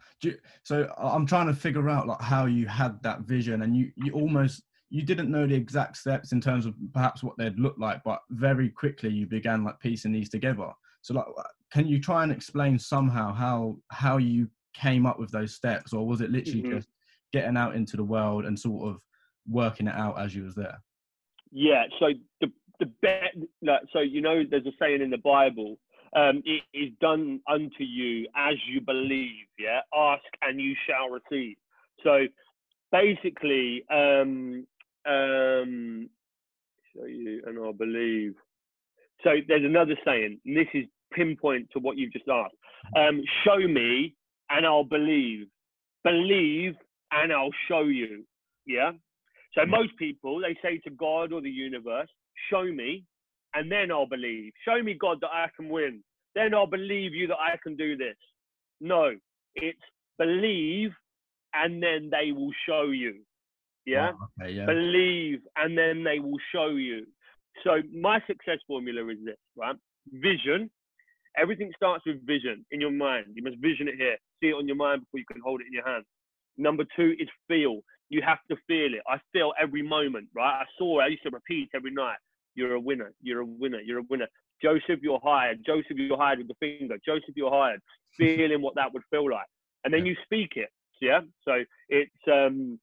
So 0.63 0.93
I'm 0.97 1.25
trying 1.25 1.47
to 1.47 1.53
figure 1.53 1.89
out 1.89 2.07
like 2.07 2.21
how 2.21 2.45
you 2.45 2.67
had 2.67 3.01
that 3.03 3.21
vision, 3.21 3.63
and 3.63 3.75
you 3.75 3.91
you 3.95 4.13
almost 4.13 4.63
you 4.89 5.03
didn't 5.03 5.31
know 5.31 5.45
the 5.45 5.55
exact 5.55 5.97
steps 5.97 6.31
in 6.31 6.39
terms 6.39 6.65
of 6.65 6.75
perhaps 6.93 7.23
what 7.23 7.37
they'd 7.37 7.59
look 7.59 7.75
like, 7.77 8.01
but 8.05 8.19
very 8.29 8.69
quickly 8.69 9.09
you 9.09 9.25
began 9.25 9.63
like 9.63 9.79
piecing 9.79 10.13
these 10.13 10.29
together. 10.29 10.71
So 11.07 11.13
like, 11.13 11.25
can 11.71 11.87
you 11.87 12.01
try 12.01 12.23
and 12.23 12.33
explain 12.33 12.77
somehow 12.77 13.33
how 13.33 13.77
how 13.91 14.17
you 14.17 14.49
came 14.73 15.05
up 15.05 15.17
with 15.17 15.31
those 15.31 15.55
steps, 15.55 15.93
or 15.93 16.05
was 16.05 16.19
it 16.19 16.31
literally 16.31 16.63
mm-hmm. 16.63 16.75
just 16.75 16.89
getting 17.31 17.55
out 17.55 17.75
into 17.75 17.95
the 17.95 18.03
world 18.03 18.43
and 18.43 18.59
sort 18.59 18.89
of 18.89 19.01
working 19.49 19.87
it 19.87 19.95
out 19.95 20.19
as 20.19 20.35
you 20.35 20.43
was 20.43 20.53
there? 20.53 20.77
Yeah. 21.49 21.85
So 21.97 22.07
the 22.41 22.51
the 22.81 22.87
bet. 23.01 23.33
So 23.93 24.01
you 24.01 24.19
know, 24.19 24.43
there's 24.49 24.65
a 24.65 24.73
saying 24.79 25.01
in 25.01 25.09
the 25.09 25.17
Bible. 25.17 25.79
Um, 26.13 26.41
it 26.45 26.63
is 26.73 26.91
done 26.99 27.39
unto 27.49 27.83
you 27.83 28.27
as 28.35 28.55
you 28.67 28.81
believe. 28.81 29.45
Yeah. 29.57 29.79
Ask 29.95 30.25
and 30.41 30.59
you 30.59 30.75
shall 30.85 31.09
receive. 31.09 31.55
So 32.03 32.25
basically, 32.91 33.85
um, 33.89 34.67
um, 35.05 36.09
show 36.93 37.05
you 37.05 37.43
and 37.45 37.57
I 37.65 37.71
believe. 37.71 38.35
So 39.23 39.31
there's 39.47 39.65
another 39.65 39.95
saying, 40.05 40.39
and 40.45 40.57
this 40.57 40.67
is 40.73 40.85
pinpoint 41.13 41.69
to 41.73 41.79
what 41.79 41.97
you've 41.97 42.13
just 42.13 42.27
asked. 42.27 42.55
Um, 42.95 43.21
show 43.45 43.57
me 43.57 44.13
and 44.49 44.65
I'll 44.65 44.83
believe. 44.83 45.47
Believe 46.03 46.75
and 47.11 47.31
I'll 47.31 47.55
show 47.67 47.81
you. 47.83 48.23
Yeah. 48.65 48.91
So 49.53 49.61
mm. 49.61 49.69
most 49.69 49.97
people 49.97 50.39
they 50.39 50.57
say 50.61 50.77
to 50.79 50.89
God 50.91 51.33
or 51.33 51.41
the 51.41 51.49
universe, 51.49 52.09
show 52.49 52.63
me 52.63 53.03
and 53.53 53.71
then 53.71 53.91
I'll 53.91 54.07
believe. 54.07 54.53
Show 54.65 54.81
me 54.83 54.93
God 54.93 55.19
that 55.21 55.31
I 55.31 55.47
can 55.55 55.69
win. 55.69 56.03
Then 56.35 56.53
I'll 56.53 56.67
believe 56.67 57.13
you 57.13 57.27
that 57.27 57.37
I 57.37 57.57
can 57.61 57.75
do 57.75 57.97
this. 57.97 58.15
No, 58.79 59.15
it's 59.55 59.79
believe 60.17 60.91
and 61.53 61.81
then 61.81 62.11
they 62.11 62.31
will 62.31 62.51
show 62.67 62.91
you. 62.91 63.15
Yeah? 63.85 64.11
Oh, 64.13 64.43
okay, 64.43 64.51
yeah. 64.53 64.65
Believe 64.65 65.39
and 65.55 65.77
then 65.77 66.03
they 66.03 66.19
will 66.19 66.37
show 66.53 66.69
you. 66.69 67.05
So 67.63 67.81
my 67.93 68.19
success 68.27 68.59
formula 68.67 69.07
is 69.07 69.17
this, 69.25 69.37
right? 69.55 69.75
Vision, 70.11 70.69
Everything 71.37 71.71
starts 71.75 72.03
with 72.05 72.25
vision 72.25 72.65
in 72.71 72.81
your 72.81 72.91
mind. 72.91 73.27
You 73.33 73.43
must 73.43 73.57
vision 73.61 73.87
it 73.87 73.95
here, 73.97 74.17
see 74.41 74.49
it 74.49 74.53
on 74.53 74.67
your 74.67 74.75
mind 74.75 75.01
before 75.01 75.19
you 75.19 75.25
can 75.31 75.41
hold 75.43 75.61
it 75.61 75.67
in 75.67 75.73
your 75.73 75.87
hand. 75.87 76.03
Number 76.57 76.83
two 76.95 77.13
is 77.19 77.27
feel. 77.47 77.81
You 78.09 78.21
have 78.25 78.39
to 78.49 78.57
feel 78.67 78.93
it. 78.93 79.01
I 79.07 79.19
feel 79.33 79.53
every 79.61 79.81
moment, 79.81 80.29
right? 80.35 80.61
I 80.61 80.65
saw 80.77 80.99
it. 80.99 81.03
I 81.03 81.07
used 81.07 81.23
to 81.23 81.29
repeat 81.29 81.69
every 81.75 81.91
night. 81.91 82.17
You're 82.55 82.73
a 82.73 82.79
winner. 82.79 83.13
You're 83.21 83.41
a 83.41 83.45
winner. 83.45 83.79
You're 83.79 83.99
a 83.99 84.05
winner. 84.09 84.27
Joseph, 84.61 84.99
you're 85.01 85.19
hired. 85.23 85.59
Joseph, 85.65 85.97
you're 85.97 86.17
hired 86.17 86.39
with 86.39 86.47
the 86.47 86.55
finger. 86.59 86.97
Joseph, 87.05 87.35
you're 87.35 87.51
hired. 87.51 87.79
Feeling 88.17 88.61
what 88.61 88.75
that 88.75 88.91
would 88.93 89.03
feel 89.11 89.29
like. 89.29 89.45
And 89.83 89.93
then 89.93 90.05
you 90.05 90.15
speak 90.23 90.53
it. 90.55 90.69
Yeah. 90.99 91.21
So 91.45 91.63
it's 91.89 92.11
um, 92.31 92.79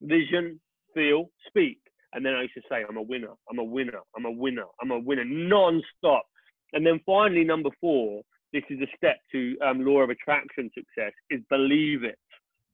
vision, 0.00 0.60
feel, 0.94 1.30
speak. 1.48 1.78
And 2.14 2.24
then 2.24 2.34
I 2.34 2.42
used 2.42 2.54
to 2.54 2.62
say, 2.70 2.84
I'm 2.88 2.96
a 2.96 3.02
winner. 3.02 3.32
I'm 3.50 3.58
a 3.58 3.64
winner. 3.64 4.00
I'm 4.16 4.24
a 4.24 4.30
winner. 4.30 4.64
I'm 4.80 4.90
a 4.90 4.98
winner 4.98 5.24
non-stop. 5.24 6.24
And 6.72 6.86
then 6.86 7.00
finally, 7.04 7.44
number 7.44 7.70
four, 7.80 8.22
this 8.52 8.62
is 8.70 8.80
a 8.80 8.96
step 8.96 9.18
to 9.32 9.56
um, 9.64 9.84
law 9.84 10.00
of 10.00 10.10
attraction 10.10 10.70
success, 10.74 11.12
is 11.30 11.40
believe 11.48 12.04
it. 12.04 12.18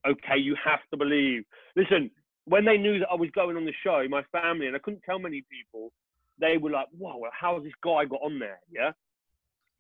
Okay, 0.07 0.39
you 0.39 0.57
have 0.65 0.81
to 0.91 0.97
believe. 0.97 1.45
Listen, 1.77 2.11
when 2.47 2.65
they 2.65 2.79
knew 2.79 2.99
that 3.01 3.09
I 3.11 3.15
was 3.15 3.31
going 3.35 3.57
on 3.57 3.65
the 3.65 3.73
show, 3.85 4.05
my 4.09 4.23
family, 4.33 4.67
and 4.67 4.77
I 4.77 4.79
couldn't 4.79 5.03
tell 5.05 5.19
many 5.19 5.45
people, 5.51 5.93
they 6.41 6.57
were 6.57 6.71
like, 6.71 6.87
"Whoa, 6.97 7.23
how's 7.33 7.63
this 7.65 7.73
guy 7.83 8.05
got 8.05 8.23
on 8.23 8.39
there?" 8.39 8.61
Yeah. 8.71 8.93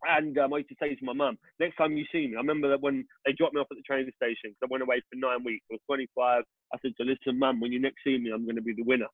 And 0.06 0.38
um, 0.38 0.54
I 0.54 0.58
used 0.58 0.68
to 0.68 0.76
say 0.80 0.94
to 0.94 1.04
my 1.04 1.12
mum, 1.12 1.38
next 1.58 1.76
time 1.76 1.96
you 1.96 2.04
see 2.12 2.28
me, 2.28 2.36
I 2.36 2.38
remember 2.38 2.68
that 2.68 2.80
when 2.80 3.04
they 3.26 3.32
dropped 3.32 3.54
me 3.54 3.60
off 3.60 3.66
at 3.70 3.76
the 3.76 3.82
train 3.82 4.08
station 4.14 4.54
because 4.54 4.62
I 4.62 4.70
went 4.70 4.84
away 4.84 5.02
for 5.10 5.16
nine 5.16 5.42
weeks. 5.42 5.66
I 5.70 5.74
was 5.74 5.80
25. 5.86 6.44
I 6.72 6.78
said 6.80 6.92
to 6.98 7.04
listen, 7.04 7.38
mum, 7.38 7.60
when 7.60 7.72
you 7.72 7.80
next 7.80 8.04
see 8.04 8.16
me, 8.16 8.30
I'm 8.30 8.44
going 8.44 8.56
to 8.56 8.62
be 8.62 8.74
the 8.74 8.84
winner. 8.84 9.08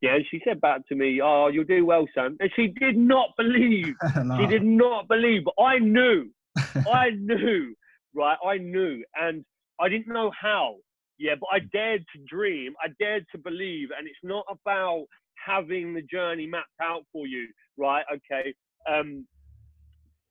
Yeah, 0.00 0.18
she 0.30 0.40
said 0.44 0.60
back 0.60 0.86
to 0.88 0.94
me, 0.94 1.20
oh, 1.22 1.48
you'll 1.48 1.64
do 1.64 1.86
well, 1.86 2.06
son. 2.14 2.36
And 2.40 2.50
she 2.54 2.68
did 2.68 2.96
not 2.96 3.30
believe. 3.36 3.94
no. 4.22 4.38
She 4.38 4.46
did 4.46 4.64
not 4.64 5.08
believe. 5.08 5.42
But 5.44 5.62
I 5.62 5.78
knew. 5.78 6.30
I 6.58 7.10
knew, 7.16 7.74
right? 8.14 8.36
I 8.44 8.58
knew. 8.58 9.02
And 9.14 9.44
I 9.80 9.88
didn't 9.88 10.12
know 10.12 10.30
how. 10.38 10.76
Yeah, 11.18 11.34
but 11.40 11.48
I 11.52 11.60
dared 11.72 12.04
to 12.14 12.22
dream. 12.28 12.74
I 12.84 12.88
dared 12.98 13.24
to 13.32 13.38
believe. 13.38 13.88
And 13.96 14.06
it's 14.06 14.18
not 14.22 14.44
about 14.48 15.06
having 15.46 15.94
the 15.94 16.02
journey 16.02 16.46
mapped 16.46 16.68
out 16.82 17.02
for 17.12 17.26
you, 17.26 17.48
right? 17.76 18.04
Okay. 18.12 18.54
Um, 18.86 19.26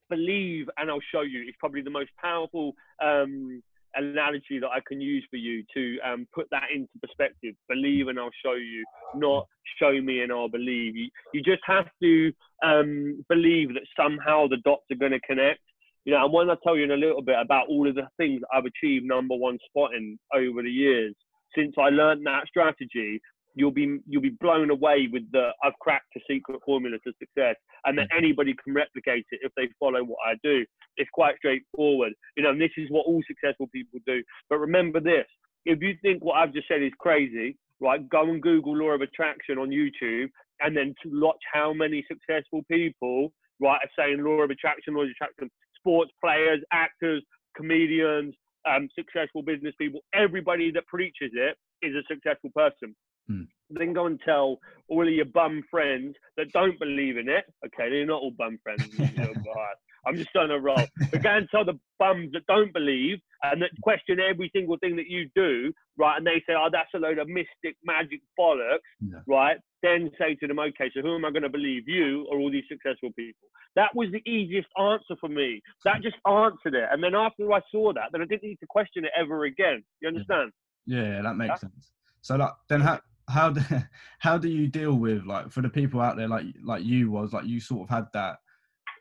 believe 0.09 0.69
and 0.77 0.89
I'll 0.89 0.99
show 1.11 1.21
you 1.21 1.43
It's 1.47 1.57
probably 1.59 1.81
the 1.81 1.89
most 1.89 2.11
powerful 2.21 2.73
um, 3.01 3.63
analogy 3.95 4.59
that 4.59 4.69
I 4.69 4.79
can 4.87 5.01
use 5.01 5.25
for 5.29 5.37
you 5.37 5.63
to 5.73 5.99
um, 5.99 6.27
put 6.33 6.47
that 6.51 6.69
into 6.73 6.91
perspective. 7.01 7.55
Believe 7.69 8.07
and 8.07 8.19
I'll 8.19 8.29
show 8.43 8.53
you, 8.53 8.83
not 9.15 9.47
show 9.79 9.99
me 10.01 10.21
and 10.21 10.31
I'll 10.31 10.49
believe. 10.49 10.95
You, 10.95 11.09
you 11.33 11.41
just 11.41 11.61
have 11.65 11.85
to 12.01 12.31
um, 12.63 13.23
believe 13.29 13.73
that 13.73 13.83
somehow 13.97 14.47
the 14.47 14.57
dots 14.63 14.85
are 14.91 14.97
going 14.97 15.11
to 15.11 15.19
connect. 15.21 15.59
You 16.05 16.13
know, 16.13 16.25
and 16.25 16.33
when 16.33 16.49
I 16.49 16.55
tell 16.63 16.75
you 16.75 16.83
in 16.83 16.91
a 16.91 16.97
little 16.97 17.21
bit 17.21 17.37
about 17.39 17.69
all 17.69 17.87
of 17.87 17.95
the 17.95 18.07
things 18.17 18.41
I've 18.53 18.65
achieved 18.65 19.05
number 19.05 19.35
one 19.35 19.57
spot 19.69 19.93
in 19.95 20.19
over 20.33 20.61
the 20.61 20.69
years, 20.69 21.15
since 21.55 21.75
I 21.77 21.89
learned 21.89 22.25
that 22.25 22.47
strategy, 22.47 23.21
you'll 23.55 23.71
be 23.71 23.99
you'll 24.07 24.21
be 24.21 24.35
blown 24.41 24.69
away 24.69 25.07
with 25.11 25.23
the 25.31 25.49
I've 25.63 25.77
cracked 25.79 26.15
a 26.17 26.19
secret 26.29 26.59
formula 26.65 26.97
to 27.05 27.13
success, 27.19 27.55
and 27.85 27.97
that 27.97 28.07
anybody 28.15 28.55
can 28.63 28.73
replicate 28.73 29.25
it 29.31 29.39
if 29.43 29.51
they 29.55 29.69
follow 29.79 30.03
what 30.03 30.19
I 30.25 30.35
do. 30.43 30.65
It's 30.97 31.09
quite 31.13 31.37
straightforward, 31.37 32.13
you 32.35 32.43
know. 32.43 32.51
And 32.51 32.61
this 32.61 32.71
is 32.77 32.89
what 32.89 33.05
all 33.05 33.21
successful 33.27 33.67
people 33.73 33.99
do. 34.05 34.23
But 34.49 34.57
remember 34.57 34.99
this: 34.99 35.25
if 35.65 35.81
you 35.81 35.95
think 36.01 36.23
what 36.23 36.35
I've 36.35 36.53
just 36.53 36.67
said 36.67 36.81
is 36.81 36.91
crazy, 36.99 37.57
right, 37.79 38.07
go 38.09 38.23
and 38.23 38.41
Google 38.41 38.75
law 38.75 38.91
of 38.91 39.01
attraction 39.01 39.57
on 39.57 39.69
YouTube, 39.69 40.29
and 40.61 40.75
then 40.75 40.93
to 41.03 41.09
watch 41.21 41.41
how 41.51 41.73
many 41.73 42.05
successful 42.07 42.61
people, 42.69 43.31
right, 43.59 43.79
are 43.81 43.95
saying 43.97 44.23
law 44.23 44.41
of 44.41 44.49
attraction, 44.49 44.93
law 44.93 45.03
of 45.03 45.09
attraction. 45.09 45.49
Sports 45.77 46.11
players, 46.23 46.61
actors, 46.71 47.23
comedians, 47.57 48.33
um, 48.65 48.87
successful 48.97 49.43
business 49.43 49.73
people, 49.77 49.99
everybody 50.13 50.71
that 50.71 50.87
preaches 50.87 51.31
it 51.33 51.57
is 51.81 51.93
a 51.95 52.03
successful 52.07 52.49
person. 52.55 52.95
Hmm. 53.27 53.43
Then 53.69 53.93
go 53.93 54.05
and 54.05 54.19
tell 54.23 54.59
all 54.87 55.07
of 55.07 55.13
your 55.13 55.25
bum 55.25 55.63
friends 55.71 56.15
that 56.37 56.51
don't 56.53 56.77
believe 56.79 57.17
in 57.17 57.27
it. 57.29 57.45
Okay, 57.65 57.89
they're 57.89 58.05
not 58.05 58.21
all 58.21 58.31
bum 58.37 58.59
friends. 58.63 58.83
you 58.97 58.99
know, 59.17 59.23
alright. 59.47 59.75
I'm 60.05 60.17
just 60.17 60.35
on 60.35 60.51
a 60.51 60.59
roll. 60.59 60.85
But 61.11 61.23
go 61.23 61.29
and 61.29 61.47
tell 61.49 61.63
the 61.63 61.79
bums 61.97 62.33
that 62.33 62.45
don't 62.47 62.73
believe 62.73 63.19
and 63.43 63.61
that 63.61 63.71
question 63.81 64.19
every 64.19 64.51
single 64.53 64.77
thing 64.77 64.97
that 64.97 65.07
you 65.07 65.29
do, 65.33 65.71
right? 65.97 66.17
And 66.17 66.27
they 66.27 66.43
say, 66.45 66.53
oh, 66.57 66.67
that's 66.69 66.89
a 66.93 66.97
load 66.99 67.19
of 67.19 67.29
mystic 67.29 67.77
magic 67.85 68.19
bollocks, 68.37 68.79
Yeah. 68.99 69.19
right? 69.27 69.57
Then 69.81 70.11
say 70.19 70.35
to 70.35 70.47
them, 70.47 70.59
okay, 70.59 70.91
so 70.93 71.01
who 71.01 71.15
am 71.15 71.23
I 71.23 71.31
going 71.31 71.43
to 71.43 71.49
believe, 71.49 71.87
you 71.87 72.27
or 72.29 72.37
all 72.37 72.51
these 72.51 72.65
successful 72.69 73.11
people? 73.15 73.47
That 73.77 73.95
was 73.95 74.09
the 74.11 74.21
easiest 74.29 74.67
answer 74.77 75.15
for 75.21 75.29
me. 75.29 75.61
That 75.85 76.01
just 76.01 76.17
answered 76.27 76.75
it. 76.75 76.89
And 76.91 77.01
then 77.01 77.15
after 77.15 77.51
I 77.53 77.61
saw 77.71 77.93
that, 77.93 78.09
then 78.11 78.21
I 78.21 78.25
didn't 78.25 78.43
need 78.43 78.59
to 78.59 78.67
question 78.67 79.05
it 79.05 79.11
ever 79.17 79.45
again. 79.45 79.83
You 80.01 80.09
understand? 80.09 80.51
Yeah, 80.85 81.21
that 81.21 81.35
makes 81.37 81.51
Yeah. 81.51 81.55
sense. 81.69 81.91
So 82.21 82.35
like 82.35 82.51
then 82.67 82.81
how 82.81 82.99
how 83.29 83.49
do 83.49 83.61
how 84.19 84.37
do 84.37 84.49
you 84.49 84.67
deal 84.67 84.93
with 84.93 85.25
like 85.25 85.51
for 85.51 85.61
the 85.61 85.69
people 85.69 86.01
out 86.01 86.17
there 86.17 86.27
like 86.27 86.45
like 86.63 86.83
you 86.83 87.11
was 87.11 87.33
like 87.33 87.45
you 87.45 87.59
sort 87.59 87.83
of 87.83 87.89
had 87.89 88.05
that 88.13 88.37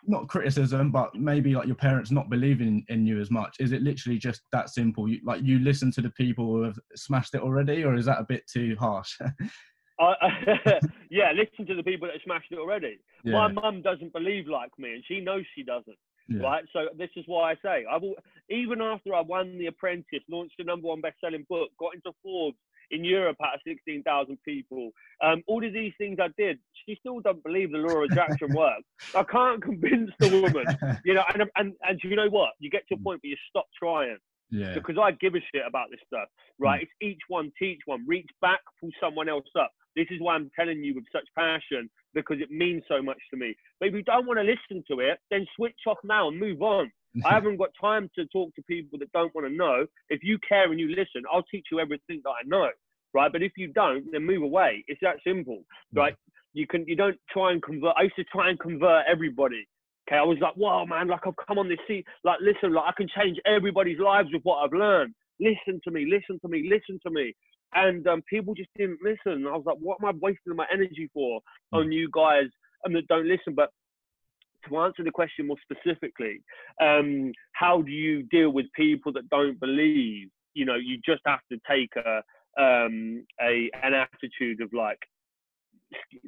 not 0.04 0.28
criticism 0.28 0.90
but 0.90 1.14
maybe 1.14 1.54
like 1.54 1.66
your 1.66 1.76
parents 1.76 2.10
not 2.10 2.28
believing 2.28 2.84
in 2.88 3.06
you 3.06 3.20
as 3.20 3.30
much 3.30 3.56
is 3.60 3.70
it 3.70 3.82
literally 3.82 4.18
just 4.18 4.42
that 4.50 4.68
simple 4.68 5.08
you, 5.08 5.20
like 5.24 5.40
you 5.42 5.60
listen 5.60 5.92
to 5.92 6.00
the 6.00 6.10
people 6.10 6.46
who 6.46 6.62
have 6.62 6.78
smashed 6.96 7.34
it 7.34 7.40
already 7.40 7.84
or 7.84 7.94
is 7.94 8.06
that 8.06 8.18
a 8.18 8.24
bit 8.24 8.42
too 8.52 8.76
harsh 8.80 9.16
I, 10.00 10.14
yeah, 11.10 11.32
listen 11.32 11.66
to 11.66 11.74
the 11.74 11.82
people 11.82 12.08
that 12.08 12.20
smashed 12.24 12.50
it 12.50 12.58
already. 12.58 12.98
yeah, 13.24 13.32
My 13.32 13.48
mum 13.48 13.82
doesn't 13.82 14.12
believe 14.12 14.48
like 14.48 14.70
me, 14.78 14.94
and 14.94 15.04
she 15.06 15.20
knows 15.20 15.44
she 15.54 15.62
doesn't. 15.62 15.98
yeah. 16.28 16.40
Right, 16.40 16.64
so 16.72 16.86
this 16.96 17.10
is 17.14 17.24
why 17.26 17.52
I 17.52 17.54
say 17.62 17.84
i 17.90 17.96
will 17.98 18.14
even 18.50 18.80
after 18.80 19.14
I 19.14 19.20
won 19.20 19.58
The 19.58 19.66
Apprentice, 19.66 20.24
launched 20.28 20.54
the 20.58 20.64
number 20.64 20.88
one 20.88 21.00
best-selling 21.00 21.46
book, 21.48 21.70
got 21.78 21.94
into 21.94 22.10
Forbes 22.22 22.58
in 22.92 23.04
Europe 23.04 23.36
out 23.44 23.54
of 23.54 23.60
16,000 23.66 24.38
people, 24.44 24.90
um, 25.24 25.42
all 25.46 25.64
of 25.64 25.72
these 25.72 25.92
things 25.98 26.18
I 26.20 26.28
did, 26.38 26.58
she 26.86 26.96
still 27.00 27.20
doesn't 27.20 27.42
believe 27.42 27.72
the 27.72 27.78
law 27.78 28.04
of 28.04 28.10
attraction 28.10 28.48
works. 28.54 28.84
I 29.14 29.24
can't 29.24 29.62
convince 29.62 30.10
the 30.20 30.28
woman, 30.28 30.66
you 31.04 31.14
know. 31.14 31.24
And 31.32 31.50
and 31.56 31.74
and 31.82 32.00
you 32.04 32.14
know 32.14 32.28
what? 32.28 32.50
You 32.58 32.70
get 32.70 32.86
to 32.88 32.94
a 32.94 32.98
point 32.98 33.20
where 33.22 33.30
you 33.30 33.36
stop 33.48 33.66
trying 33.76 34.18
yeah 34.50 34.74
because 34.74 34.96
I 35.00 35.12
give 35.12 35.34
a 35.34 35.40
shit 35.52 35.64
about 35.66 35.90
this 35.90 36.00
stuff, 36.06 36.28
right? 36.58 36.80
Mm. 36.80 36.82
It's 36.82 36.92
each 37.00 37.22
one 37.28 37.50
teach 37.58 37.80
one, 37.86 38.04
reach 38.06 38.28
back, 38.40 38.60
pull 38.80 38.90
someone 39.00 39.28
else 39.28 39.48
up. 39.58 39.72
This 39.96 40.06
is 40.10 40.20
why 40.20 40.34
I'm 40.34 40.50
telling 40.58 40.82
you 40.82 40.94
with 40.94 41.04
such 41.12 41.28
passion 41.36 41.90
because 42.14 42.38
it 42.40 42.50
means 42.50 42.82
so 42.88 43.02
much 43.02 43.18
to 43.30 43.36
me. 43.36 43.54
But 43.80 43.88
if 43.88 43.94
you 43.94 44.02
don't 44.02 44.26
want 44.26 44.38
to 44.38 44.44
listen 44.44 44.84
to 44.90 45.00
it, 45.00 45.18
then 45.30 45.46
switch 45.56 45.80
off 45.86 45.98
now 46.04 46.28
and 46.28 46.38
move 46.38 46.62
on. 46.62 46.90
I 47.24 47.34
haven't 47.34 47.58
got 47.58 47.70
time 47.80 48.10
to 48.16 48.26
talk 48.26 48.54
to 48.54 48.62
people 48.62 48.98
that 48.98 49.12
don't 49.12 49.34
want 49.34 49.46
to 49.46 49.52
know. 49.52 49.86
If 50.08 50.20
you 50.22 50.38
care 50.46 50.70
and 50.70 50.80
you 50.80 50.88
listen, 50.88 51.22
I'll 51.30 51.42
teach 51.44 51.66
you 51.70 51.78
everything 51.78 52.20
that 52.24 52.30
I 52.30 52.42
know, 52.46 52.68
right? 53.12 53.30
But 53.30 53.42
if 53.42 53.52
you 53.56 53.68
don't, 53.68 54.10
then 54.10 54.24
move 54.24 54.42
away. 54.42 54.84
It's 54.88 55.00
that 55.02 55.16
simple, 55.26 55.62
right? 55.94 56.14
You 56.54 56.66
can 56.66 56.84
you 56.86 56.96
don't 56.96 57.18
try 57.30 57.52
and 57.52 57.62
convert. 57.62 57.94
I 57.96 58.02
used 58.02 58.16
to 58.16 58.24
try 58.24 58.50
and 58.50 58.58
convert 58.58 59.04
everybody. 59.10 59.66
Okay, 60.08 60.16
I 60.16 60.22
was 60.22 60.38
like, 60.40 60.56
wow, 60.56 60.84
man, 60.84 61.08
like 61.08 61.20
I've 61.26 61.46
come 61.46 61.58
on 61.58 61.68
this 61.68 61.78
seat. 61.86 62.04
Like, 62.24 62.38
listen, 62.40 62.72
like 62.74 62.84
I 62.88 62.92
can 62.96 63.08
change 63.16 63.38
everybody's 63.46 63.98
lives 63.98 64.28
with 64.32 64.42
what 64.42 64.56
I've 64.58 64.72
learned. 64.72 65.14
Listen 65.38 65.80
to 65.84 65.90
me, 65.90 66.06
listen 66.10 66.40
to 66.40 66.48
me, 66.48 66.68
listen 66.68 66.98
to 67.06 67.10
me. 67.10 67.34
And 67.74 68.06
um, 68.06 68.22
people 68.28 68.54
just 68.54 68.68
didn't 68.76 68.98
listen. 69.02 69.46
I 69.46 69.56
was 69.56 69.64
like, 69.64 69.78
what 69.80 69.98
am 70.02 70.08
I 70.08 70.12
wasting 70.20 70.54
my 70.54 70.66
energy 70.72 71.08
for 71.14 71.40
on 71.72 71.90
you 71.90 72.08
guys 72.12 72.46
and 72.84 72.94
that 72.94 73.08
don't 73.08 73.26
listen? 73.26 73.54
But 73.54 73.70
to 74.68 74.78
answer 74.78 75.02
the 75.04 75.10
question 75.10 75.46
more 75.46 75.56
specifically, 75.62 76.40
um, 76.80 77.32
how 77.52 77.82
do 77.82 77.90
you 77.90 78.22
deal 78.24 78.50
with 78.50 78.66
people 78.74 79.12
that 79.12 79.28
don't 79.30 79.58
believe? 79.60 80.28
You 80.54 80.64
know, 80.64 80.76
you 80.76 80.98
just 81.04 81.22
have 81.26 81.40
to 81.50 81.58
take 81.68 81.90
a 81.96 82.22
um, 82.60 83.24
a 83.40 83.70
an 83.82 83.94
attitude 83.94 84.60
of 84.60 84.72
like, 84.72 84.98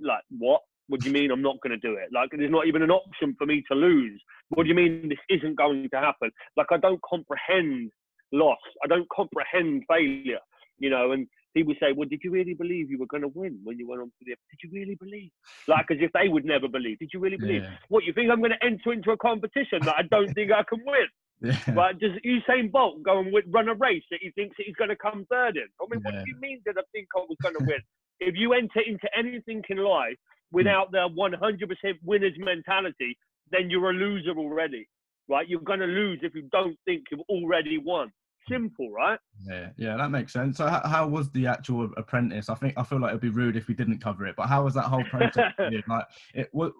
like 0.03 0.23
what? 0.39 0.63
What 0.89 1.01
do 1.01 1.07
you 1.09 1.15
mean 1.15 1.31
I'm 1.31 1.43
not 1.43 1.61
going 1.63 1.79
to 1.79 1.89
do 1.89 1.95
it? 1.95 2.11
Like, 2.13 2.29
there's 2.31 2.51
not 2.51 2.67
even 2.67 2.83
an 2.83 2.91
option 2.91 3.35
for 3.39 3.47
me 3.47 3.63
to 3.71 3.75
lose. 3.75 4.23
What 4.51 4.65
do 4.65 4.69
you 4.69 4.75
mean 4.75 5.09
this 5.09 5.19
isn't 5.31 5.57
going 5.57 5.89
to 5.89 5.97
happen? 5.97 6.31
Like, 6.59 6.67
I 6.71 6.77
don't 6.77 7.01
comprehend 7.09 7.91
loss. 8.33 8.59
I 8.85 8.87
don't 8.87 9.09
comprehend 9.15 9.85
failure. 9.89 10.41
You 10.79 10.91
know, 10.91 11.13
and 11.13 11.27
people 11.55 11.75
say, 11.81 11.93
"Well, 11.93 12.09
did 12.09 12.21
you 12.23 12.31
really 12.31 12.55
believe 12.55 12.91
you 12.91 12.99
were 12.99 13.07
going 13.07 13.23
to 13.23 13.29
win 13.29 13.61
when 13.65 13.79
you 13.79 13.89
went 13.89 14.03
on 14.03 14.09
to 14.09 14.25
the? 14.25 14.35
Did 14.51 14.61
you 14.63 14.71
really 14.73 14.97
believe? 14.97 15.31
Like, 15.69 15.87
as 15.91 15.99
if 16.01 16.13
they 16.13 16.29
would 16.29 16.45
never 16.45 16.69
believe. 16.69 16.99
Did 16.99 17.11
you 17.15 17.21
really 17.21 17.37
believe? 17.37 17.63
yeah, 17.63 17.77
What 17.89 18.05
you 18.05 18.13
think 18.13 18.31
I'm 18.31 18.41
going 18.41 18.53
to 18.53 18.65
enter 18.65 18.93
into 18.93 19.13
a 19.13 19.17
competition 19.17 19.81
that 19.83 19.95
I 19.97 20.03
don't 20.03 20.33
think 20.35 20.53
I 20.53 20.63
can 20.65 20.81
win? 20.85 21.09
yeah. 21.41 21.75
Right? 21.75 21.99
Does 21.99 22.13
Usain 22.25 22.71
Bolt 22.71 23.03
go 23.03 23.21
and 23.21 23.35
run 23.51 23.69
a 23.69 23.75
race 23.75 24.05
that 24.11 24.21
he 24.21 24.31
thinks 24.31 24.57
that 24.57 24.65
he's 24.67 24.77
going 24.77 24.91
to 24.91 24.97
come 24.97 25.27
third 25.31 25.57
in? 25.57 25.69
I 25.81 25.87
mean, 25.91 26.03
what 26.03 26.15
do 26.15 26.25
you 26.27 26.37
mean 26.41 26.61
did 26.65 26.79
I 26.79 26.83
think 26.93 27.09
I 27.17 27.21
was 27.21 27.37
going 27.43 27.57
to 27.59 27.65
win? 27.65 27.81
if 28.21 28.35
you 28.37 28.53
enter 28.53 28.81
into 28.87 29.09
anything 29.17 29.63
in 29.69 29.79
life 29.79 30.17
hmm. 30.51 30.57
without 30.57 30.91
the 30.93 31.09
100% 31.09 31.99
winner's 32.03 32.37
mentality, 32.39 33.17
then 33.51 33.71
you're 33.71 33.91
a 33.91 33.95
loser 33.95 34.37
already. 34.37 34.89
Right? 35.29 35.49
You're 35.49 35.61
going 35.61 35.81
to 35.81 35.87
lose 35.87 36.21
if 36.23 36.35
you 36.35 36.49
don't 36.53 36.77
think 36.85 37.05
you've 37.11 37.21
already 37.29 37.79
won. 37.79 38.13
Simple, 38.49 38.91
right? 38.91 39.19
Yeah, 39.47 39.71
yeah, 39.77 39.97
that 39.97 40.11
makes 40.11 40.33
sense. 40.33 40.59
So, 40.59 40.67
how, 40.67 40.83
how 40.85 41.09
was 41.09 41.31
the 41.31 41.47
actual 41.47 41.91
apprentice? 41.97 42.49
I 42.49 42.55
think 42.55 42.75
I 42.77 42.83
feel 42.83 43.01
like 43.01 43.11
it'd 43.11 43.21
be 43.21 43.31
rude 43.31 43.57
if 43.57 43.69
we 43.69 43.75
didn't 43.75 44.03
cover 44.03 44.27
it. 44.27 44.37
But 44.37 44.49
how 44.49 44.65
was 44.65 44.75
that 44.75 44.85
whole 44.85 45.05
process? 45.05 45.53
like, 45.89 46.05
it 46.35 46.49
was. 46.53 46.73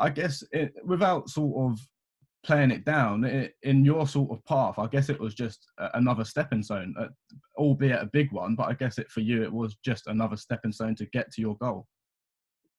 I 0.00 0.10
guess 0.10 0.44
it, 0.52 0.74
without 0.84 1.28
sort 1.28 1.72
of 1.72 1.80
playing 2.44 2.70
it 2.70 2.84
down 2.84 3.24
it, 3.24 3.54
in 3.64 3.84
your 3.84 4.06
sort 4.06 4.30
of 4.30 4.44
path, 4.44 4.78
I 4.78 4.86
guess 4.86 5.08
it 5.08 5.18
was 5.18 5.34
just 5.34 5.66
another 5.94 6.24
stepping 6.24 6.62
stone, 6.62 6.94
uh, 6.98 7.08
albeit 7.56 8.00
a 8.00 8.06
big 8.12 8.30
one. 8.30 8.54
But 8.54 8.68
I 8.68 8.74
guess 8.74 8.98
it 8.98 9.10
for 9.10 9.20
you, 9.20 9.42
it 9.42 9.52
was 9.52 9.76
just 9.84 10.06
another 10.06 10.36
stepping 10.36 10.72
stone 10.72 10.94
to 10.96 11.06
get 11.06 11.32
to 11.32 11.40
your 11.40 11.56
goal. 11.56 11.86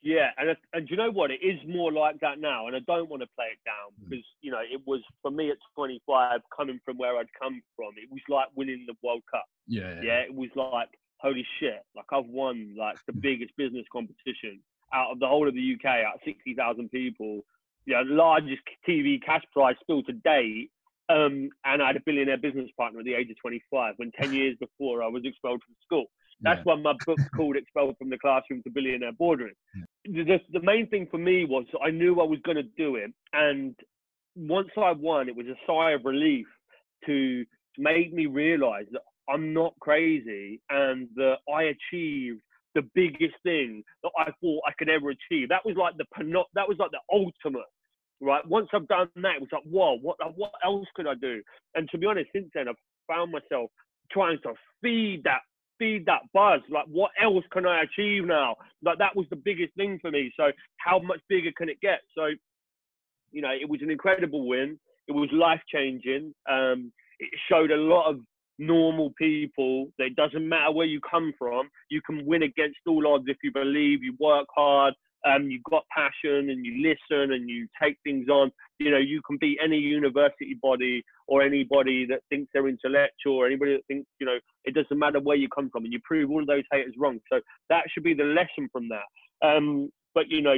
Yeah, 0.02 0.30
and 0.38 0.56
and 0.74 0.88
do 0.88 0.92
you 0.94 0.98
know 0.98 1.12
what? 1.12 1.32
It 1.32 1.42
is 1.44 1.60
more 1.68 1.92
like 1.92 2.20
that 2.22 2.40
now, 2.40 2.68
and 2.68 2.76
I 2.76 2.80
don't 2.88 3.10
want 3.10 3.22
to 3.22 3.28
play 3.36 3.48
it 3.52 3.60
down 3.66 3.92
Mm. 4.00 4.10
because 4.10 4.26
you 4.42 4.52
know 4.52 4.62
it 4.62 4.82
was 4.86 5.02
for 5.22 5.32
me 5.32 5.52
at 5.52 5.58
25, 5.76 6.42
coming 6.56 6.80
from 6.86 6.98
where 6.98 7.18
I'd 7.18 7.34
come 7.40 7.62
from. 7.76 7.94
It 7.98 8.10
was 8.10 8.22
like 8.30 8.48
winning 8.56 8.86
the 8.88 8.96
World 9.04 9.24
Cup. 9.32 9.46
Yeah, 9.68 9.96
yeah, 9.96 10.02
Yeah, 10.02 10.20
it 10.22 10.34
was 10.34 10.50
like 10.56 10.90
holy 11.20 11.46
shit! 11.60 11.84
Like 11.96 12.06
I've 12.14 12.28
won 12.28 12.76
like 12.78 12.98
the 13.08 13.14
biggest 13.28 13.56
business 13.58 13.86
competition 13.92 14.62
out 14.94 15.12
of 15.12 15.20
the 15.20 15.28
whole 15.28 15.48
of 15.48 15.54
the 15.54 15.76
UK, 15.76 15.86
out 16.06 16.16
of 16.16 16.22
60,000 16.26 16.90
people. 16.90 17.42
You 17.86 17.96
know, 17.96 18.02
largest 18.04 18.62
TV 18.88 19.22
cash 19.22 19.44
prize 19.54 19.76
still 19.84 20.04
to 20.04 20.14
date. 20.14 20.72
Um, 21.10 21.50
and 21.66 21.82
I 21.82 21.88
had 21.88 21.98
a 21.98 22.02
billionaire 22.06 22.38
business 22.38 22.70
partner 22.78 23.00
at 23.00 23.06
the 23.06 23.16
age 23.16 23.32
of 23.32 23.38
25 23.42 23.96
when 23.98 24.12
10 24.12 24.32
years 24.32 24.56
before 24.60 25.02
I 25.02 25.08
was 25.08 25.24
expelled 25.26 25.62
from 25.64 25.76
school. 25.84 26.06
That's 26.42 26.60
yeah. 26.60 26.76
why 26.76 26.82
my 26.82 26.94
book's 27.06 27.28
called 27.36 27.56
Expelled 27.58 27.98
from 27.98 28.10
the 28.12 28.18
Classroom 28.20 28.62
to 28.64 28.70
Billionaire 28.70 29.14
Boardroom. 29.14 29.54
Yeah. 29.76 29.84
The, 30.06 30.40
the 30.52 30.62
main 30.62 30.88
thing 30.88 31.08
for 31.12 31.18
me 31.18 31.46
was 31.46 31.66
I 31.84 31.92
knew 31.92 32.20
I 32.20 32.26
was 32.26 32.40
going 32.44 32.58
to 32.58 32.64
do 32.64 32.96
it. 32.96 33.12
And 33.34 33.76
once 34.36 34.70
I 34.78 34.92
won, 34.92 35.30
it 35.30 35.36
was 35.36 35.48
a 35.48 35.56
sigh 35.68 35.92
of 35.92 36.06
relief 36.06 36.48
to 37.06 37.46
make 37.78 38.14
me 38.14 38.26
realize 38.26 38.86
that 38.92 39.02
I'm 39.30 39.54
not 39.54 39.74
crazy 39.80 40.62
and 40.70 41.08
that 41.16 41.38
I 41.54 41.64
achieved 41.64 42.42
the 42.76 42.82
biggest 42.94 43.36
thing 43.44 43.84
that 44.04 44.12
I 44.18 44.32
thought 44.42 44.62
I 44.68 44.72
could 44.78 44.90
ever 44.90 45.10
achieve. 45.10 45.50
That 45.50 45.66
was 45.66 45.76
like 45.78 45.98
the 45.98 46.06
that 46.54 46.68
was 46.68 46.78
like 46.80 46.92
the 46.92 47.00
ultimate, 47.12 47.68
right? 48.22 48.46
Once 48.48 48.70
I've 48.74 48.88
done 48.88 49.10
that, 49.16 49.36
it 49.36 49.42
was 49.42 49.50
like, 49.52 49.64
whoa, 49.64 49.98
what 50.02 50.18
what 50.36 50.52
else 50.64 50.88
could 50.96 51.08
I 51.08 51.16
do? 51.16 51.42
And 51.76 51.90
to 51.90 51.98
be 51.98 52.06
honest, 52.06 52.30
since 52.34 52.50
then 52.54 52.68
I've 52.68 52.76
found 53.08 53.32
myself 53.32 53.70
trying 54.12 54.40
to 54.44 54.54
feed 54.82 55.22
that 55.26 55.42
feed 55.80 56.06
that 56.06 56.22
buzz. 56.34 56.62
Like, 56.70 56.86
what 56.88 57.12
else 57.22 57.44
can 57.52 57.66
I 57.66 57.84
achieve 57.84 58.26
now? 58.26 58.56
Like 58.84 59.00
that 59.00 59.16
was 59.16 59.26
the 59.30 59.36
biggest 59.36 59.74
thing 59.76 59.98
for 60.02 60.12
me. 60.12 60.32
So 60.38 60.52
how 60.78 61.00
much 61.00 61.22
bigger 61.30 61.52
can 61.58 61.70
it 61.70 61.82
get? 61.82 62.02
So, 62.16 62.28
you 63.32 63.42
know, 63.42 63.52
it 63.52 63.68
was 63.70 63.82
an 63.82 63.90
incredible 63.90 64.48
win. 64.48 64.80
It 65.08 65.14
was 65.14 65.30
life 65.32 65.62
changing. 65.74 66.34
Um, 66.50 66.92
it 67.20 67.30
showed 67.50 67.72
a 67.72 67.78
lot 67.78 68.10
of 68.10 68.20
normal 68.60 69.14
people. 69.18 69.88
That 69.98 70.08
it 70.08 70.16
doesn't 70.16 70.48
matter 70.48 70.72
where 70.72 70.86
you 70.86 71.00
come 71.10 71.34
from. 71.40 71.70
You 71.90 72.02
can 72.06 72.26
win 72.26 72.44
against 72.44 72.80
all 72.88 73.08
odds 73.08 73.26
if 73.28 73.38
you 73.44 73.52
believe, 73.52 74.04
you 74.04 74.16
work 74.20 74.48
hard, 74.56 74.94
um, 75.26 75.50
you've 75.50 75.64
got 75.64 75.84
passion, 75.96 76.50
and 76.50 76.66
you 76.66 76.82
listen 76.82 77.34
and 77.34 77.50
you 77.50 77.68
take 77.82 77.98
things 78.04 78.30
on. 78.30 78.52
You 78.80 78.92
know, 78.92 78.98
you 78.98 79.22
can 79.28 79.38
beat 79.38 79.60
any 79.64 79.78
university 79.78 80.58
body 80.62 81.04
or 81.28 81.42
anybody 81.42 82.06
that 82.08 82.22
thinks 82.30 82.50
they're 82.54 82.68
intellectual 82.68 83.36
or 83.36 83.48
anybody 83.48 83.74
that 83.74 83.86
thinks, 83.88 84.08
you 84.20 84.26
know, 84.26 84.40
it 84.66 84.74
doesn't 84.74 84.98
matter 84.98 85.20
where 85.20 85.36
you 85.36 85.50
come 85.50 85.70
from, 85.70 85.84
and 85.84 85.94
you 85.94 86.00
prove 86.04 86.30
all 86.30 86.42
of 86.42 86.48
those 86.48 86.64
haters 86.72 86.96
wrong. 86.98 87.20
So 87.32 87.40
that 87.70 87.84
should 87.92 88.04
be 88.04 88.14
the 88.14 88.24
lesson 88.24 88.70
from 88.72 88.90
that. 88.90 89.48
Um, 89.48 89.90
but 90.16 90.30
you 90.30 90.42
know, 90.42 90.56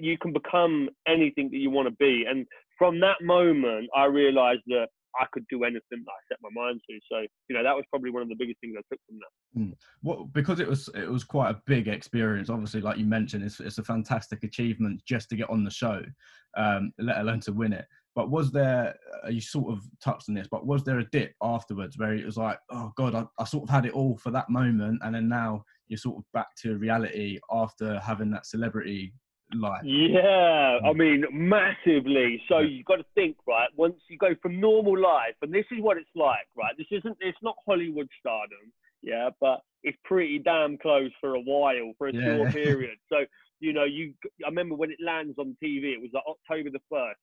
you 0.00 0.18
can 0.18 0.32
become 0.32 0.88
anything 1.06 1.50
that 1.50 1.58
you 1.58 1.70
want 1.70 1.88
to 1.88 1.94
be, 1.94 2.24
and 2.28 2.46
from 2.78 3.00
that 3.00 3.20
moment, 3.20 3.90
I 3.94 4.04
realized 4.04 4.62
that 4.68 4.88
I 5.20 5.26
could 5.32 5.44
do 5.50 5.64
anything 5.64 5.80
that 5.90 6.10
I 6.10 6.20
set 6.28 6.38
my 6.42 6.50
mind 6.52 6.80
to. 6.88 6.98
So 7.10 7.26
you 7.48 7.56
know 7.56 7.62
that 7.62 7.74
was 7.74 7.84
probably 7.90 8.10
one 8.10 8.22
of 8.22 8.28
the 8.28 8.36
biggest 8.38 8.60
things 8.60 8.74
I 8.76 8.82
took 8.90 9.00
from 9.06 9.18
that. 9.18 9.60
Mm. 9.60 9.74
Well, 10.02 10.28
because 10.32 10.60
it 10.60 10.68
was 10.68 10.88
it 10.94 11.10
was 11.10 11.24
quite 11.24 11.50
a 11.50 11.62
big 11.66 11.88
experience. 11.88 12.50
Obviously, 12.50 12.80
like 12.80 12.98
you 12.98 13.06
mentioned, 13.06 13.44
it's 13.44 13.60
it's 13.60 13.78
a 13.78 13.84
fantastic 13.84 14.44
achievement 14.44 15.02
just 15.06 15.28
to 15.30 15.36
get 15.36 15.50
on 15.50 15.64
the 15.64 15.70
show, 15.70 16.02
um, 16.56 16.92
let 16.98 17.18
alone 17.18 17.40
to 17.40 17.52
win 17.52 17.72
it. 17.72 17.86
But 18.14 18.30
was 18.30 18.50
there 18.50 18.96
uh, 19.24 19.28
you 19.28 19.40
sort 19.40 19.72
of 19.72 19.82
touched 20.02 20.28
on 20.28 20.34
this? 20.34 20.48
But 20.50 20.66
was 20.66 20.82
there 20.84 20.98
a 20.98 21.10
dip 21.10 21.34
afterwards 21.42 21.98
where 21.98 22.14
it 22.14 22.26
was 22.26 22.36
like, 22.36 22.58
oh 22.70 22.92
god, 22.96 23.14
I, 23.14 23.24
I 23.38 23.44
sort 23.44 23.64
of 23.64 23.70
had 23.70 23.86
it 23.86 23.92
all 23.92 24.16
for 24.16 24.30
that 24.32 24.50
moment, 24.50 25.00
and 25.02 25.14
then 25.14 25.28
now 25.28 25.64
you're 25.88 25.98
sort 25.98 26.18
of 26.18 26.24
back 26.32 26.48
to 26.62 26.78
reality 26.78 27.38
after 27.52 27.98
having 28.00 28.30
that 28.30 28.46
celebrity 28.46 29.12
life? 29.54 29.82
Yeah, 29.84 30.78
I 30.84 30.92
mean, 30.92 31.24
massively. 31.32 32.42
So 32.48 32.58
you've 32.58 32.86
got 32.86 32.96
to 32.96 33.04
think, 33.14 33.36
right? 33.46 33.68
Once 33.76 33.96
you 34.08 34.18
go 34.18 34.34
from 34.42 34.60
normal 34.60 34.98
life, 34.98 35.34
and 35.42 35.52
this 35.52 35.64
is 35.70 35.80
what 35.80 35.96
it's 35.96 36.08
like, 36.14 36.46
right? 36.56 36.74
This 36.76 36.86
isn't, 36.90 37.16
it's 37.20 37.38
not 37.42 37.56
Hollywood 37.66 38.08
stardom, 38.20 38.72
yeah, 39.02 39.30
but 39.40 39.60
it's 39.82 39.98
pretty 40.04 40.38
damn 40.38 40.78
close 40.78 41.10
for 41.20 41.34
a 41.34 41.40
while, 41.40 41.92
for 41.98 42.08
a 42.08 42.14
yeah. 42.14 42.36
short 42.36 42.52
period. 42.52 42.98
So, 43.08 43.18
you 43.60 43.72
know, 43.72 43.84
you, 43.84 44.14
I 44.44 44.48
remember 44.48 44.74
when 44.74 44.90
it 44.90 44.98
lands 45.04 45.38
on 45.38 45.56
TV, 45.62 45.92
it 45.94 46.00
was 46.00 46.10
like 46.12 46.24
October 46.28 46.70
the 46.70 46.94
1st, 46.94 47.14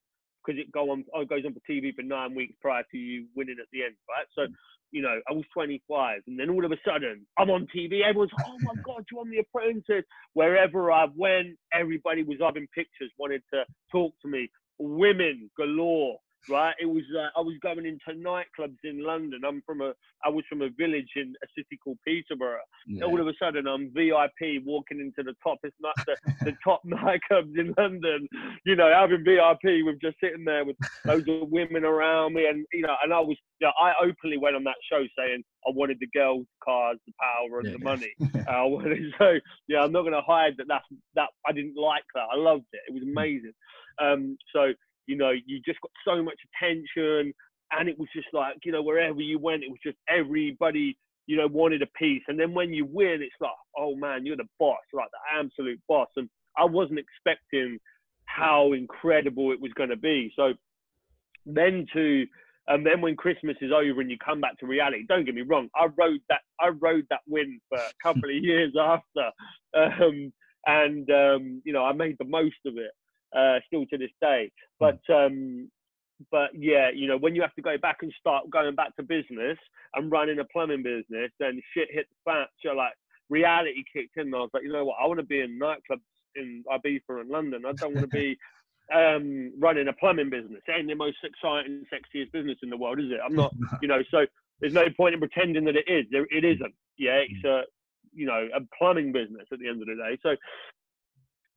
because 0.45 0.59
it 0.59 0.71
go 0.71 0.91
on, 0.91 1.05
oh, 1.13 1.21
it 1.21 1.29
goes 1.29 1.43
on 1.45 1.53
for 1.53 1.61
TV 1.69 1.93
for 1.95 2.03
nine 2.03 2.35
weeks 2.35 2.55
prior 2.61 2.83
to 2.91 2.97
you 2.97 3.25
winning 3.35 3.57
at 3.59 3.67
the 3.71 3.83
end, 3.83 3.95
right? 4.09 4.25
So, 4.35 4.51
mm 4.51 4.53
you 4.91 5.01
know, 5.01 5.19
I 5.29 5.33
was 5.33 5.43
25, 5.53 6.21
and 6.27 6.39
then 6.39 6.49
all 6.49 6.65
of 6.65 6.71
a 6.71 6.77
sudden 6.85 7.25
I'm 7.37 7.49
on 7.49 7.67
TV. 7.75 8.01
Everyone's, 8.03 8.31
oh 8.47 8.57
my 8.61 8.73
God, 8.85 9.03
you're 9.11 9.21
on 9.21 9.29
The 9.29 9.39
Apprentice. 9.39 10.05
Wherever 10.33 10.91
I 10.91 11.07
went, 11.15 11.57
everybody 11.73 12.23
was 12.23 12.37
having 12.41 12.67
pictures, 12.73 13.11
wanted 13.17 13.43
to 13.53 13.63
talk 13.91 14.13
to 14.21 14.27
me. 14.27 14.49
Women 14.77 15.49
galore, 15.57 16.17
right? 16.49 16.75
It 16.79 16.85
was 16.85 17.03
uh, 17.17 17.37
I 17.37 17.41
was 17.41 17.55
going 17.61 17.85
into 17.85 18.19
nightclubs 18.19 18.77
in 18.83 19.03
London. 19.03 19.41
I'm 19.45 19.61
from 19.65 19.81
a 19.81 19.93
I 20.23 20.29
was 20.29 20.43
from 20.49 20.61
a 20.61 20.69
village 20.69 21.09
in 21.15 21.33
a 21.43 21.47
city 21.57 21.77
called 21.83 21.97
Peterborough. 22.05 22.59
Yeah. 22.87 23.05
All 23.05 23.19
of 23.19 23.27
a 23.27 23.33
sudden, 23.41 23.67
I'm 23.67 23.91
VIP 23.93 24.63
walking 24.65 24.99
into 24.99 25.23
the 25.23 25.35
top 25.43 25.59
it's 25.63 25.75
not 25.79 25.95
the, 26.05 26.15
the 26.43 26.53
top 26.63 26.81
nightclubs 26.85 27.57
in 27.57 27.73
London. 27.77 28.27
You 28.65 28.75
know, 28.75 28.91
having 28.93 29.23
VIP 29.23 29.85
with 29.85 30.01
just 30.01 30.17
sitting 30.21 30.45
there 30.45 30.65
with 30.65 30.77
loads 31.05 31.27
of 31.29 31.49
women 31.49 31.83
around 31.85 32.33
me, 32.33 32.47
and 32.47 32.65
you 32.73 32.81
know, 32.81 32.95
and 33.03 33.13
I 33.13 33.19
was 33.19 33.37
you 33.59 33.67
know, 33.67 33.73
I 33.79 33.93
openly 34.03 34.37
went 34.37 34.55
on 34.55 34.63
that 34.65 34.75
show 34.89 35.03
saying 35.17 35.43
I 35.67 35.71
wanted 35.71 35.97
the 35.99 36.07
girls, 36.07 36.45
cars, 36.63 36.97
the 37.05 37.13
power, 37.19 37.59
and 37.59 37.67
yeah. 37.67 37.77
the 37.77 37.83
money. 37.83 38.13
I 38.49 38.63
wanted 38.63 39.13
so 39.17 39.33
yeah. 39.67 39.83
I'm 39.83 39.91
not 39.91 40.01
going 40.01 40.13
to 40.13 40.21
hide 40.21 40.53
that 40.57 40.67
that's 40.67 40.85
that 41.15 41.29
I 41.47 41.51
didn't 41.51 41.77
like 41.77 42.03
that. 42.13 42.27
I 42.33 42.37
loved 42.37 42.65
it. 42.73 42.81
It 42.87 42.93
was 42.93 43.03
hmm. 43.03 43.17
amazing. 43.17 43.53
Um, 44.01 44.37
so 44.53 44.73
you 45.07 45.15
know, 45.15 45.31
you 45.31 45.61
just 45.65 45.79
got 45.81 45.91
so 46.05 46.21
much 46.23 46.39
attention, 46.53 47.33
and 47.71 47.89
it 47.89 47.97
was 47.97 48.09
just 48.15 48.27
like, 48.33 48.57
you 48.63 48.71
know, 48.71 48.81
wherever 48.81 49.21
you 49.21 49.39
went, 49.39 49.63
it 49.63 49.69
was 49.69 49.79
just 49.83 49.97
everybody, 50.09 50.97
you 51.27 51.37
know, 51.37 51.47
wanted 51.47 51.81
a 51.81 51.87
piece. 51.97 52.23
And 52.27 52.39
then 52.39 52.53
when 52.53 52.73
you 52.73 52.85
win, 52.85 53.21
it's 53.21 53.35
like, 53.41 53.51
oh 53.77 53.95
man, 53.95 54.25
you're 54.25 54.37
the 54.37 54.47
boss, 54.59 54.79
like 54.93 55.09
the 55.11 55.39
absolute 55.39 55.79
boss. 55.87 56.09
And 56.15 56.29
I 56.57 56.65
wasn't 56.65 56.99
expecting 56.99 57.79
how 58.25 58.73
incredible 58.73 59.51
it 59.51 59.61
was 59.61 59.71
going 59.73 59.89
to 59.89 59.97
be. 59.97 60.31
So 60.35 60.53
then 61.45 61.85
to 61.93 62.25
and 62.67 62.85
then 62.85 62.99
when 62.99 63.15
Christmas 63.15 63.55
is 63.61 63.71
over 63.71 64.01
and 64.01 64.09
you 64.09 64.17
come 64.17 64.41
back 64.41 64.57
to 64.59 64.65
reality, 64.65 65.05
don't 65.07 65.23
get 65.25 65.35
me 65.35 65.43
wrong, 65.43 65.69
I 65.75 65.85
rode 65.97 66.21
that 66.29 66.41
I 66.59 66.69
rode 66.69 67.05
that 67.09 67.21
win 67.27 67.59
for 67.69 67.77
a 67.77 67.91
couple 68.01 68.29
of 68.29 68.35
years 68.43 68.73
after, 68.79 69.31
um, 69.75 70.33
and 70.65 71.09
um, 71.11 71.61
you 71.63 71.73
know 71.73 71.85
I 71.85 71.93
made 71.93 72.17
the 72.17 72.25
most 72.25 72.55
of 72.65 72.77
it 72.77 72.91
uh, 73.35 73.59
still 73.67 73.85
to 73.87 73.97
this 73.97 74.11
day. 74.21 74.51
Hmm. 74.79 74.85
But 74.85 75.13
um, 75.13 75.71
but 76.31 76.51
yeah, 76.53 76.89
you 76.93 77.07
know, 77.07 77.17
when 77.17 77.35
you 77.35 77.41
have 77.41 77.53
to 77.55 77.61
go 77.61 77.77
back 77.77 77.97
and 78.01 78.13
start 78.19 78.49
going 78.49 78.75
back 78.75 78.95
to 78.95 79.03
business 79.03 79.57
and 79.95 80.11
running 80.11 80.39
a 80.39 80.45
plumbing 80.45 80.83
business, 80.83 81.31
then 81.39 81.61
shit 81.73 81.89
hit 81.91 82.07
the 82.09 82.31
fan. 82.31 82.45
So 82.63 82.73
like 82.73 82.93
reality 83.29 83.83
kicked 83.91 84.17
in. 84.17 84.27
And 84.27 84.35
I 84.35 84.39
was 84.39 84.49
like, 84.53 84.63
you 84.63 84.71
know 84.71 84.85
what? 84.85 84.97
I 85.01 85.07
want 85.07 85.19
to 85.19 85.25
be 85.25 85.41
in 85.41 85.59
nightclubs 85.59 86.01
in 86.35 86.63
Ibiza 86.71 87.21
and 87.21 87.29
London. 87.29 87.63
I 87.65 87.73
don't 87.73 87.95
want 87.95 88.09
to 88.09 88.15
be 88.15 88.37
um, 88.93 89.53
running 89.59 89.87
a 89.87 89.93
plumbing 89.93 90.29
business. 90.29 90.61
It 90.67 90.71
ain't 90.71 90.87
the 90.87 90.95
most 90.95 91.17
exciting, 91.23 91.85
sexiest 91.93 92.31
business 92.31 92.57
in 92.63 92.69
the 92.69 92.77
world, 92.77 92.99
is 92.99 93.11
it? 93.11 93.19
I'm 93.25 93.35
not, 93.35 93.53
you 93.81 93.87
know. 93.87 94.01
So 94.11 94.25
there's 94.59 94.73
no 94.73 94.87
point 94.95 95.15
in 95.15 95.19
pretending 95.19 95.65
that 95.65 95.75
it 95.75 95.87
is. 95.87 96.05
There, 96.11 96.27
it 96.29 96.45
isn't. 96.45 96.73
Yeah, 96.97 97.23
it's 97.27 97.41
hmm. 97.41 97.47
a, 97.47 97.61
you 98.13 98.25
know, 98.25 98.47
a 98.55 98.61
plumbing 98.77 99.11
business 99.11 99.47
at 99.51 99.59
the 99.59 99.67
end 99.67 99.81
of 99.81 99.87
the 99.87 99.95
day. 99.95 100.17
So 100.23 100.35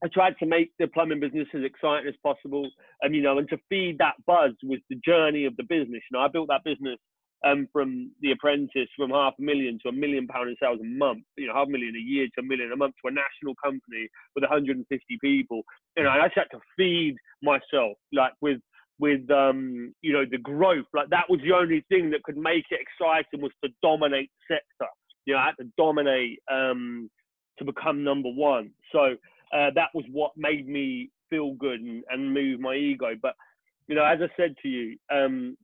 I 0.04 0.08
tried 0.08 0.38
to 0.38 0.46
make 0.46 0.70
the 0.78 0.86
plumbing 0.86 1.20
business 1.20 1.48
as 1.54 1.64
exciting 1.64 2.08
as 2.08 2.14
possible, 2.22 2.70
and 3.02 3.14
you 3.14 3.22
know, 3.22 3.38
and 3.38 3.48
to 3.48 3.58
feed 3.68 3.98
that 3.98 4.14
buzz 4.26 4.52
was 4.62 4.78
the 4.88 5.00
journey 5.04 5.44
of 5.44 5.56
the 5.56 5.64
business. 5.64 6.02
You 6.10 6.12
know, 6.12 6.20
I 6.20 6.28
built 6.28 6.48
that 6.48 6.64
business 6.64 6.98
um, 7.44 7.68
from 7.72 8.10
the 8.20 8.32
apprentice 8.32 8.88
from 8.96 9.10
half 9.10 9.34
a 9.38 9.42
million 9.42 9.78
to 9.82 9.88
a 9.88 9.92
million 9.92 10.26
pound 10.26 10.50
in 10.50 10.56
sales 10.60 10.78
a 10.80 10.84
month. 10.84 11.24
You 11.36 11.48
know, 11.48 11.54
half 11.54 11.68
a 11.68 11.70
million 11.70 11.94
a 11.96 11.98
year 11.98 12.26
to 12.26 12.40
a 12.40 12.44
million 12.44 12.72
a 12.72 12.76
month 12.76 12.94
to 13.02 13.08
a 13.08 13.12
national 13.12 13.54
company 13.62 14.08
with 14.34 14.42
150 14.42 14.86
people. 15.20 15.62
You 15.96 16.04
know, 16.04 16.10
I 16.10 16.26
just 16.26 16.38
had 16.38 16.56
to 16.56 16.60
feed 16.76 17.16
myself 17.42 17.96
like 18.12 18.32
with 18.40 18.60
with 19.00 19.28
um, 19.30 19.94
you 20.02 20.12
know 20.12 20.24
the 20.30 20.38
growth. 20.38 20.86
Like 20.94 21.10
that 21.10 21.28
was 21.28 21.40
the 21.42 21.54
only 21.54 21.84
thing 21.88 22.10
that 22.10 22.22
could 22.22 22.36
make 22.36 22.64
it 22.70 22.80
exciting 22.80 23.40
was 23.42 23.52
to 23.64 23.70
dominate 23.82 24.30
the 24.48 24.54
sector. 24.56 24.90
You 25.26 25.34
know, 25.34 25.40
I 25.40 25.46
had 25.46 25.62
to 25.62 25.70
dominate 25.76 26.40
um, 26.50 27.10
to 27.58 27.64
become 27.64 28.02
number 28.04 28.30
one. 28.30 28.70
So 28.92 29.16
uh, 29.52 29.70
that 29.74 29.88
was 29.94 30.04
what 30.10 30.32
made 30.36 30.68
me 30.68 31.10
feel 31.30 31.54
good 31.54 31.80
and, 31.80 32.04
and 32.10 32.32
move 32.32 32.60
my 32.60 32.74
ego. 32.74 33.10
But 33.20 33.34
you 33.86 33.94
know, 33.94 34.04
as 34.04 34.18
I 34.22 34.28
said 34.36 34.54
to 34.62 34.68
you, 34.68 34.96
um, 35.10 35.56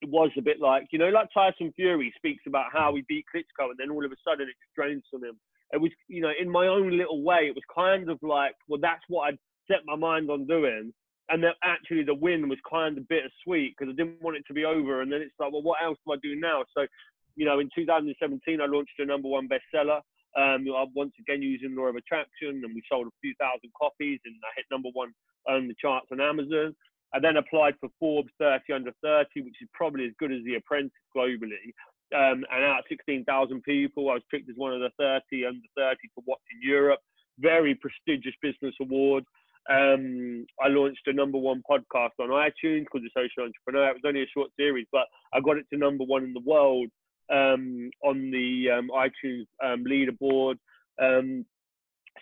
it 0.00 0.08
was 0.08 0.30
a 0.38 0.42
bit 0.42 0.60
like 0.60 0.86
you 0.90 0.98
know, 0.98 1.08
like 1.08 1.28
Tyson 1.32 1.72
Fury 1.76 2.12
speaks 2.16 2.44
about 2.46 2.66
how 2.72 2.94
he 2.94 3.04
beat 3.08 3.24
Klitschko, 3.34 3.70
and 3.70 3.78
then 3.78 3.90
all 3.90 4.04
of 4.04 4.12
a 4.12 4.16
sudden 4.26 4.48
it 4.48 4.56
just 4.60 4.74
drains 4.76 5.02
from 5.10 5.24
him. 5.24 5.38
It 5.72 5.80
was, 5.80 5.90
you 6.08 6.20
know, 6.20 6.30
in 6.38 6.48
my 6.48 6.66
own 6.68 6.96
little 6.96 7.22
way, 7.22 7.48
it 7.48 7.54
was 7.54 7.64
kind 7.74 8.08
of 8.08 8.18
like, 8.22 8.54
well, 8.68 8.80
that's 8.80 9.02
what 9.08 9.28
I'd 9.28 9.38
set 9.68 9.80
my 9.86 9.96
mind 9.96 10.30
on 10.30 10.46
doing. 10.46 10.92
And 11.30 11.42
then 11.42 11.52
actually 11.64 12.04
the 12.04 12.14
win 12.14 12.48
was 12.48 12.58
kind 12.70 12.98
of 12.98 13.08
bittersweet 13.08 13.74
because 13.76 13.92
I 13.92 13.96
didn't 13.96 14.22
want 14.22 14.36
it 14.36 14.44
to 14.48 14.54
be 14.54 14.64
over. 14.64 15.00
And 15.00 15.10
then 15.10 15.22
it's 15.22 15.34
like, 15.38 15.52
well, 15.52 15.62
what 15.62 15.78
else 15.82 15.98
do 16.06 16.12
I 16.12 16.16
do 16.22 16.36
now? 16.38 16.64
So, 16.76 16.86
you 17.34 17.46
know, 17.46 17.60
in 17.60 17.70
2017, 17.74 18.60
I 18.60 18.66
launched 18.66 18.92
a 18.98 19.06
number 19.06 19.28
one 19.28 19.48
bestseller. 19.48 20.00
Um, 20.36 20.66
I 20.74 20.84
once 20.94 21.14
again 21.20 21.42
using 21.42 21.76
law 21.76 21.86
of 21.86 21.96
attraction, 21.96 22.62
and 22.64 22.74
we 22.74 22.82
sold 22.90 23.06
a 23.06 23.20
few 23.20 23.34
thousand 23.38 23.70
copies, 23.80 24.20
and 24.24 24.34
I 24.42 24.50
hit 24.56 24.66
number 24.70 24.88
one 24.92 25.12
on 25.48 25.68
the 25.68 25.74
charts 25.80 26.08
on 26.10 26.20
Amazon. 26.20 26.74
I 27.14 27.20
then 27.20 27.36
applied 27.36 27.74
for 27.78 27.88
Forbes 28.00 28.32
30 28.40 28.72
under 28.72 28.92
30, 29.02 29.42
which 29.42 29.62
is 29.62 29.68
probably 29.72 30.04
as 30.06 30.12
good 30.18 30.32
as 30.32 30.42
The 30.44 30.56
Apprentice 30.56 30.90
globally. 31.16 31.70
Um, 32.12 32.44
and 32.50 32.64
out 32.64 32.80
of 32.80 32.84
16,000 32.88 33.62
people, 33.62 34.10
I 34.10 34.14
was 34.14 34.22
picked 34.30 34.50
as 34.50 34.56
one 34.56 34.72
of 34.72 34.80
the 34.80 34.90
30 34.98 35.46
under 35.46 35.68
30 35.76 35.96
for 36.14 36.24
Watch 36.26 36.42
in 36.52 36.68
Europe. 36.68 37.00
Very 37.38 37.76
prestigious 37.76 38.34
business 38.42 38.74
award. 38.80 39.24
Um, 39.70 40.44
I 40.62 40.68
launched 40.68 41.06
a 41.06 41.12
number 41.12 41.38
one 41.38 41.62
podcast 41.68 42.18
on 42.20 42.28
iTunes 42.28 42.86
called 42.90 43.04
The 43.04 43.10
Social 43.16 43.44
Entrepreneur. 43.44 43.90
It 43.90 44.02
was 44.02 44.06
only 44.06 44.22
a 44.22 44.34
short 44.34 44.50
series, 44.58 44.86
but 44.92 45.06
I 45.32 45.40
got 45.40 45.56
it 45.56 45.66
to 45.72 45.78
number 45.78 46.04
one 46.04 46.24
in 46.24 46.34
the 46.34 46.40
world 46.44 46.90
um, 47.30 47.90
on 48.02 48.30
the 48.30 48.70
um, 48.70 48.90
iTunes 48.90 49.46
um, 49.62 49.84
leaderboard. 49.84 50.56
Um, 51.00 51.44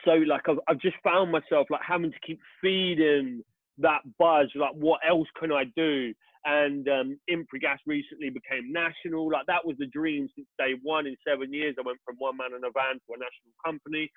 so 0.05 0.13
like 0.13 0.49
I've, 0.49 0.59
I've 0.69 0.81
just 0.81 0.97
found 1.05 1.31
myself 1.31 1.67
like 1.71 1.83
having 1.87 2.11
to 2.11 2.19
keep 2.27 2.41
feeding 2.61 3.43
that 3.79 4.01
buzz. 4.19 4.49
Like 4.55 4.75
what 4.75 5.01
else 5.09 5.29
can 5.39 5.53
I 5.53 5.65
do? 5.77 6.13
And 6.45 6.89
um, 6.89 7.19
ImpraGas 7.31 7.79
recently 7.87 8.31
became 8.31 8.73
national. 8.73 9.31
Like 9.31 9.47
that 9.47 9.65
was 9.65 9.77
the 9.79 9.87
dream 9.87 10.29
since 10.35 10.49
day 10.59 10.75
one. 10.83 11.07
In 11.07 11.17
seven 11.27 11.53
years, 11.53 11.77
I 11.79 11.87
went 11.87 11.99
from 12.05 12.17
one 12.19 12.37
man 12.37 12.51
in 12.57 12.65
a 12.65 12.73
van 12.73 12.95
to 12.95 13.15
a 13.15 13.19
national 13.19 13.55
company. 13.65 14.11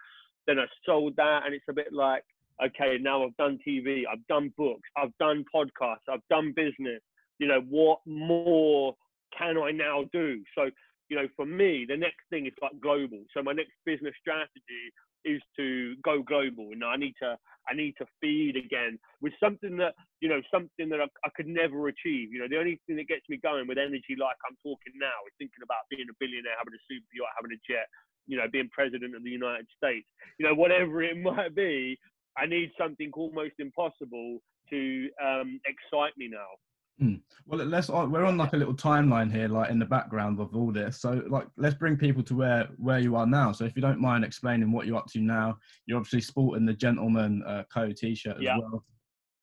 Then 0.48 0.60
I 0.60 0.66
sold 0.86 1.16
that, 1.18 1.42
and 1.46 1.54
it's 1.54 1.66
a 1.70 1.74
bit 1.74 1.92
like, 1.92 2.24
okay, 2.64 2.98
now 3.00 3.24
I've 3.24 3.36
done 3.38 3.60
TV, 3.68 4.04
I've 4.12 4.26
done 4.28 4.54
books, 4.58 4.88
I've 4.98 5.16
done 5.20 5.44
podcasts, 5.54 6.08
I've 6.10 6.26
done 6.30 6.54
business. 6.56 7.02
You 7.40 7.48
know, 7.48 7.62
what 7.70 8.00
more 8.06 8.96
can 9.38 9.58
I 9.58 9.72
now 9.72 10.06
do? 10.12 10.42
So, 10.58 10.70
you 11.10 11.18
know, 11.18 11.28
for 11.36 11.46
me, 11.46 11.86
the 11.88 11.98
next 11.98 12.24
thing 12.30 12.48
is 12.48 12.54
like 12.62 12.80
global. 12.82 13.24
So 13.36 13.44
my 13.44 13.54
next 13.54 13.74
business 13.86 14.14
strategy 14.20 14.92
is 15.26 15.42
to 15.58 15.96
go 16.06 16.22
global. 16.22 16.70
And 16.72 16.84
I 16.84 16.96
need 16.96 17.14
to 17.22 17.36
I 17.68 17.74
need 17.74 17.98
to 17.98 18.06
feed 18.22 18.56
again 18.56 19.02
with 19.22 19.34
something 19.42 19.76
that 19.78 19.98
you 20.22 20.30
know 20.30 20.42
something 20.54 20.88
that 20.90 21.02
I, 21.02 21.10
I, 21.26 21.30
could 21.36 21.50
never 21.50 21.90
achieve. 21.90 22.30
You 22.30 22.40
know, 22.40 22.50
the 22.50 22.62
only 22.62 22.80
thing 22.86 22.96
that 22.98 23.10
gets 23.10 23.26
me 23.28 23.42
going 23.42 23.68
with 23.68 23.82
energy, 23.82 24.14
like 24.14 24.38
I'm 24.46 24.56
talking 24.62 24.94
now, 25.02 25.18
is 25.26 25.34
thinking 25.42 25.66
about 25.66 25.90
being 25.90 26.06
a 26.06 26.16
billionaire, 26.22 26.54
having 26.62 26.78
a 26.78 26.84
super 26.86 27.10
yacht, 27.18 27.34
having 27.36 27.58
a 27.58 27.62
jet. 27.66 27.90
You 28.28 28.38
know, 28.38 28.50
being 28.50 28.70
president 28.74 29.14
of 29.14 29.22
the 29.22 29.30
United 29.30 29.68
States. 29.78 30.10
You 30.40 30.48
know, 30.48 30.56
whatever 30.56 31.04
it 31.04 31.18
might 31.22 31.54
be, 31.54 31.98
I 32.38 32.46
need 32.46 32.72
something 32.78 33.12
almost 33.14 33.58
impossible 33.60 34.40
to 34.70 35.10
um, 35.22 35.60
excite 35.66 36.18
me 36.18 36.30
now. 36.30 36.58
Hmm. 37.00 37.16
Well, 37.46 37.66
let's. 37.66 37.90
Uh, 37.90 38.08
we're 38.10 38.24
on 38.24 38.38
like 38.38 38.54
a 38.54 38.58
little 38.58 38.74
timeline 38.74 39.30
here, 39.32 39.50
like 39.50 39.70
in 39.70 39.80
the 39.80 39.86
background 39.86 40.40
of 40.40 40.56
all 40.56 40.72
this. 40.72 41.02
So, 41.02 41.22
like, 41.30 41.48
let's 41.58 41.76
bring 41.76 41.98
people 41.98 42.24
to 42.24 42.36
where 42.36 42.70
where 42.78 43.00
you 43.00 43.18
are 43.18 43.28
now. 43.28 43.52
So, 43.52 43.66
if 43.66 43.76
you 43.76 43.82
don't 43.82 44.00
mind 44.00 44.24
explaining 44.24 44.72
what 44.72 44.88
you're 44.88 44.96
up 44.96 45.08
to 45.08 45.20
now, 45.20 45.58
you're 45.86 45.98
obviously 45.98 46.22
sporting 46.22 46.66
the 46.66 46.74
gentleman 46.74 47.44
uh, 47.46 47.64
co 47.72 47.92
T-shirt 47.92 48.38
as 48.38 48.44
yeah. 48.44 48.58
well. 48.58 48.86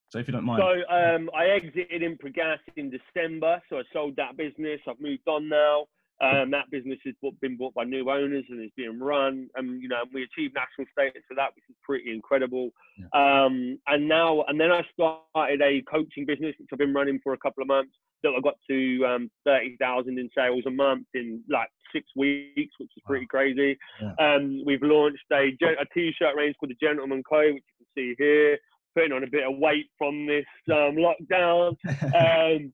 So, 0.09 0.19
if 0.19 0.27
you 0.27 0.33
don't 0.33 0.45
mind. 0.45 0.63
So, 0.63 0.95
um, 0.95 1.29
I 1.37 1.49
exited 1.49 2.03
in 2.03 2.17
ImpraGas 2.17 2.59
in 2.77 2.91
December. 2.91 3.61
So, 3.69 3.77
I 3.79 3.83
sold 3.93 4.17
that 4.17 4.39
business. 4.39 4.81
I've 4.89 5.01
moved 5.01 5.29
on 5.29 5.49
now. 5.49 5.87
Um, 6.23 6.53
that 6.53 6.71
business 6.71 6.99
has 7.05 7.15
been 7.41 7.57
bought 7.57 7.75
by 7.75 7.83
new 7.83 8.09
owners 8.09 8.45
and 8.49 8.63
is 8.63 8.71
being 8.77 9.01
run. 9.01 9.49
And 9.57 9.83
you 9.83 9.89
know, 9.89 10.03
we 10.15 10.23
achieved 10.23 10.55
national 10.55 10.87
status 10.93 11.23
for 11.29 11.35
that, 11.35 11.51
which 11.55 11.65
is 11.69 11.77
pretty 11.83 12.13
incredible. 12.13 12.71
Yeah. 12.97 13.07
Um, 13.45 13.79
and 13.89 14.09
now, 14.09 14.45
and 14.47 14.61
then 14.61 14.71
I 14.71 14.83
started 14.93 15.61
a 15.61 15.83
coaching 15.91 16.25
business, 16.25 16.55
which 16.59 16.69
I've 16.73 16.79
been 16.79 16.95
running 16.95 17.19
for 17.25 17.33
a 17.33 17.39
couple 17.39 17.63
of 17.63 17.69
months. 17.69 17.93
That 18.23 18.35
I 18.39 18.41
got 18.41 18.55
to 18.71 19.05
um, 19.05 19.31
thirty 19.45 19.77
thousand 19.81 20.17
in 20.21 20.31
sales 20.33 20.63
a 20.67 20.71
month 20.71 21.07
in 21.13 21.43
like 21.51 21.71
six 21.93 22.07
weeks, 22.15 22.73
which 22.79 22.91
is 22.97 23.03
pretty 23.05 23.25
wow. 23.25 23.31
crazy. 23.31 23.77
Yeah. 24.01 24.13
Um, 24.21 24.63
we've 24.65 24.83
launched 24.83 25.25
a, 25.33 25.49
a 25.61 25.87
t-shirt 25.93 26.37
range 26.37 26.55
called 26.61 26.71
the 26.71 26.87
Gentleman 26.87 27.25
Co, 27.29 27.41
which 27.53 27.65
you 27.81 27.85
can 27.85 27.87
see 27.97 28.15
here. 28.17 28.59
Putting 28.95 29.13
on 29.13 29.25
a 29.25 29.31
bit 29.31 29.45
of 29.45 29.59
weight 29.59 29.87
from 29.99 30.27
this 30.27 30.45
um, 30.71 30.97
lockdown. 30.97 31.77
Um, 32.15 32.73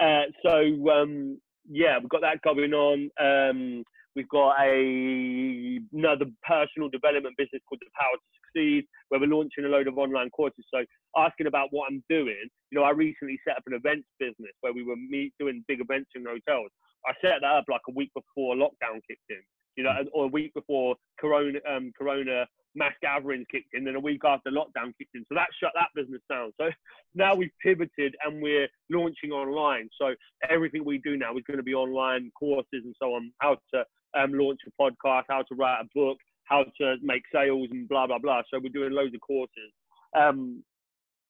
uh, 0.00 0.24
so 0.44 0.90
um, 0.90 1.38
yeah, 1.70 1.98
we've 1.98 2.08
got 2.08 2.22
that 2.22 2.42
going 2.42 2.72
on. 2.72 3.10
Um, 3.20 3.84
we've 4.16 4.28
got 4.28 4.56
a 4.60 5.78
another 5.92 6.26
personal 6.46 6.88
development 6.88 7.36
business 7.36 7.62
called 7.68 7.80
The 7.80 7.90
Power 7.98 8.16
to 8.16 8.28
Succeed, 8.40 8.84
where 9.08 9.20
we're 9.20 9.26
launching 9.28 9.64
a 9.64 9.68
load 9.68 9.86
of 9.86 9.98
online 9.98 10.30
courses. 10.30 10.64
So 10.72 10.84
asking 11.16 11.46
about 11.46 11.68
what 11.70 11.88
I'm 11.90 12.02
doing, 12.08 12.48
you 12.70 12.78
know, 12.78 12.84
I 12.84 12.90
recently 12.90 13.38
set 13.46 13.56
up 13.56 13.64
an 13.66 13.74
events 13.74 14.08
business 14.18 14.52
where 14.60 14.72
we 14.72 14.82
were 14.82 14.96
meet, 14.96 15.32
doing 15.38 15.64
big 15.68 15.80
events 15.80 16.10
in 16.14 16.24
hotels. 16.24 16.70
I 17.06 17.12
set 17.22 17.40
that 17.40 17.52
up 17.52 17.64
like 17.70 17.82
a 17.88 17.92
week 17.92 18.10
before 18.14 18.56
lockdown 18.56 19.00
kicked 19.08 19.30
in, 19.30 19.42
you 19.76 19.84
know, 19.84 19.92
or 20.12 20.24
a 20.24 20.28
week 20.28 20.52
before 20.54 20.96
Corona 21.20 21.58
um, 21.70 21.92
Corona 21.96 22.46
mass 22.74 22.92
gatherings 23.02 23.46
kicked 23.50 23.74
in, 23.74 23.84
then 23.84 23.96
a 23.96 24.00
week 24.00 24.22
after 24.24 24.50
lockdown 24.50 24.92
kicked 24.98 25.14
in. 25.14 25.24
So 25.28 25.34
that 25.34 25.48
shut 25.60 25.72
that 25.74 25.88
business 25.94 26.22
down. 26.30 26.52
So 26.60 26.68
now 27.14 27.34
we've 27.34 27.50
pivoted 27.62 28.14
and 28.24 28.42
we're 28.42 28.68
launching 28.90 29.32
online. 29.32 29.88
So 30.00 30.14
everything 30.48 30.84
we 30.84 30.98
do 30.98 31.16
now 31.16 31.36
is 31.36 31.44
going 31.46 31.58
to 31.58 31.62
be 31.62 31.74
online 31.74 32.30
courses 32.38 32.82
and 32.84 32.94
so 33.00 33.14
on, 33.14 33.32
how 33.38 33.56
to 33.74 33.84
um, 34.18 34.32
launch 34.32 34.60
a 34.66 34.82
podcast, 34.82 35.24
how 35.28 35.42
to 35.42 35.54
write 35.54 35.80
a 35.82 35.88
book, 35.94 36.18
how 36.44 36.64
to 36.80 36.96
make 37.02 37.22
sales 37.32 37.68
and 37.70 37.88
blah, 37.88 38.06
blah, 38.06 38.18
blah. 38.18 38.42
So 38.52 38.60
we're 38.62 38.70
doing 38.70 38.92
loads 38.92 39.14
of 39.14 39.20
courses, 39.20 39.72
um, 40.18 40.62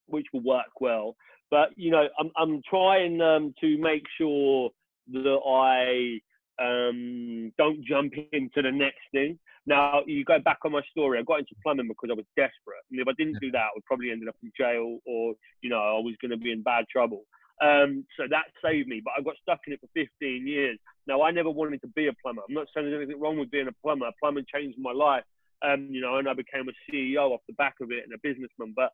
which 0.07 0.27
will 0.33 0.43
work 0.43 0.81
well. 0.81 1.17
But, 1.51 1.71
you 1.77 1.91
know, 1.91 2.09
I'm, 2.19 2.31
I'm 2.37 2.61
trying 2.69 3.21
um, 3.21 3.55
to 3.61 3.79
make 3.79 4.03
sure 4.19 4.71
that 5.13 5.41
I 5.47 6.21
um, 6.63 7.53
don't 7.59 7.85
jump 7.85 8.13
into 8.33 8.63
the 8.63 8.71
next 8.71 9.01
thing. 9.13 9.39
Now, 9.69 10.01
you 10.07 10.25
go 10.25 10.39
back 10.39 10.61
on 10.65 10.73
my 10.73 10.81
story, 10.91 11.19
I 11.19 11.23
got 11.23 11.41
into 11.41 11.55
plumbing 11.63 11.89
because 11.89 12.09
I 12.11 12.17
was 12.17 12.25
desperate. 12.37 12.81
And 12.91 12.99
if 12.99 13.07
I 13.07 13.13
didn't 13.19 13.37
do 13.39 13.51
that, 13.51 13.69
I 13.69 13.71
would 13.75 13.85
probably 13.85 14.11
ended 14.11 14.27
up 14.27 14.37
in 14.43 14.51
jail 14.59 14.97
or, 15.05 15.35
you 15.61 15.69
know, 15.69 15.77
I 15.77 16.01
was 16.01 16.15
going 16.23 16.31
to 16.31 16.39
be 16.39 16.53
in 16.53 16.63
bad 16.63 16.87
trouble. 16.91 17.25
Um, 17.61 18.07
so 18.17 18.25
that 18.31 18.49
saved 18.65 18.89
me, 18.89 19.03
but 19.05 19.13
I 19.19 19.21
got 19.21 19.35
stuck 19.43 19.61
in 19.67 19.75
it 19.75 19.81
for 19.81 19.89
15 19.93 20.47
years. 20.47 20.79
Now, 21.07 21.21
I 21.21 21.33
never 21.33 21.51
wanted 21.51 21.83
to 21.83 21.89
be 21.89 22.07
a 22.07 22.15
plumber. 22.23 22.41
I'm 22.49 22.55
not 22.55 22.69
saying 22.73 22.87
there's 22.89 22.97
anything 22.97 23.21
wrong 23.21 23.39
with 23.39 23.51
being 23.51 23.69
a 23.69 23.77
plumber. 23.85 24.09
Plumbing 24.19 24.47
changed 24.51 24.79
my 24.81 24.93
life, 24.93 25.25
um, 25.61 25.89
you 25.91 26.01
know, 26.01 26.17
and 26.17 26.31
I 26.31 26.33
became 26.33 26.65
a 26.71 26.77
CEO 26.91 27.33
off 27.33 27.41
the 27.47 27.53
back 27.55 27.75
of 27.83 27.91
it 27.91 28.05
and 28.05 28.15
a 28.15 28.19
businessman. 28.23 28.73
But, 28.75 28.91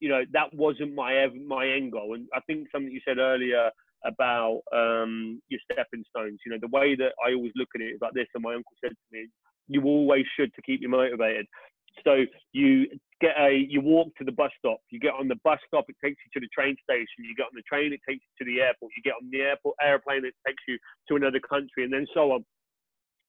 you 0.00 0.10
know, 0.10 0.24
that 0.34 0.52
wasn't 0.52 0.94
my 0.94 1.26
my 1.46 1.66
end 1.66 1.92
goal. 1.92 2.12
And 2.12 2.28
I 2.34 2.40
think 2.40 2.68
something 2.70 2.92
you 2.92 3.00
said 3.08 3.16
earlier 3.16 3.70
about 4.04 4.60
um, 4.76 5.40
your 5.48 5.60
stepping 5.70 6.04
stones, 6.10 6.40
you 6.44 6.52
know, 6.52 6.58
the 6.60 6.68
way 6.68 6.96
that 6.96 7.12
I 7.24 7.32
always 7.32 7.52
look 7.56 7.68
at 7.74 7.80
it 7.80 7.96
is 7.96 8.00
like 8.02 8.12
this. 8.12 8.26
And 8.34 8.42
my 8.42 8.52
uncle 8.52 8.76
said 8.82 8.90
to 8.90 9.08
me, 9.10 9.28
you 9.68 9.82
always 9.84 10.24
should 10.36 10.52
to 10.54 10.62
keep 10.62 10.80
you 10.82 10.88
motivated. 10.88 11.46
So 12.04 12.24
you 12.52 12.86
get 13.20 13.36
a, 13.38 13.66
you 13.68 13.80
walk 13.80 14.08
to 14.16 14.24
the 14.24 14.32
bus 14.32 14.50
stop. 14.58 14.78
You 14.90 14.98
get 14.98 15.14
on 15.18 15.28
the 15.28 15.38
bus 15.44 15.58
stop, 15.66 15.84
it 15.88 15.96
takes 16.02 16.18
you 16.24 16.40
to 16.40 16.44
the 16.44 16.50
train 16.52 16.76
station. 16.82 17.06
You 17.18 17.34
get 17.36 17.44
on 17.44 17.54
the 17.54 17.62
train, 17.62 17.92
it 17.92 18.00
takes 18.08 18.24
you 18.24 18.44
to 18.44 18.52
the 18.52 18.60
airport. 18.60 18.92
You 18.96 19.02
get 19.02 19.14
on 19.20 19.28
the 19.30 19.40
airport 19.40 19.76
airplane, 19.82 20.24
it 20.24 20.34
takes 20.46 20.62
you 20.66 20.78
to 21.08 21.16
another 21.16 21.40
country, 21.40 21.84
and 21.84 21.92
then 21.92 22.06
so 22.14 22.32
on. 22.32 22.44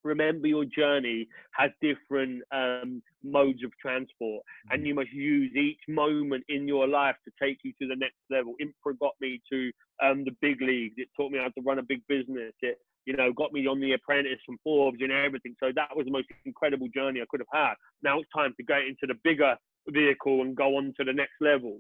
Remember, 0.04 0.48
your 0.48 0.66
journey 0.66 1.28
has 1.54 1.72
different 1.82 2.44
um, 2.52 3.02
modes 3.24 3.64
of 3.64 3.72
transport, 3.82 4.44
and 4.70 4.80
mm-hmm. 4.80 4.88
you 4.88 4.96
must 4.96 5.12
use 5.14 5.52
each 5.56 5.80
moment 5.88 6.44
in 6.50 6.68
your 6.68 6.88
life 6.88 7.16
to 7.26 7.32
take 7.42 7.60
you 7.64 7.72
to 7.82 7.88
the 7.88 7.96
next 7.96 8.20
level. 8.30 8.56
Impra 8.62 9.00
got 9.00 9.14
me 9.22 9.42
to 9.52 9.72
um, 10.04 10.26
the 10.26 10.36
big 10.42 10.62
leagues. 10.62 10.96
It 10.98 11.08
taught 11.16 11.32
me 11.32 11.40
how 11.40 11.48
to 11.50 11.62
run 11.66 11.80
a 11.80 11.84
big 11.84 12.02
business. 12.08 12.54
It 12.62 12.80
you 13.06 13.16
know, 13.16 13.32
got 13.34 13.52
me 13.52 13.68
on 13.68 13.80
The 13.80 13.94
Apprentice 13.94 14.40
and 14.48 14.58
Forbes 14.64 15.00
and 15.02 15.12
everything. 15.12 15.56
So 15.62 15.72
that 15.76 15.96
was 15.96 16.06
the 16.06 16.12
most 16.12 16.28
incredible 16.46 16.88
journey 16.94 17.22
I 17.22 17.26
could 17.30 17.42
have 17.42 17.54
had. 17.54 17.74
Now 18.02 18.20
it's 18.20 18.30
time 18.36 18.54
to 18.58 18.64
get 18.64 18.80
into 18.88 19.08
the 19.08 19.16
bigger 19.24 19.56
vehicle 19.90 20.42
and 20.42 20.56
go 20.56 20.78
on 20.78 20.94
to 20.98 21.04
the 21.04 21.14
next 21.14 21.34
level. 21.42 21.80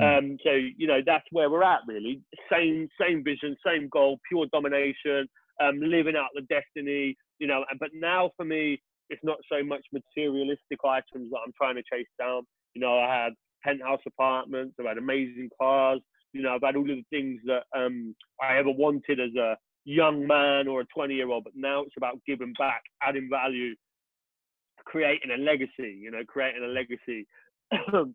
Mm. 0.00 0.18
Um, 0.18 0.38
so 0.42 0.52
you 0.52 0.86
know 0.86 1.00
that's 1.04 1.26
where 1.32 1.50
we're 1.50 1.62
at 1.64 1.80
really. 1.86 2.22
Same 2.50 2.88
same 3.00 3.22
vision, 3.22 3.56
same 3.66 3.88
goal, 3.90 4.18
pure 4.28 4.46
domination, 4.52 5.28
um, 5.62 5.80
living 5.80 6.16
out 6.16 6.28
the 6.34 6.42
destiny. 6.42 7.16
You 7.38 7.46
know, 7.46 7.64
but 7.78 7.90
now 7.92 8.30
for 8.36 8.44
me, 8.44 8.80
it's 9.10 9.22
not 9.22 9.38
so 9.50 9.62
much 9.62 9.84
materialistic 9.92 10.78
items 10.84 11.30
that 11.30 11.40
I'm 11.44 11.52
trying 11.56 11.76
to 11.76 11.82
chase 11.92 12.08
down. 12.18 12.42
You 12.74 12.80
know, 12.80 12.98
I 12.98 13.24
had 13.24 13.32
penthouse 13.62 14.00
apartments, 14.06 14.76
I've 14.80 14.86
had 14.86 14.98
amazing 14.98 15.50
cars. 15.60 16.00
You 16.32 16.40
know, 16.40 16.54
I've 16.54 16.62
had 16.64 16.76
all 16.76 16.90
of 16.90 16.96
the 16.96 17.04
things 17.10 17.40
that 17.44 17.64
um, 17.76 18.14
I 18.42 18.56
ever 18.56 18.70
wanted 18.70 19.20
as 19.20 19.34
a 19.36 19.56
young 19.84 20.26
man 20.26 20.68
or 20.68 20.80
a 20.80 20.86
20 20.86 21.14
year 21.14 21.30
old, 21.30 21.44
but 21.44 21.54
now 21.56 21.82
it's 21.82 21.96
about 21.96 22.18
giving 22.26 22.52
back, 22.58 22.82
adding 23.02 23.28
value, 23.30 23.74
creating 24.84 25.30
a 25.32 25.38
legacy, 25.38 25.98
you 26.00 26.10
know, 26.10 26.22
creating 26.26 26.64
a 26.64 26.68
legacy 26.68 27.26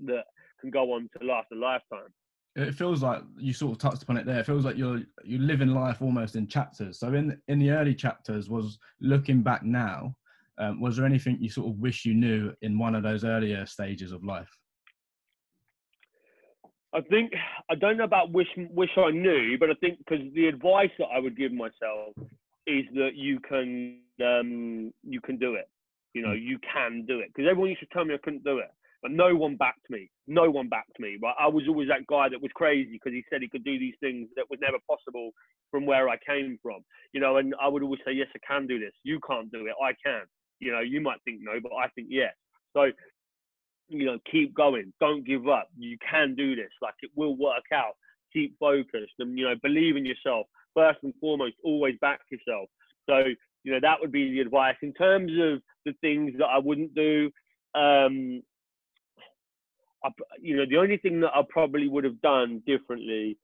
that 0.00 0.24
can 0.60 0.70
go 0.70 0.92
on 0.92 1.08
to 1.18 1.26
last 1.26 1.48
a 1.52 1.56
lifetime. 1.56 2.12
It 2.56 2.74
feels 2.74 3.02
like 3.02 3.22
you 3.38 3.52
sort 3.52 3.72
of 3.72 3.78
touched 3.78 4.02
upon 4.02 4.16
it 4.16 4.26
there. 4.26 4.40
It 4.40 4.46
feels 4.46 4.64
like 4.64 4.76
you're 4.76 5.02
you 5.22 5.38
live 5.38 5.60
in 5.60 5.72
life 5.72 6.02
almost 6.02 6.34
in 6.34 6.48
chapters. 6.48 6.98
So 6.98 7.14
in 7.14 7.40
in 7.46 7.60
the 7.60 7.70
early 7.70 7.94
chapters, 7.94 8.50
was 8.50 8.78
looking 9.00 9.42
back 9.42 9.62
now, 9.62 10.16
um, 10.58 10.80
was 10.80 10.96
there 10.96 11.06
anything 11.06 11.38
you 11.40 11.48
sort 11.48 11.68
of 11.68 11.78
wish 11.78 12.04
you 12.04 12.14
knew 12.14 12.52
in 12.62 12.76
one 12.76 12.96
of 12.96 13.04
those 13.04 13.24
earlier 13.24 13.64
stages 13.66 14.10
of 14.10 14.24
life? 14.24 14.50
I 16.92 17.00
think 17.02 17.32
I 17.70 17.74
don't 17.76 17.96
know 17.96 18.04
about 18.04 18.32
wish 18.32 18.48
wish 18.56 18.90
I 18.96 19.10
knew, 19.10 19.56
but 19.58 19.70
I 19.70 19.74
think 19.74 19.98
because 19.98 20.24
the 20.34 20.46
advice 20.46 20.90
that 20.98 21.06
I 21.14 21.18
would 21.20 21.36
give 21.36 21.52
myself 21.52 22.14
is 22.66 22.84
that 22.94 23.14
you 23.14 23.38
can 23.40 23.98
um, 24.22 24.92
you 25.02 25.20
can 25.20 25.36
do 25.36 25.54
it. 25.54 25.68
You 26.14 26.22
know, 26.22 26.32
you 26.32 26.58
can 26.72 27.04
do 27.06 27.20
it 27.20 27.28
because 27.28 27.48
everyone 27.48 27.70
used 27.70 27.80
to 27.80 27.88
tell 27.92 28.04
me 28.04 28.14
I 28.14 28.18
couldn't 28.18 28.42
do 28.42 28.58
it, 28.58 28.70
but 29.02 29.12
no 29.12 29.36
one 29.36 29.56
backed 29.56 29.88
me. 29.88 30.10
No 30.26 30.50
one 30.50 30.68
backed 30.68 30.98
me. 30.98 31.16
But 31.20 31.34
I 31.38 31.46
was 31.46 31.64
always 31.68 31.88
that 31.88 32.06
guy 32.08 32.28
that 32.28 32.42
was 32.42 32.50
crazy 32.54 32.90
because 32.90 33.12
he 33.12 33.24
said 33.30 33.40
he 33.40 33.48
could 33.48 33.64
do 33.64 33.78
these 33.78 33.94
things 34.00 34.28
that 34.34 34.46
was 34.50 34.58
never 34.60 34.78
possible 34.88 35.30
from 35.70 35.86
where 35.86 36.08
I 36.08 36.16
came 36.26 36.58
from. 36.60 36.80
You 37.12 37.20
know, 37.20 37.36
and 37.36 37.54
I 37.62 37.68
would 37.68 37.84
always 37.84 38.00
say, 38.04 38.12
yes, 38.12 38.26
I 38.34 38.40
can 38.44 38.66
do 38.66 38.80
this. 38.80 38.92
You 39.04 39.20
can't 39.26 39.52
do 39.52 39.66
it. 39.66 39.74
I 39.80 39.92
can. 40.04 40.22
You 40.58 40.72
know, 40.72 40.80
you 40.80 41.00
might 41.00 41.22
think 41.24 41.38
no, 41.40 41.52
but 41.62 41.72
I 41.72 41.88
think 41.94 42.08
yes. 42.10 42.34
So 42.74 42.90
you 43.90 44.06
know, 44.06 44.18
keep 44.30 44.54
going. 44.54 44.92
Don't 45.00 45.26
give 45.26 45.48
up. 45.48 45.68
You 45.76 45.98
can 46.08 46.34
do 46.34 46.56
this. 46.56 46.70
Like 46.80 46.94
it 47.02 47.10
will 47.14 47.36
work 47.36 47.64
out. 47.74 47.96
Keep 48.32 48.58
focused 48.58 49.14
and 49.18 49.36
you 49.36 49.44
know, 49.44 49.54
believe 49.62 49.96
in 49.96 50.06
yourself. 50.06 50.46
First 50.74 51.00
and 51.02 51.12
foremost, 51.20 51.54
always 51.64 51.96
back 52.00 52.20
yourself. 52.30 52.68
So, 53.08 53.24
you 53.64 53.72
know, 53.72 53.80
that 53.82 54.00
would 54.00 54.12
be 54.12 54.30
the 54.30 54.40
advice. 54.40 54.76
In 54.82 54.92
terms 54.94 55.32
of 55.32 55.60
the 55.84 55.92
things 56.00 56.32
that 56.38 56.46
I 56.46 56.58
wouldn't 56.58 56.94
do, 56.94 57.30
um, 57.74 58.42
I, 60.04 60.10
you 60.40 60.56
know, 60.56 60.64
the 60.68 60.76
only 60.76 60.96
thing 60.96 61.20
that 61.20 61.32
I 61.34 61.42
probably 61.48 61.88
would 61.88 62.04
have 62.04 62.20
done 62.22 62.62
differently 62.66 63.36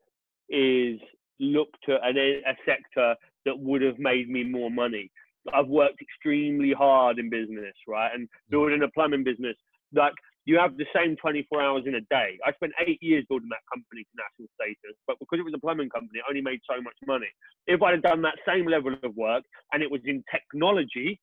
is 0.49 1.01
looked 1.41 1.89
at 1.89 2.05
an, 2.05 2.17
a 2.17 2.55
sector 2.65 3.17
that 3.45 3.59
would 3.59 3.83
have 3.83 3.99
made 3.99 4.31
me 4.31 4.45
more 4.45 4.71
money. 4.71 5.11
I've 5.53 5.69
worked 5.69 6.01
extremely 6.01 6.73
hard 6.73 7.19
in 7.19 7.31
business, 7.31 7.75
right? 7.87 8.11
And 8.15 8.27
mm. 8.27 8.31
building 8.51 8.83
a 8.83 8.89
plumbing 8.89 9.25
business, 9.25 9.57
like 9.93 10.15
you 10.47 10.57
have 10.59 10.77
the 10.77 10.87
same 10.95 11.17
24 11.17 11.61
hours 11.61 11.83
in 11.87 11.97
a 11.97 12.01
day. 12.03 12.39
I 12.47 12.53
spent 12.55 12.73
eight 12.87 13.03
years 13.03 13.25
building 13.29 13.49
that 13.51 13.67
company 13.73 14.07
to 14.07 14.15
national 14.15 14.49
status, 14.55 14.97
but 15.07 15.19
because 15.19 15.41
it 15.41 15.45
was 15.45 15.53
a 15.55 15.59
plumbing 15.59 15.91
company, 15.91 16.21
I 16.23 16.31
only 16.31 16.41
made 16.41 16.61
so 16.71 16.81
much 16.81 16.95
money. 17.05 17.27
If 17.67 17.83
I'd 17.83 17.95
have 17.95 18.03
done 18.03 18.23
that 18.23 18.39
same 18.47 18.67
level 18.67 18.95
of 18.95 19.17
work 19.17 19.43
and 19.73 19.83
it 19.83 19.91
was 19.91 20.01
in 20.05 20.23
technology, 20.31 21.21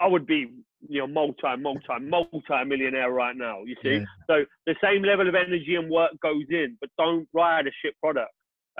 I 0.00 0.06
would 0.06 0.24
be, 0.24 0.46
you 0.88 1.00
know, 1.00 1.08
multi, 1.08 1.56
multi, 1.58 1.98
multi 2.00 2.64
millionaire 2.64 3.10
right 3.10 3.36
now. 3.36 3.64
You 3.64 3.74
see, 3.82 3.98
yeah. 3.98 4.04
so 4.30 4.44
the 4.66 4.76
same 4.82 5.02
level 5.02 5.28
of 5.28 5.34
energy 5.34 5.74
and 5.74 5.90
work 5.90 6.12
goes 6.22 6.46
in, 6.48 6.78
but 6.80 6.90
don't 6.96 7.26
ride 7.34 7.66
a 7.66 7.72
shit 7.84 7.98
product. 8.00 8.30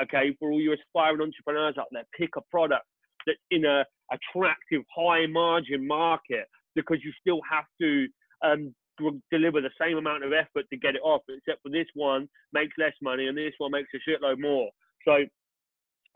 Okay, 0.01 0.37
for 0.39 0.53
all 0.53 0.61
you 0.61 0.73
aspiring 0.73 1.21
entrepreneurs 1.21 1.75
out 1.77 1.89
there, 1.91 2.05
pick 2.17 2.31
a 2.37 2.41
product 2.53 2.85
that's 3.27 3.41
in 3.51 3.65
a 3.65 3.85
attractive, 4.13 4.83
high 4.95 5.27
margin 5.27 5.85
market 5.85 6.47
because 6.77 6.99
you 7.03 7.11
still 7.21 7.41
have 7.51 7.65
to 7.81 8.07
um, 8.45 8.73
deliver 9.31 9.61
the 9.61 9.71
same 9.81 9.99
amount 9.99 10.25
of 10.25 10.33
effort 10.33 10.67
to 10.71 10.77
get 10.77 10.95
it 10.95 11.03
off. 11.03 11.23
Except 11.29 11.63
for 11.63 11.71
this 11.71 11.87
one 11.95 12.29
makes 12.53 12.73
less 12.79 12.95
money 13.03 13.27
and 13.27 13.37
this 13.37 13.55
one 13.59 13.73
makes 13.73 13.91
a 13.95 14.11
shitload 14.11 14.41
more. 14.41 14.71
So 15.05 15.25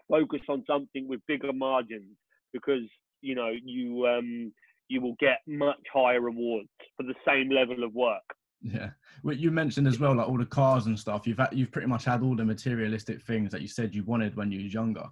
focus 0.09 0.41
on 0.49 0.64
something 0.66 1.09
with 1.09 1.20
bigger 1.26 1.53
margins 1.53 2.16
because 2.53 2.83
you 3.20 3.35
know 3.35 3.53
you 3.64 4.07
um, 4.07 4.53
you 4.89 5.01
will 5.01 5.16
get 5.18 5.39
much 5.47 5.80
higher 5.93 6.20
rewards 6.20 6.68
for 6.97 7.05
the 7.05 7.14
same 7.26 7.51
level 7.51 7.85
of 7.85 7.95
work. 7.95 8.22
Yeah, 8.61 8.91
well, 9.24 9.35
you 9.35 9.51
mentioned 9.51 9.89
as 9.89 9.99
well, 9.99 10.14
like 10.14 10.28
all 10.28 10.39
the 10.39 10.47
cars 10.47 10.87
and 10.87 10.99
stuff. 10.99 11.26
You've 11.26 11.39
had, 11.39 11.49
you've 11.53 11.72
pretty 11.72 11.89
much 11.89 12.05
had 12.05 12.22
all 12.22 12.37
the 12.37 12.45
materialistic 12.45 13.20
things 13.22 13.51
that 13.51 13.61
you 13.61 13.68
said 13.68 13.95
you 13.95 14.05
wanted 14.05 14.37
when 14.37 14.53
you 14.53 14.62
was 14.62 14.72
younger. 14.72 15.05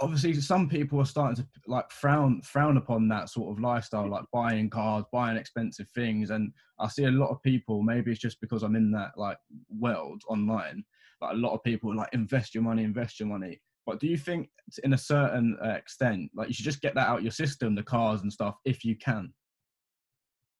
Obviously, 0.00 0.34
some 0.34 0.68
people 0.68 1.00
are 1.00 1.04
starting 1.04 1.36
to 1.36 1.46
like 1.68 1.90
frown 1.90 2.42
frown 2.42 2.76
upon 2.76 3.06
that 3.08 3.28
sort 3.28 3.52
of 3.52 3.62
lifestyle, 3.62 4.10
like 4.10 4.24
buying 4.32 4.68
cars, 4.68 5.04
buying 5.12 5.36
expensive 5.36 5.88
things. 5.94 6.30
And 6.30 6.52
I 6.80 6.88
see 6.88 7.04
a 7.04 7.10
lot 7.10 7.30
of 7.30 7.42
people. 7.42 7.82
Maybe 7.82 8.10
it's 8.10 8.20
just 8.20 8.40
because 8.40 8.64
I'm 8.64 8.74
in 8.74 8.90
that 8.90 9.12
like 9.16 9.38
world 9.68 10.22
online. 10.28 10.84
But 11.20 11.34
a 11.34 11.36
lot 11.36 11.54
of 11.54 11.62
people 11.62 11.94
like 11.94 12.12
invest 12.12 12.54
your 12.54 12.64
money, 12.64 12.82
invest 12.82 13.20
your 13.20 13.28
money. 13.28 13.60
But 13.86 14.00
do 14.00 14.06
you 14.06 14.16
think, 14.16 14.48
in 14.82 14.94
a 14.94 14.98
certain 14.98 15.56
uh, 15.64 15.68
extent, 15.68 16.30
like 16.34 16.48
you 16.48 16.54
should 16.54 16.64
just 16.64 16.80
get 16.80 16.94
that 16.94 17.06
out 17.06 17.22
your 17.22 17.30
system, 17.30 17.74
the 17.74 17.82
cars 17.82 18.22
and 18.22 18.32
stuff, 18.32 18.56
if 18.64 18.84
you 18.84 18.96
can? 18.96 19.32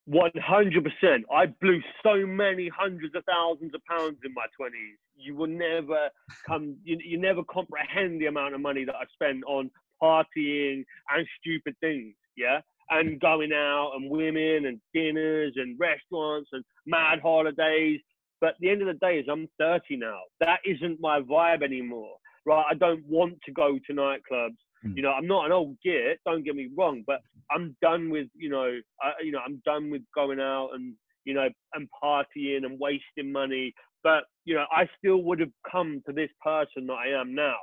One 0.05 0.31
hundred 0.37 0.85
percent. 0.85 1.25
I 1.35 1.47
blew 1.47 1.81
so 2.03 2.27
many 2.27 2.69
hundreds 2.69 3.15
of 3.15 3.25
thousands 3.25 3.75
of 3.75 3.81
pounds 3.91 4.19
in 4.25 4.33
my 4.35 4.45
twenties. 4.57 4.99
You 5.17 5.37
will 5.37 5.49
never 5.49 6.09
come. 6.47 6.77
You, 6.85 6.99
you 7.05 7.19
never 7.19 7.43
comprehend 7.45 8.21
the 8.21 8.27
amount 8.27 8.55
of 8.55 8.61
money 8.61 8.85
that 8.85 8.95
I 8.95 9.05
spent 9.13 9.45
on 9.47 9.71
partying 10.03 10.85
and 11.11 11.27
stupid 11.41 11.77
things. 11.81 12.15
Yeah, 12.37 12.61
and 12.91 13.21
going 13.21 13.53
out 13.53 13.93
and 13.95 14.11
women 14.11 14.67
and 14.67 14.81
dinners 14.93 15.53
and 15.57 15.79
restaurants 15.79 16.51
and 16.53 16.65
mad 16.87 17.21
holidays. 17.23 18.01
But 18.41 18.51
at 18.51 18.55
the 18.61 18.71
end 18.71 18.83
of 18.83 18.89
the 18.89 19.07
day, 19.07 19.19
is 19.19 19.27
I'm 19.31 19.49
30 19.59 19.97
now. 19.97 20.19
That 20.41 20.59
isn't 20.67 21.01
my 21.01 21.21
vibe 21.21 21.63
anymore. 21.63 22.17
Right? 22.45 22.65
I 22.71 22.75
don't 22.75 23.05
want 23.07 23.39
to 23.47 23.53
go 23.53 23.79
to 23.87 23.93
nightclubs. 23.95 24.57
Mm. 24.85 24.97
You 24.97 25.03
know, 25.03 25.13
I'm 25.13 25.27
not 25.27 25.47
an 25.47 25.53
old 25.53 25.77
git. 25.83 26.21
Don't 26.27 26.45
get 26.45 26.55
me 26.55 26.69
wrong, 26.77 27.05
but 27.07 27.21
I'm 27.51 27.77
done 27.81 28.11
with 28.11 28.29
you 28.35 28.51
know, 28.51 28.79
I, 29.01 29.13
you 29.23 29.33
know, 29.33 29.41
I'm 29.45 29.63
done 29.65 29.91
with 29.91 30.03
going 30.15 30.41
out 30.41 30.71
and 30.75 30.95
you 31.25 31.35
know 31.35 31.49
and 31.75 31.89
partying 32.03 32.65
and 32.65 32.79
wasting 32.79 33.33
money. 33.33 33.75
But 34.03 34.25
you 34.45 34.55
know, 34.55 34.67
I 34.71 34.89
still 34.99 35.23
would 35.23 35.41
have 35.41 35.53
come 35.71 36.03
to 36.07 36.13
this 36.13 36.31
person 36.43 36.87
that 36.87 36.95
I 36.95 37.21
am 37.21 37.35
now, 37.35 37.57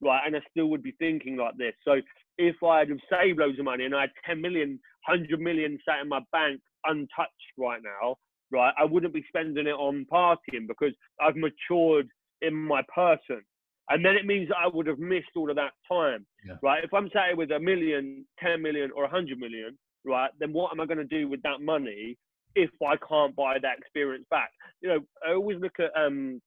right? 0.00 0.22
And 0.26 0.36
I 0.36 0.40
still 0.50 0.66
would 0.66 0.82
be 0.82 0.94
thinking 0.98 1.36
like 1.36 1.56
this. 1.56 1.74
So 1.84 2.00
if 2.38 2.56
I 2.62 2.80
had 2.80 2.88
saved 3.10 3.38
loads 3.38 3.58
of 3.58 3.64
money 3.64 3.84
and 3.84 3.94
I 3.94 4.02
had 4.02 4.10
10 4.26 4.40
million, 4.40 4.80
100 5.06 5.40
million 5.40 5.78
sat 5.86 6.00
in 6.02 6.08
my 6.08 6.20
bank 6.32 6.60
untouched 6.84 7.32
right 7.56 7.80
now, 7.82 8.16
right, 8.50 8.72
I 8.78 8.84
wouldn't 8.84 9.14
be 9.14 9.24
spending 9.28 9.66
it 9.66 9.70
on 9.70 10.06
partying 10.12 10.66
because 10.66 10.92
I've 11.20 11.36
matured 11.36 12.08
in 12.42 12.54
my 12.54 12.82
person. 12.94 13.42
And 13.90 14.04
then 14.04 14.16
it 14.16 14.26
means 14.26 14.48
that 14.48 14.58
I 14.62 14.68
would 14.68 14.86
have 14.86 14.98
missed 14.98 15.34
all 15.34 15.48
of 15.48 15.56
that 15.56 15.72
time, 15.90 16.26
yeah. 16.46 16.56
right? 16.62 16.84
If 16.84 16.92
I'm 16.92 17.08
sat 17.12 17.36
with 17.36 17.50
a 17.52 17.58
million, 17.58 18.26
10 18.42 18.60
million, 18.60 18.90
or 18.94 19.02
100 19.04 19.38
million, 19.38 19.78
right, 20.04 20.30
then 20.38 20.52
what 20.52 20.72
am 20.72 20.80
I 20.80 20.86
going 20.86 20.98
to 20.98 21.04
do 21.04 21.28
with 21.28 21.40
that 21.42 21.60
money 21.60 22.16
if 22.54 22.70
I 22.82 22.96
can't 22.96 23.34
buy 23.34 23.58
that 23.60 23.78
experience 23.78 24.26
back? 24.30 24.50
You 24.80 24.88
know, 24.88 25.00
I 25.26 25.32
always 25.34 25.58
look 25.60 25.78
at 25.78 25.90
um, 26.00 26.40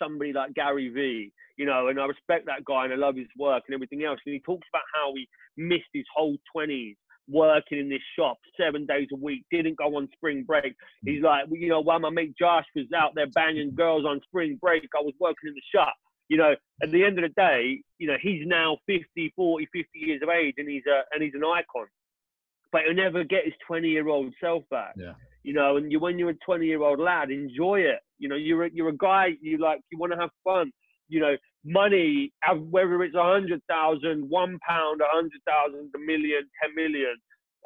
somebody 0.00 0.32
like 0.32 0.54
Gary 0.54 0.88
Vee, 0.88 1.32
you 1.56 1.66
know, 1.66 1.88
and 1.88 2.00
I 2.00 2.06
respect 2.06 2.46
that 2.46 2.64
guy 2.64 2.84
and 2.84 2.92
I 2.92 2.96
love 2.96 3.16
his 3.16 3.28
work 3.38 3.64
and 3.66 3.74
everything 3.74 4.04
else. 4.04 4.20
And 4.26 4.34
he 4.34 4.40
talks 4.40 4.66
about 4.72 4.82
how 4.94 5.12
he 5.14 5.28
missed 5.56 5.90
his 5.92 6.04
whole 6.14 6.36
20s 6.56 6.96
working 7.28 7.78
in 7.78 7.88
this 7.88 8.02
shop 8.18 8.38
seven 8.60 8.84
days 8.84 9.06
a 9.12 9.16
week, 9.16 9.44
didn't 9.50 9.78
go 9.78 9.96
on 9.96 10.08
spring 10.12 10.42
break. 10.42 10.74
He's 11.04 11.22
like, 11.22 11.44
you 11.50 11.68
know, 11.68 11.80
while 11.80 12.00
my 12.00 12.10
mate 12.10 12.34
Josh 12.38 12.66
was 12.74 12.86
out 12.96 13.12
there 13.14 13.28
banging 13.28 13.74
girls 13.74 14.04
on 14.04 14.20
spring 14.24 14.58
break, 14.60 14.88
I 14.96 15.02
was 15.02 15.14
working 15.20 15.48
in 15.48 15.54
the 15.54 15.62
shop 15.74 15.94
you 16.32 16.38
know, 16.38 16.54
at 16.82 16.90
the 16.90 17.04
end 17.04 17.18
of 17.18 17.24
the 17.28 17.34
day, 17.40 17.82
you 17.98 18.08
know, 18.08 18.16
he's 18.18 18.40
now 18.46 18.78
50, 18.86 19.34
40, 19.36 19.66
50 19.66 19.86
years 19.94 20.22
of 20.22 20.30
age 20.30 20.54
and 20.56 20.66
he's 20.66 20.84
a, 20.86 21.02
and 21.12 21.22
he's 21.22 21.34
an 21.34 21.44
icon. 21.44 21.86
But 22.72 22.82
he'll 22.86 22.94
never 22.94 23.22
get 23.22 23.44
his 23.44 23.54
20 23.66 23.88
year 23.88 24.08
old 24.08 24.32
self 24.42 24.64
back. 24.70 24.94
Yeah. 24.96 25.12
You 25.42 25.52
know, 25.52 25.76
and 25.76 25.90
you 25.92 26.00
when 26.00 26.18
you're 26.18 26.30
a 26.30 26.38
20 26.46 26.66
year 26.66 26.82
old 26.82 26.98
lad, 26.98 27.30
enjoy 27.30 27.80
it. 27.80 28.00
You 28.18 28.28
know, 28.28 28.36
you're 28.36 28.64
a, 28.64 28.70
you're 28.72 28.88
a 28.88 28.96
guy, 28.96 29.30
you 29.40 29.58
like, 29.58 29.80
you 29.90 29.98
want 29.98 30.12
to 30.12 30.18
have 30.18 30.30
fun. 30.44 30.70
You 31.08 31.20
know, 31.20 31.36
money, 31.64 32.32
whether 32.70 33.02
it's 33.02 33.14
a 33.14 33.22
hundred 33.22 33.60
thousand, 33.68 34.28
one 34.28 34.58
pound, 34.66 35.00
a 35.00 35.04
hundred 35.10 35.40
thousand, 35.46 35.90
a 35.94 35.98
million, 35.98 36.42
ten 36.62 36.74
million, 36.74 37.14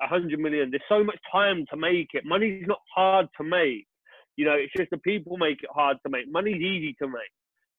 a 0.02 0.06
hundred 0.06 0.38
million. 0.40 0.70
There's 0.70 0.82
so 0.88 1.04
much 1.04 1.18
time 1.30 1.64
to 1.70 1.76
make 1.76 2.08
it. 2.14 2.24
Money's 2.24 2.66
not 2.66 2.80
hard 2.94 3.28
to 3.38 3.44
make. 3.44 3.86
You 4.36 4.44
know, 4.44 4.54
it's 4.54 4.72
just 4.76 4.90
the 4.90 4.98
people 4.98 5.36
make 5.38 5.62
it 5.62 5.70
hard 5.72 5.98
to 6.04 6.10
make. 6.10 6.30
Money's 6.30 6.60
easy 6.60 6.94
to 7.00 7.08
make, 7.08 7.32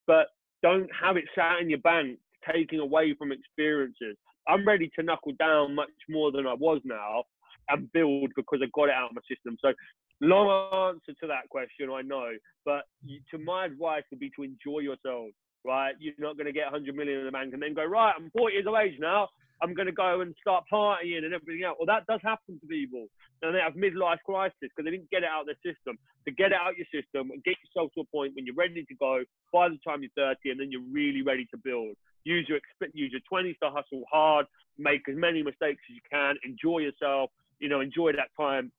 but 0.08 0.28
don't 0.64 0.90
have 1.00 1.18
it 1.18 1.26
sat 1.36 1.60
in 1.62 1.70
your 1.70 1.80
bank, 1.80 2.18
taking 2.52 2.80
away 2.80 3.14
from 3.18 3.32
experiences. 3.32 4.16
I'm 4.48 4.68
ready 4.68 4.90
to 4.98 5.04
knuckle 5.04 5.34
down 5.40 5.76
much 5.76 5.90
more 6.10 6.32
than 6.32 6.48
I 6.48 6.54
was 6.54 6.82
now 6.84 7.24
and 7.70 7.92
build 7.92 8.32
because 8.36 8.60
I 8.64 8.68
got 8.74 8.90
it 8.90 8.96
out 8.96 9.10
of 9.10 9.16
my 9.16 9.22
system. 9.28 9.58
So, 9.62 9.74
long 10.22 10.94
answer 10.96 11.18
to 11.22 11.28
that 11.28 11.50
question, 11.50 11.90
I 11.92 12.02
know. 12.02 12.32
But 12.66 12.84
to 13.32 13.38
my 13.38 13.66
advice 13.66 14.04
would 14.10 14.20
be 14.20 14.32
to 14.36 14.44
enjoy 14.44 14.80
yourself, 14.80 15.32
right? 15.66 15.94
You're 16.00 16.16
not 16.20 16.38
going 16.38 16.48
to 16.48 16.54
get 16.54 16.72
100 16.72 16.96
million 16.96 17.20
in 17.20 17.26
the 17.26 17.32
bank 17.32 17.54
and 17.54 17.62
then 17.62 17.74
go, 17.74 17.86
right, 17.86 18.14
I'm 18.18 18.32
40 18.32 18.54
years 18.54 18.68
of 18.68 18.76
age 18.76 18.98
now. 19.00 19.28
I'm 19.62 19.74
going 19.74 19.88
to 19.88 19.92
go 19.92 20.22
and 20.22 20.36
start 20.40 20.66
partying 20.72 21.26
and 21.26 21.34
everything 21.34 21.64
else. 21.66 21.78
Well, 21.80 21.90
that 21.90 22.06
does 22.06 22.22
happen 22.24 22.60
to 22.60 22.68
people. 22.68 23.08
And 23.42 23.56
they 23.56 23.60
have 23.60 23.74
midlife 23.74 24.22
crisis 24.26 24.54
because 24.62 24.86
they 24.86 24.92
didn't 24.92 25.10
get 25.10 25.24
it 25.24 25.30
out 25.30 25.42
of 25.42 25.48
their 25.50 25.62
system. 25.66 25.98
To 26.26 26.32
get 26.32 26.52
it 26.54 26.58
out 26.62 26.72
of 26.72 26.78
your 26.78 26.90
system 26.94 27.32
and 27.32 27.44
get 27.44 27.58
yourself 27.66 27.92
to 27.96 28.02
a 28.02 28.10
point 28.14 28.34
when 28.36 28.46
you're 28.46 28.56
ready 28.56 28.86
to 28.86 28.96
go 28.96 29.24
by 29.52 29.70
the 29.70 29.80
time 29.82 30.06
you're 30.06 30.14
30 30.16 30.52
and 30.52 30.60
then 30.60 30.72
you're 30.72 30.86
really 30.92 31.24
ready 31.24 31.46
to 31.50 31.58
build. 31.58 31.98
Use 32.24 32.48
your, 32.50 32.60
use 32.94 33.12
your 33.12 33.22
20s 33.32 33.58
to 33.60 33.70
hustle 33.70 34.04
hard, 34.12 34.46
make 34.78 35.02
as 35.10 35.16
many 35.16 35.42
mistakes 35.44 35.82
as 35.90 35.96
you 35.96 36.02
can, 36.12 36.36
enjoy 36.44 36.80
yourself, 36.80 37.32
you 37.60 37.70
know, 37.70 37.82
enjoy 37.82 38.12
that 38.12 38.30
time. 38.40 38.72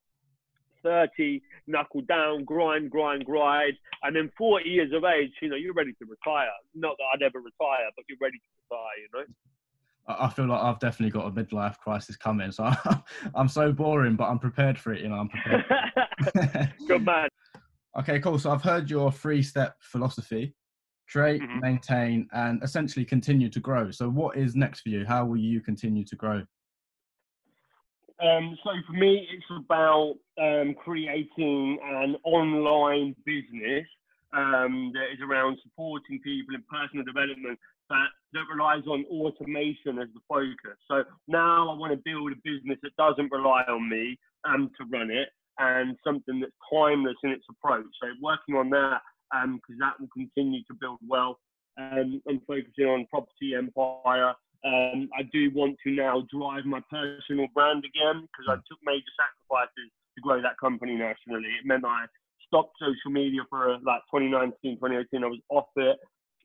30, 0.84 1.42
knuckle 1.66 2.02
down, 2.02 2.44
grind, 2.44 2.90
grind, 2.90 3.24
grind. 3.24 3.72
And 4.04 4.14
then 4.14 4.30
40 4.38 4.68
years 4.68 4.92
of 4.94 5.04
age, 5.04 5.30
you 5.42 5.48
know, 5.48 5.56
you're 5.56 5.74
ready 5.74 5.92
to 5.92 6.04
retire. 6.04 6.48
Not 6.74 6.96
that 6.98 7.04
I'd 7.14 7.22
ever 7.22 7.38
retire, 7.38 7.90
but 7.96 8.04
you're 8.08 8.18
ready 8.20 8.38
to 8.38 8.50
retire, 8.62 8.98
you 9.02 9.08
know? 9.12 9.34
I 10.08 10.30
feel 10.30 10.46
like 10.46 10.62
I've 10.62 10.78
definitely 10.78 11.10
got 11.10 11.26
a 11.26 11.30
midlife 11.30 11.78
crisis 11.78 12.16
coming. 12.16 12.50
So 12.50 12.70
I'm 13.34 13.48
so 13.48 13.72
boring, 13.72 14.16
but 14.16 14.24
I'm 14.24 14.38
prepared 14.38 14.78
for 14.78 14.92
it. 14.92 15.02
You 15.02 15.08
know, 15.08 15.16
I'm 15.16 15.28
prepared. 15.28 16.72
Good 16.86 17.04
man. 17.04 17.28
Okay, 17.98 18.20
cool. 18.20 18.38
So 18.38 18.52
I've 18.52 18.62
heard 18.62 18.88
your 18.88 19.10
three 19.10 19.42
step 19.42 19.74
philosophy 19.80 20.54
create, 21.10 21.42
mm-hmm. 21.42 21.60
maintain, 21.60 22.28
and 22.32 22.62
essentially 22.62 23.04
continue 23.04 23.48
to 23.48 23.60
grow. 23.60 23.90
So, 23.90 24.08
what 24.08 24.36
is 24.36 24.54
next 24.54 24.80
for 24.80 24.90
you? 24.90 25.04
How 25.06 25.24
will 25.24 25.38
you 25.38 25.60
continue 25.60 26.04
to 26.04 26.16
grow? 26.16 26.42
Um, 28.20 28.58
so, 28.64 28.70
for 28.86 28.92
me, 28.92 29.26
it's 29.32 29.46
about 29.50 30.16
um, 30.40 30.74
creating 30.74 31.78
an 31.82 32.16
online 32.24 33.14
business 33.24 33.86
um, 34.32 34.92
that 34.94 35.12
is 35.12 35.20
around 35.22 35.58
supporting 35.62 36.20
people 36.20 36.54
in 36.54 36.62
personal 36.70 37.04
development 37.04 37.58
that, 37.90 38.08
that 38.32 38.44
relies 38.52 38.84
on 38.86 39.04
automation 39.10 39.98
as 39.98 40.08
the 40.14 40.20
focus. 40.28 40.76
So 40.88 41.04
now 41.26 41.70
I 41.70 41.74
want 41.74 41.92
to 41.92 42.00
build 42.04 42.32
a 42.32 42.36
business 42.44 42.78
that 42.82 42.96
doesn't 42.96 43.32
rely 43.32 43.62
on 43.68 43.88
me 43.88 44.18
um, 44.44 44.70
to 44.78 44.84
run 44.92 45.10
it 45.10 45.28
and 45.58 45.96
something 46.04 46.40
that's 46.40 46.52
timeless 46.72 47.16
in 47.24 47.30
its 47.30 47.44
approach. 47.50 47.86
So 48.00 48.08
working 48.20 48.54
on 48.54 48.70
that 48.70 49.00
because 49.32 49.76
um, 49.76 49.80
that 49.80 50.00
will 50.00 50.08
continue 50.14 50.62
to 50.64 50.74
build 50.80 50.98
wealth 51.06 51.38
um, 51.78 52.20
and 52.26 52.40
focusing 52.46 52.86
on 52.86 53.06
property 53.10 53.54
empire 53.56 54.34
Um, 54.64 55.08
I 55.16 55.22
do 55.32 55.50
want 55.54 55.76
to 55.84 55.90
now 55.92 56.26
drive 56.32 56.64
my 56.64 56.80
personal 56.90 57.46
brand 57.54 57.84
again 57.84 58.26
because 58.26 58.46
I 58.48 58.56
took 58.68 58.78
major 58.84 59.12
sacrifices 59.14 59.90
to 60.16 60.20
grow 60.20 60.42
that 60.42 60.58
company 60.58 60.96
nationally. 60.96 61.48
It 61.48 61.64
meant 61.64 61.84
I 61.84 62.06
stopped 62.46 62.74
social 62.80 63.12
media 63.12 63.42
for 63.48 63.74
uh, 63.74 63.78
like 63.84 64.02
2019, 64.10 64.76
2018. 64.76 65.22
I 65.22 65.26
was 65.26 65.38
off 65.50 65.70
it 65.76 65.98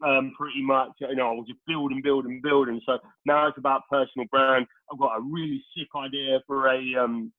um, 0.06 0.34
pretty 0.38 0.62
much. 0.62 0.92
You 1.00 1.16
know, 1.16 1.30
I 1.30 1.34
was 1.34 1.48
just 1.48 1.60
building, 1.66 2.02
building, 2.04 2.40
building. 2.44 2.80
So 2.86 3.00
now 3.26 3.48
it's 3.48 3.58
about 3.58 3.90
personal 3.90 4.28
brand. 4.30 4.68
I've 4.92 5.00
got 5.00 5.18
a 5.18 5.22
really 5.22 5.64
sick 5.76 5.88
idea 5.96 6.40
for 6.46 6.68
a 6.68 6.80
um, 7.04 7.32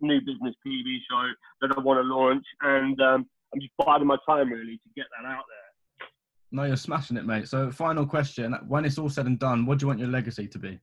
new 0.00 0.20
business 0.20 0.54
TV 0.66 0.98
show 1.08 1.28
that 1.60 1.76
I 1.76 1.80
want 1.80 1.98
to 1.98 2.14
launch, 2.14 2.44
and 2.62 3.00
um, 3.00 3.26
I'm 3.52 3.60
just 3.60 3.72
biding 3.78 4.06
my 4.06 4.16
time 4.26 4.50
really 4.50 4.76
to 4.76 4.88
get 4.96 5.06
that 5.18 5.26
out 5.26 5.44
there. 5.48 6.08
No, 6.50 6.64
you're 6.64 6.76
smashing 6.76 7.16
it, 7.16 7.26
mate. 7.26 7.48
So, 7.48 7.70
final 7.70 8.06
question: 8.06 8.54
When 8.66 8.84
it's 8.84 8.98
all 8.98 9.10
said 9.10 9.26
and 9.26 9.38
done, 9.38 9.66
what 9.66 9.78
do 9.78 9.84
you 9.84 9.88
want 9.88 10.00
your 10.00 10.08
legacy 10.08 10.46
to 10.48 10.58
be? 10.58 10.80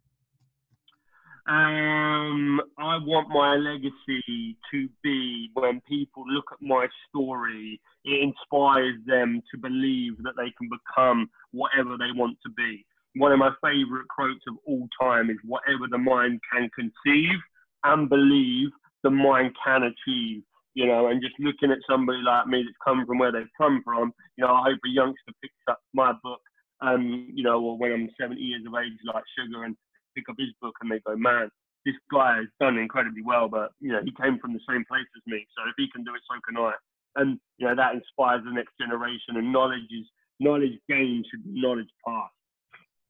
Um, 1.47 2.59
I 2.79 2.97
want 2.97 3.29
my 3.29 3.55
legacy 3.55 4.57
to 4.71 4.89
be 5.03 5.51
when 5.53 5.79
people 5.87 6.23
look 6.27 6.45
at 6.51 6.59
my 6.59 6.87
story, 7.07 7.79
it 8.03 8.23
inspires 8.23 8.95
them 9.05 9.43
to 9.51 9.57
believe 9.59 10.17
that 10.23 10.33
they 10.37 10.51
can 10.57 10.69
become 10.69 11.29
whatever 11.51 11.97
they 11.97 12.11
want 12.15 12.37
to 12.43 12.51
be. 12.51 12.83
One 13.15 13.31
of 13.31 13.37
my 13.37 13.51
favorite 13.63 14.07
quotes 14.07 14.43
of 14.47 14.55
all 14.65 14.87
time 14.99 15.29
is 15.29 15.37
whatever 15.45 15.85
the 15.89 15.99
mind 15.99 16.39
can 16.51 16.67
conceive 16.73 17.39
and 17.83 18.09
believe, 18.09 18.69
the 19.03 19.11
mind 19.11 19.55
can 19.63 19.83
achieve. 19.83 20.41
You 20.75 20.85
know, 20.87 21.07
and 21.07 21.21
just 21.21 21.35
looking 21.39 21.71
at 21.71 21.79
somebody 21.89 22.19
like 22.19 22.47
me 22.47 22.63
that's 22.63 22.75
come 22.83 23.05
from 23.05 23.17
where 23.17 23.31
they've 23.31 23.57
come 23.57 23.81
from, 23.83 24.11
you 24.37 24.43
know, 24.43 24.53
I 24.53 24.71
hope 24.71 24.79
a 24.85 24.89
youngster 24.89 25.31
picks 25.41 25.55
up 25.69 25.79
my 25.93 26.11
book, 26.21 26.41
um, 26.81 27.31
you 27.33 27.43
know, 27.43 27.61
or 27.61 27.77
when 27.77 27.93
I'm 27.93 28.09
70 28.19 28.39
years 28.41 28.63
of 28.67 28.75
age, 28.75 28.91
like 29.07 29.23
Sugar, 29.39 29.63
and 29.63 29.75
pick 30.15 30.27
up 30.29 30.35
his 30.37 30.51
book 30.61 30.75
and 30.81 30.91
they 30.91 30.99
go, 31.07 31.15
man, 31.15 31.49
this 31.85 31.95
guy 32.11 32.37
has 32.37 32.47
done 32.59 32.77
incredibly 32.77 33.21
well, 33.21 33.47
but 33.47 33.71
you 33.79 33.91
know, 33.91 34.01
he 34.03 34.11
came 34.21 34.39
from 34.39 34.53
the 34.53 34.59
same 34.67 34.83
place 34.89 35.07
as 35.15 35.23
me. 35.27 35.45
So 35.55 35.63
if 35.69 35.75
he 35.77 35.87
can 35.93 36.03
do 36.03 36.15
it, 36.15 36.21
so 36.27 36.39
can 36.47 36.57
I. 36.57 36.73
And 37.15 37.39
you 37.57 37.67
know, 37.67 37.75
that 37.75 37.95
inspires 37.95 38.43
the 38.43 38.51
next 38.51 38.73
generation. 38.79 39.37
And 39.37 39.53
knowledge 39.53 39.87
is 39.91 40.05
knowledge 40.39 40.75
gained 40.89 41.25
should 41.29 41.43
be 41.45 41.61
knowledge 41.61 41.87
passed. 42.05 42.33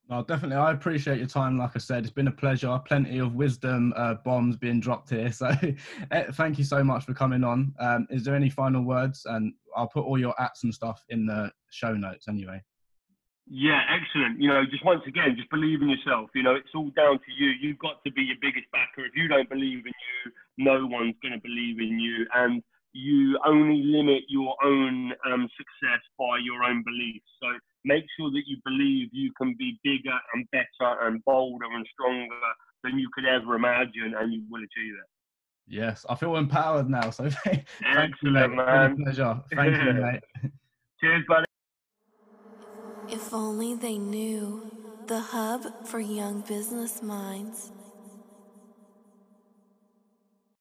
No, 0.08 0.24
definitely. 0.24 0.58
I 0.58 0.72
appreciate 0.72 1.18
your 1.18 1.28
time. 1.28 1.58
Like 1.58 1.72
I 1.76 1.80
said, 1.80 2.03
it's 2.03 2.14
been 2.14 2.28
a 2.28 2.32
pleasure. 2.32 2.80
Plenty 2.86 3.18
of 3.18 3.34
wisdom 3.34 3.91
uh, 3.95 4.16
bombs 4.16 4.56
being 4.56 4.80
dropped 4.80 5.10
here. 5.10 5.32
So, 5.32 5.49
eh, 6.12 6.26
thank 6.34 6.58
you 6.58 6.64
so 6.64 6.84
much 6.84 7.06
for 7.06 7.14
coming 7.14 7.43
on. 7.43 7.74
Um, 7.80 8.08
is 8.12 8.24
there 8.24 8.36
any 8.36 8.49
final 8.49 8.84
words? 8.84 9.26
And 9.26 9.53
I'll 9.76 9.88
put 9.88 10.06
all 10.06 10.20
your 10.20 10.36
apps 10.39 10.64
and 10.64 10.74
stuff 10.74 11.03
in 11.10 11.26
the 11.26 11.51
show 11.72 11.93
notes 11.93 12.28
anyway. 12.28 12.62
Yeah, 13.47 13.82
excellent. 13.89 14.41
You 14.41 14.49
know, 14.49 14.64
just 14.66 14.86
once 14.86 15.01
again, 15.08 15.36
just 15.38 15.49
believe 15.49 15.82
in 15.82 15.89
yourself. 15.89 16.30
You 16.34 16.43
know, 16.43 16.56
it's 16.56 16.74
all 16.76 16.89
down 16.95 17.18
to 17.18 17.32
you. 17.38 17.51
You've 17.60 17.80
got 17.80 18.03
to 18.06 18.12
be 18.12 18.24
your 18.24 18.38
biggest 18.41 18.66
backer. 18.72 19.06
If 19.06 19.16
you 19.16 19.28
don't 19.28 19.49
believe 19.49 19.86
in 19.86 19.93
you, 19.93 20.32
no 20.58 20.86
one's 20.86 21.16
going 21.22 21.34
to 21.34 21.41
believe 21.41 21.80
in 21.80 21.99
you. 21.99 22.26
And 22.34 22.64
you 22.93 23.38
only 23.45 23.84
limit 23.84 24.24
your 24.30 24.56
own 24.64 25.12
um, 25.26 25.49
success 25.58 26.01
by 26.18 26.39
your 26.43 26.64
own 26.64 26.84
beliefs. 26.84 27.26
So 27.41 27.49
make 27.86 28.05
sure 28.17 28.31
that 28.31 28.43
you 28.47 28.57
believe 28.65 29.09
you 29.13 29.31
can 29.39 29.55
be 29.57 29.79
bigger 29.83 30.17
and 30.33 30.45
better 30.51 31.07
and 31.07 31.23
bolder 31.23 31.65
and 31.65 31.88
stronger 31.93 32.36
than 32.83 32.97
you 32.99 33.09
could 33.13 33.25
ever 33.25 33.55
imagine, 33.55 34.13
and 34.19 34.33
you 34.33 34.43
will 34.49 34.61
achieve 34.61 34.93
it. 34.93 35.09
Yes, 35.67 36.05
I 36.09 36.15
feel 36.15 36.36
empowered 36.36 36.89
now. 36.89 37.09
So 37.09 37.29
thank 37.29 37.65
Excellent, 37.83 38.21
you, 38.21 38.31
mate. 38.31 38.51
man. 38.55 38.95
pleasure. 38.97 39.41
Thank 39.55 39.81
you, 39.81 39.93
mate. 39.93 40.23
Cheers, 41.01 41.23
buddy. 41.27 41.45
If 43.07 43.33
only 43.33 43.75
they 43.75 43.97
knew 43.97 44.61
the 45.07 45.19
hub 45.19 45.61
for 45.83 45.99
young 45.99 46.41
business 46.41 47.01
minds. 47.01 47.71